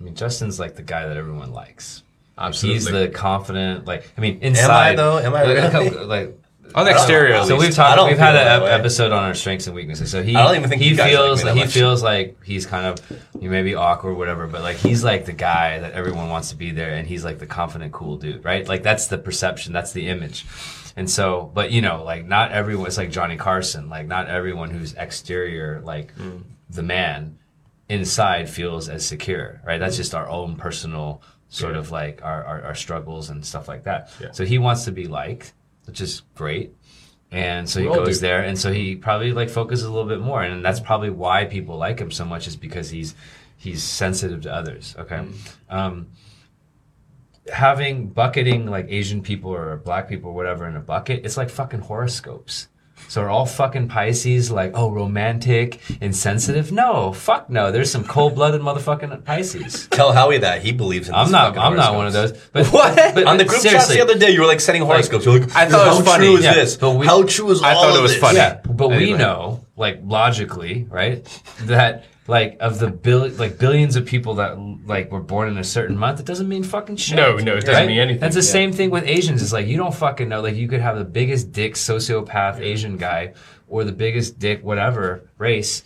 [0.00, 2.02] I mean, Justin's like the guy that everyone likes.
[2.38, 2.74] Absolutely.
[2.74, 4.64] He's the confident, like I mean, inside.
[4.64, 5.18] Am I though?
[5.18, 6.04] Am I like, really?
[6.06, 6.38] like on
[6.78, 8.06] Oh, the exterior, so we've talked.
[8.06, 10.10] We've had an ep- episode on our strengths and weaknesses.
[10.10, 11.72] So he, I don't even think he you like feels that he much.
[11.72, 15.32] feels like he's kind of he may be awkward, whatever, but like he's like the
[15.32, 18.68] guy that everyone wants to be there, and he's like the confident, cool dude, right?
[18.68, 20.44] Like that's the perception, that's the image.
[20.96, 22.88] And so, but you know, like not everyone.
[22.88, 23.88] It's like Johnny Carson.
[23.88, 26.38] Like not everyone who's exterior, like hmm.
[26.68, 27.38] the man,
[27.88, 29.78] inside feels as secure, right?
[29.78, 33.84] That's just our own personal sort of like our, our, our struggles and stuff like
[33.84, 34.10] that.
[34.20, 34.32] Yeah.
[34.32, 35.52] So he wants to be liked,
[35.86, 36.74] which is great.
[37.30, 40.42] And so he goes there, and so he probably like focuses a little bit more,
[40.42, 43.14] and that's probably why people like him so much is because he's
[43.56, 44.94] he's sensitive to others.
[44.96, 45.26] Okay,
[45.68, 46.06] um,
[47.52, 51.50] having bucketing like Asian people or black people or whatever in a bucket, it's like
[51.50, 52.68] fucking horoscopes.
[53.08, 56.72] So are all fucking Pisces like oh romantic and sensitive?
[56.72, 57.70] No, fuck no.
[57.70, 59.86] There's some cold blooded motherfucking Pisces.
[59.90, 61.14] Tell Howie that he believes in.
[61.14, 61.56] I'm not.
[61.56, 62.32] I'm not one of those.
[62.52, 63.14] But What?
[63.14, 65.24] But, On the group chats the other day, you were like setting horoscopes.
[65.24, 66.26] You're like, I thought it was how funny.
[66.26, 66.76] true is Yeah, this?
[66.76, 68.20] but we- how true is I all thought it was this?
[68.20, 68.38] funny.
[68.38, 71.24] Yeah, but we know, like logically, right,
[71.62, 75.64] that like of the bill, like billions of people that like were born in a
[75.64, 77.16] certain month, it doesn't mean fucking shit.
[77.16, 78.50] No, no, it doesn't mean anything, That's the yeah.
[78.50, 79.42] same thing with Asians.
[79.42, 80.40] It's like you don't fucking know.
[80.40, 83.34] Like you could have the biggest dick sociopath Asian guy
[83.68, 85.84] or the biggest dick whatever race.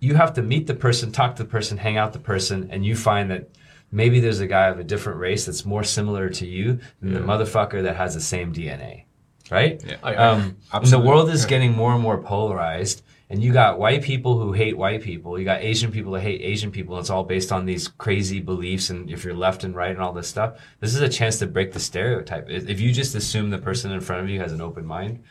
[0.00, 2.84] You have to meet the person, talk to the person, hang out the person, and
[2.84, 3.50] you find that.
[3.94, 7.20] Maybe there's a guy of a different race that's more similar to you than the
[7.20, 9.04] motherfucker that has the same DNA,
[9.50, 9.84] right?
[9.86, 9.96] Yeah.
[9.96, 13.02] Um, and the world is getting more and more polarized,
[13.32, 15.38] and you got white people who hate white people.
[15.38, 16.98] You got Asian people that hate Asian people.
[16.98, 20.12] It's all based on these crazy beliefs, and if you're left and right and all
[20.12, 20.60] this stuff.
[20.80, 22.50] This is a chance to break the stereotype.
[22.50, 25.24] If you just assume the person in front of you has an open mind,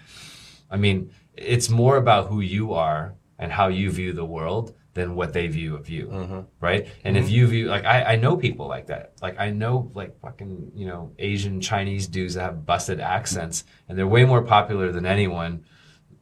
[0.71, 5.13] I mean, it's more about who you are and how you view the world than
[5.13, 6.39] what they view of you, mm-hmm.
[6.59, 6.87] right?
[7.03, 7.33] And if mm-hmm.
[7.33, 9.13] you view like I, I know people like that.
[9.21, 13.95] Like I know like fucking you know Asian Chinese dudes that have busted accents, and
[13.95, 15.65] they're way more popular than anyone,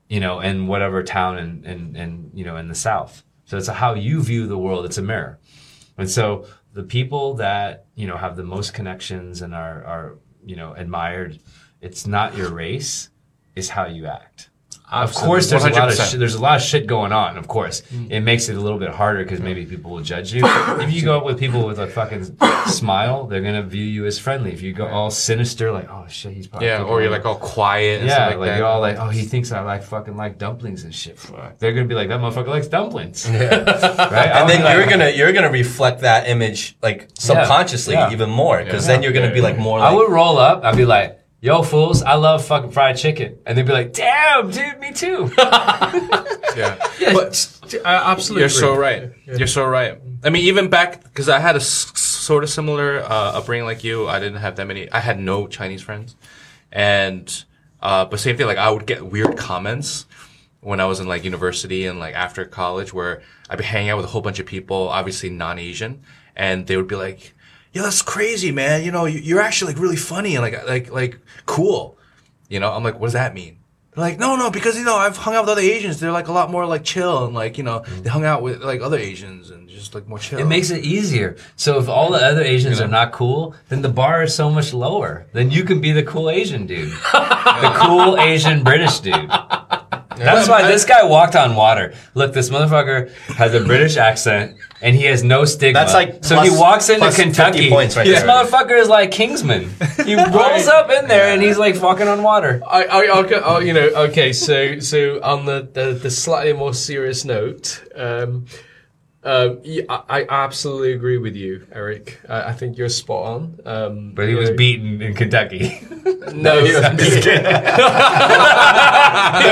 [0.09, 3.23] you know, in whatever town in in, in you know in the South.
[3.45, 4.85] So it's how you view the world.
[4.85, 5.39] It's a mirror,
[5.97, 10.55] and so the people that you know have the most connections and are are you
[10.55, 11.39] know admired.
[11.79, 13.09] It's not your race;
[13.55, 14.49] it's how you act.
[14.91, 17.37] Of course, there's a lot of sh- there's a lot of shit going on.
[17.37, 20.41] Of course, it makes it a little bit harder because maybe people will judge you.
[20.45, 22.35] if you go up with people with a fucking
[22.67, 24.51] smile, they're gonna view you as friendly.
[24.51, 27.35] If you go all sinister, like oh shit, he's probably Yeah, or you're like- all
[27.37, 27.99] quiet.
[28.01, 30.83] And yeah, like, like, you're all like oh he thinks I like fucking like dumplings
[30.83, 31.19] and shit.
[31.19, 31.59] Fuck.
[31.59, 33.41] They're gonna be like that motherfucker likes dumplings, right?
[33.41, 38.11] I'll And then like- you're gonna you're gonna reflect that image like subconsciously yeah.
[38.11, 38.93] even more because Yeah.
[38.95, 40.63] then you're gonna be like more I would roll up.
[40.63, 41.18] I'd be like.
[41.41, 42.03] Yo, fools!
[42.03, 46.77] I love fucking fried chicken, and they'd be like, "Damn, dude, me too." yeah.
[47.13, 48.41] But I absolutely.
[48.41, 48.81] You're so agree.
[48.81, 49.11] right.
[49.25, 50.01] You're so right.
[50.23, 53.85] I mean, even back because I had a s- sort of similar uh, upbringing like
[53.85, 54.07] you.
[54.07, 54.91] I didn't have that many.
[54.91, 56.17] I had no Chinese friends,
[56.73, 57.45] and
[57.81, 58.45] uh, but same thing.
[58.45, 60.07] Like I would get weird comments
[60.59, 63.95] when I was in like university and like after college, where I'd be hanging out
[63.97, 66.01] with a whole bunch of people, obviously non-Asian,
[66.35, 67.33] and they would be like,
[67.73, 68.83] "Yo, that's crazy, man.
[68.83, 71.97] You know, you- you're actually like really funny and like like like cool."
[72.49, 73.59] You know, I'm like, "What does that mean?"
[73.91, 75.99] They're like, no, no, because you know I've hung out with other Asians.
[75.99, 78.03] They're like a lot more like chill and like you know mm.
[78.03, 80.39] they hung out with like other Asians and just like more chill.
[80.39, 81.37] It makes it easier.
[81.55, 84.73] So if all the other Asians are not cool, then the bar is so much
[84.73, 85.25] lower.
[85.33, 89.31] Then you can be the cool Asian dude, the cool Asian British dude.
[90.25, 91.93] That's why this guy walked on water.
[92.13, 95.79] Look, this motherfucker has a British accent and he has no stigma.
[95.79, 97.69] That's like so plus- he walks into plus 50 Kentucky.
[97.69, 98.29] points right this there.
[98.29, 99.69] motherfucker is like Kingsman.
[100.05, 102.61] He rolls up in there and he's like fucking on water.
[102.67, 104.33] I, I, I'll go, oh, you know, okay.
[104.33, 108.45] So, so on the, the, the slightly more serious note, um,
[109.23, 112.21] um, yeah, I, I absolutely agree with you, Eric.
[112.29, 113.59] I, I think you're spot on.
[113.65, 115.81] Um, But he was know- beaten in Kentucky.
[116.33, 117.43] No, I'm just kidding.
[117.43, 117.49] They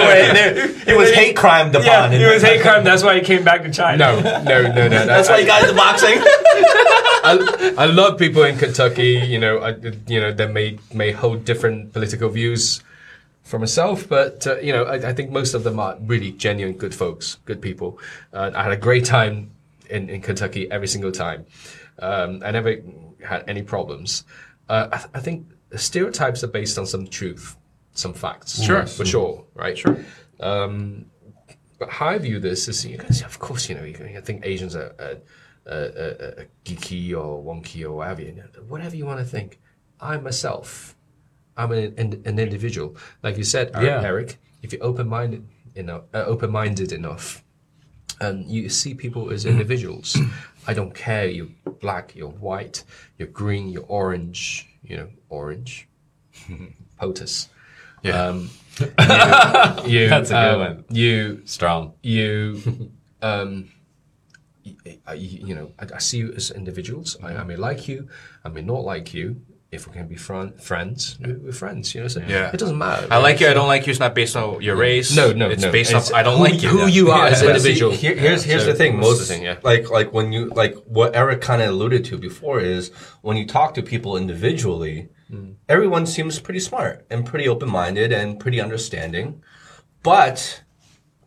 [0.05, 2.19] were- it was hate crime upon yeah, him.
[2.21, 2.83] he was hate crime.
[2.83, 3.97] That's why he came back to China.
[4.21, 5.05] no, no, no, no.
[5.05, 6.17] That's why he got into boxing.
[7.23, 9.13] I, I love people in Kentucky.
[9.13, 9.69] You know, I,
[10.07, 12.81] you know, that may may hold different political views
[13.43, 16.75] for myself, but uh, you know, I, I think most of them are really genuine,
[16.77, 17.97] good folks, good people.
[18.33, 19.51] Uh, I had a great time
[19.89, 21.45] in, in Kentucky every single time.
[21.99, 22.77] Um, I never
[23.25, 24.23] had any problems.
[24.69, 27.55] Uh, I, th- I think stereotypes are based on some truth,
[27.93, 28.61] some facts.
[28.61, 28.85] Sure.
[28.85, 29.77] for sure, right?
[29.77, 29.97] Sure.
[30.39, 31.05] Um,
[31.79, 34.45] but how I view this is, you guys, of course, you know, you, you think
[34.45, 39.19] Asians are uh, uh, uh, geeky or wonky or whatever, you know, whatever you want
[39.19, 39.59] to think.
[39.99, 40.95] I myself,
[41.55, 42.95] I'm an, an, an individual.
[43.23, 44.01] Like you said, Eric, Yeah.
[44.03, 47.43] Eric if you're open-minded enough, uh, open-minded enough,
[48.19, 50.17] and you see people as individuals.
[50.67, 51.27] I don't care.
[51.27, 51.47] You're
[51.79, 52.15] black.
[52.15, 52.83] You're white.
[53.17, 53.69] You're green.
[53.69, 54.67] You're orange.
[54.83, 55.87] You know, orange.
[56.99, 57.49] POTUS.
[58.03, 58.21] Yeah.
[58.23, 58.49] Um,
[58.79, 58.85] you,
[59.85, 60.83] you, That's a good um, one.
[60.89, 61.93] You Strong.
[62.03, 62.91] you
[63.23, 63.69] um
[64.63, 68.07] y- I- you know I, I see you as individuals I, I may like you
[68.45, 69.41] i may not like you
[69.71, 71.93] if we can be fri- friends, we- we're friends.
[71.93, 72.51] You know, so Yeah.
[72.53, 73.05] it doesn't matter.
[73.11, 73.47] I like you.
[73.49, 73.91] I don't like you.
[73.91, 75.13] It's not based on your race.
[75.15, 75.71] No, no, It's no.
[75.71, 76.15] based It's off.
[76.15, 76.69] I don't who- like you.
[76.69, 77.91] who you are as an But see, individual.
[77.91, 78.95] here- here's here's so the thing.
[78.97, 79.57] that's the Most thing, yeah.
[79.63, 82.91] like like when you like what Eric kind of alluded to before is
[83.21, 85.55] when you talk to people individually, Mm.
[85.67, 89.41] everyone seems pretty smart and pretty open minded and pretty understanding,
[90.01, 90.61] but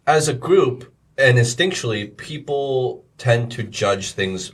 [0.07, 4.53] as a group and instinctually, people tend to judge things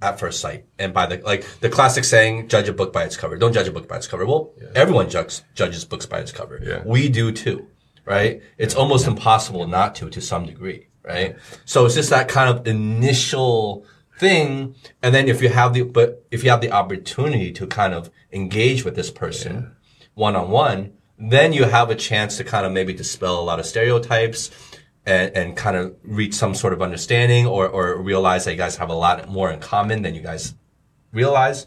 [0.00, 0.66] at first sight.
[0.78, 3.36] And by the like the classic saying judge a book by its cover.
[3.36, 4.26] Don't judge a book by its cover.
[4.26, 6.60] Well everyone judges judges books by its cover.
[6.62, 6.82] Yeah.
[6.84, 7.68] we do too
[8.04, 8.40] right?
[8.56, 11.36] It's almost impossible not to to some degree right?
[11.64, 13.84] So it's just that kind of initial
[14.18, 14.74] thing.
[15.02, 18.10] And then if you have the but if you have the opportunity to kind of
[18.32, 19.74] engage with this person
[20.14, 23.58] one on one then you have a chance to kind of maybe dispel a lot
[23.58, 24.50] of stereotypes
[25.08, 28.76] and, and kind of reach some sort of understanding or, or realize that you guys
[28.76, 30.54] have a lot more in common than you guys
[31.12, 31.66] realize.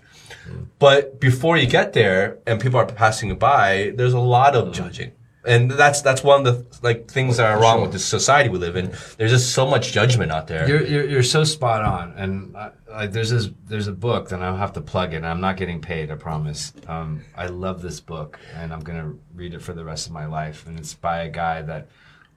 [0.79, 4.73] But before you get there and people are passing you by, there's a lot of
[4.73, 5.13] judging.
[5.43, 8.59] And that's, that's one of the, like, things that are wrong with the society we
[8.59, 8.93] live in.
[9.17, 10.67] There's just so much judgment out there.
[10.69, 12.13] You're, you're, you're so spot on.
[12.15, 15.25] And uh, like, there's this, there's a book that I'll have to plug in.
[15.25, 16.73] I'm not getting paid, I promise.
[16.87, 20.13] Um, I love this book and I'm going to read it for the rest of
[20.13, 20.67] my life.
[20.67, 21.87] And it's by a guy that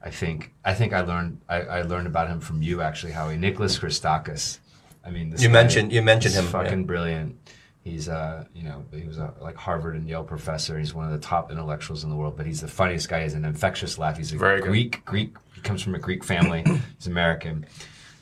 [0.04, 3.38] I think, I think I learned, I, I learned about him from you actually, Howie.
[3.38, 4.58] Nicholas Christakis.
[5.04, 6.84] I mean, this You guy mentioned- you mentioned him, Fucking yeah.
[6.86, 7.38] brilliant.
[7.82, 10.78] He's uh, you know, he was a like Harvard and Yale professor.
[10.78, 13.22] He's one of the top intellectuals in the world, but he's the funniest guy.
[13.24, 14.16] He's an infectious laugh.
[14.16, 14.68] He's a Very good.
[14.68, 15.36] Greek, Greek.
[15.54, 16.64] He comes from a Greek family.
[16.98, 17.66] he's American,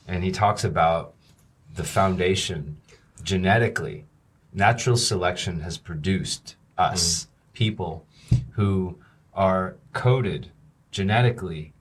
[0.08, 1.14] and he talks about
[1.76, 2.76] the foundation
[3.22, 4.04] genetically.
[4.52, 8.04] Natural selection has produced us people
[8.52, 8.98] who
[9.32, 10.50] are coded
[10.90, 11.71] genetically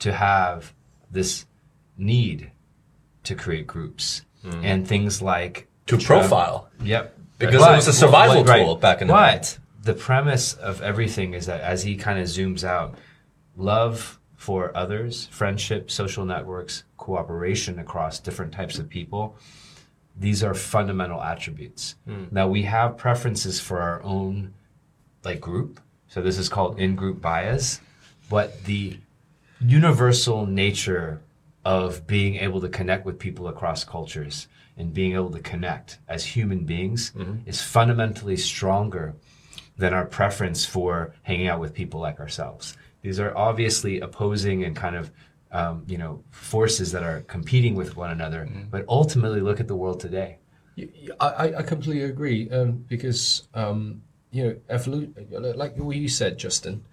[0.00, 0.74] to have
[1.10, 1.46] this
[1.96, 2.50] need
[3.24, 4.22] to create groups
[4.62, 6.70] and things like to profile.
[6.82, 7.14] Yep.
[7.38, 9.36] Because it was a survival tool back in the day.
[9.36, 12.96] But the premise of everything is that as he kind of zooms out,
[13.56, 19.36] love for others, friendship, social networks, cooperation across different types of people,
[20.16, 21.94] these are fundamental attributes.
[22.06, 22.24] Hmm.
[22.30, 24.54] Now we have preferences for our own
[25.24, 25.80] like group.
[26.08, 27.80] So this is called in-group bias,
[28.30, 28.98] but the
[29.60, 31.22] universal nature
[31.64, 36.24] of being able to connect with people across cultures and being able to connect as
[36.24, 37.12] human beings
[37.46, 39.14] is fundamentally stronger
[39.76, 42.76] than our preference for hanging out with people like ourselves.
[43.02, 45.10] These are obviously opposing and kind of
[45.50, 48.48] um, you know forces that are competing with one another.
[48.70, 50.38] But ultimately, look at the world today.
[51.20, 56.84] I completely agree um, because um, you know evolution, like what you said, Justin,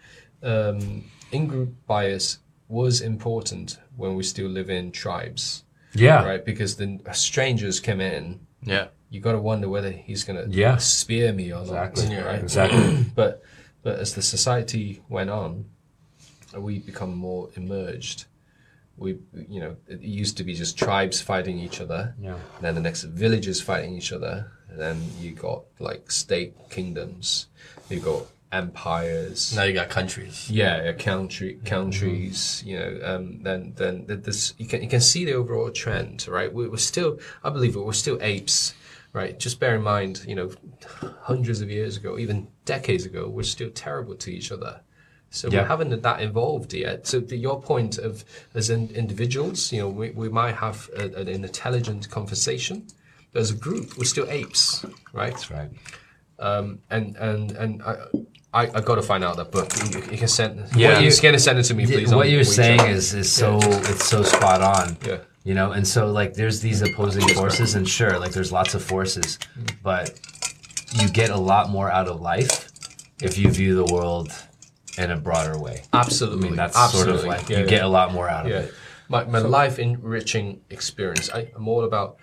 [0.41, 5.63] um, in-group bias was important when we still live in tribes,
[5.93, 6.23] Yeah.
[6.25, 6.43] right?
[6.43, 8.87] Because then strangers come in, Yeah.
[9.09, 10.77] you got to wonder whether he's gonna Yeah.
[10.77, 12.09] spear me or Exactly.
[12.09, 12.41] not, right?
[12.41, 13.05] Exactly.
[13.15, 13.41] But
[13.83, 15.65] but as the society went on,
[16.57, 18.25] we become more emerged.
[18.97, 22.15] We, you know, it used to be just tribes fighting each other.
[22.19, 22.39] Yeah.
[22.61, 24.51] Then the next villages fighting each other.
[24.69, 27.45] And then you got like state kingdoms.
[27.89, 28.25] You got
[28.55, 29.55] empires.
[29.55, 30.49] Now you got countries.
[30.49, 32.63] Yeah, yeah, country countries.
[32.65, 36.51] You know, um, then then this you can you can see the overall trend, right?
[36.51, 38.73] We, we're still, I believe, we're still apes,
[39.13, 39.37] right?
[39.45, 40.49] Just bear in mind, you know,
[41.31, 44.81] hundreds of years ago, even decades ago, we're still terrible to each other.
[45.29, 45.63] So Yeah.
[45.63, 47.07] we haven't that evolved yet.
[47.07, 48.23] So to your point of
[48.53, 52.87] as in individuals, you know, we, we might have a, an intelligent conversation,
[53.31, 55.33] but as a group, we're still apes, right?
[55.33, 55.71] That's right.
[56.39, 57.95] Um, and and and I,
[58.55, 59.69] I, I got to find out that book.
[59.93, 60.59] You, you can send.
[60.75, 60.93] Yeah.
[60.93, 62.13] Yeah, you can send it to me, please.
[62.13, 64.97] what you're saying is is so it's so spot on.
[65.05, 65.17] Yeah.
[65.43, 68.81] You know, and so like there's these opposing forces, and sure, like there's lots of
[68.83, 69.37] forces,
[69.83, 70.19] but
[70.99, 72.69] you get a lot more out of life
[73.21, 74.31] if you view the world
[74.97, 75.83] in a broader way.
[75.93, 76.47] absolutely.
[76.47, 77.21] I mean, that's absolutely.
[77.21, 77.69] sort of like Yeah, you yeah.
[77.69, 78.73] get a lot more out of Yeah, it.
[79.09, 81.29] my my life enriching experience.
[81.29, 82.17] I, I'm all about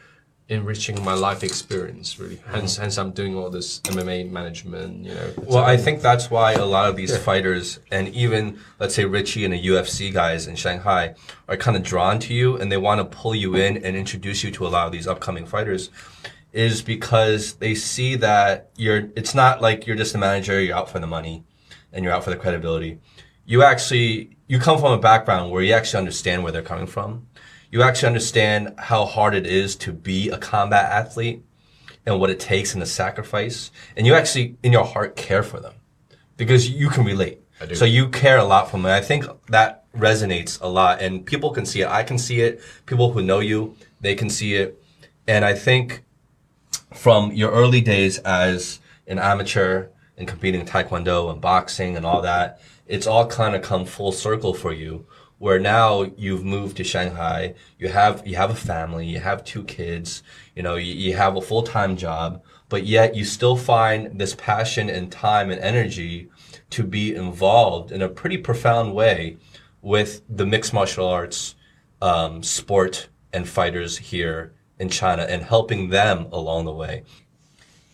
[0.52, 2.18] enriching my life experience.
[2.18, 2.56] Really, uh-huh.
[2.56, 5.04] hence hence I'm doing all this MMA management.
[5.04, 5.32] You know.
[5.38, 9.44] Well, I think that's why a lot of these fighters, and even let's say Richie
[9.44, 11.14] and the UFC guys in Shanghai,
[11.48, 14.44] are kind of drawn to you, and they want to pull you in and introduce
[14.44, 15.90] you to a lot of these upcoming fighters,
[16.52, 19.10] is because they see that you're.
[19.16, 20.60] It's not like you're just a manager.
[20.60, 21.44] You're out for the money,
[21.92, 22.98] and you're out for the credibility.
[23.44, 27.26] You actually you come from a background where you actually understand where they're coming from.
[27.72, 31.42] You actually understand how hard it is to be a combat athlete
[32.04, 33.70] and what it takes and the sacrifice.
[33.96, 35.72] And you actually, in your heart, care for them
[36.36, 37.40] because you can relate.
[37.62, 37.74] I do.
[37.74, 38.90] So you care a lot from it.
[38.90, 41.88] I think that resonates a lot and people can see it.
[41.88, 42.60] I can see it.
[42.84, 44.78] People who know you, they can see it.
[45.26, 46.04] And I think
[46.92, 49.86] from your early days as an amateur
[50.18, 54.12] and competing in taekwondo and boxing and all that, it's all kind of come full
[54.12, 55.06] circle for you.
[55.42, 59.64] Where now you've moved to Shanghai, you have you have a family, you have two
[59.64, 60.22] kids,
[60.54, 64.36] you know, you, you have a full time job, but yet you still find this
[64.36, 66.28] passion and time and energy
[66.70, 69.36] to be involved in a pretty profound way
[69.80, 71.56] with the mixed martial arts
[72.00, 77.02] um, sport and fighters here in China and helping them along the way.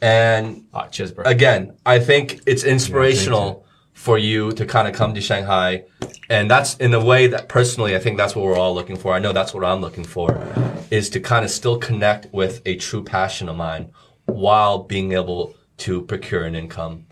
[0.03, 3.65] And Ah, cheers, again, I think it's inspirational
[3.99, 5.83] for you to kind of come to Shanghai.
[6.31, 9.13] And that's in a way that personally, I think that's what we're all looking for.
[9.13, 10.41] I know that's what I'm looking for
[10.89, 13.91] is to kind of still connect with a true passion of mine
[14.27, 17.07] while being able to procure an income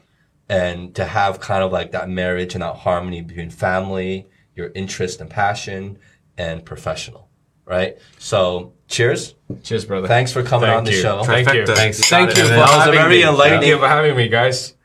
[0.49, 5.21] and to have kind of like that marriage and that harmony between family, your interest
[5.21, 5.99] and passion
[6.39, 7.29] and professional.
[7.65, 7.99] Right.
[8.21, 9.35] So cheers.
[9.65, 10.07] cheers, brother.
[10.07, 11.25] Thanks for coming Thank on the show.
[11.25, 11.67] Thank you.
[11.67, 11.99] Thanks.
[12.09, 13.37] Thank you for That was a having very me.
[13.37, 14.76] Thank you for having me, guys.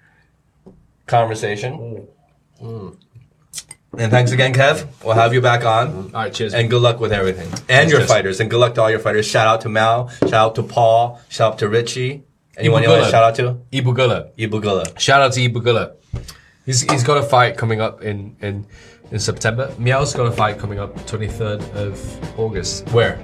[1.11, 2.07] Conversation.
[2.61, 2.95] Mm.
[3.97, 4.87] And thanks again, Kev.
[5.03, 5.87] We'll have you back on.
[6.15, 6.53] All right, cheers.
[6.53, 7.51] And good luck with everything.
[7.67, 8.09] And your Cheers.
[8.09, 8.39] fighters.
[8.39, 9.27] And good luck to all your fighters.
[9.27, 10.07] Shout out to Mao.
[10.21, 11.19] Shout out to Paul.
[11.27, 12.23] Shout out to Richie.
[12.55, 13.59] Anyone you want to shout out to?
[13.73, 14.31] Ibugula.
[14.37, 14.97] Ibugula.
[14.97, 15.95] Shout out to Ibugula.
[16.65, 18.65] He's he's got a fight coming up in in
[19.11, 19.73] in September.
[19.77, 22.87] Mao's got a fight coming up 23rd of August.
[22.91, 23.15] Where?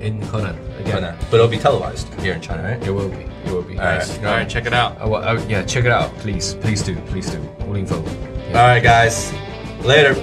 [0.00, 1.02] In Henan again.
[1.30, 2.82] But it'll be televised here in China, right?
[2.82, 3.29] It will be.
[3.44, 3.78] It would be.
[3.78, 4.18] All right, nice.
[4.18, 4.96] all right, check it out.
[5.00, 7.46] Oh, well, yeah, check it out, please, please do, please do.
[7.60, 8.02] All info.
[8.02, 8.46] Yeah.
[8.48, 9.32] All right, guys.
[9.84, 10.14] Later.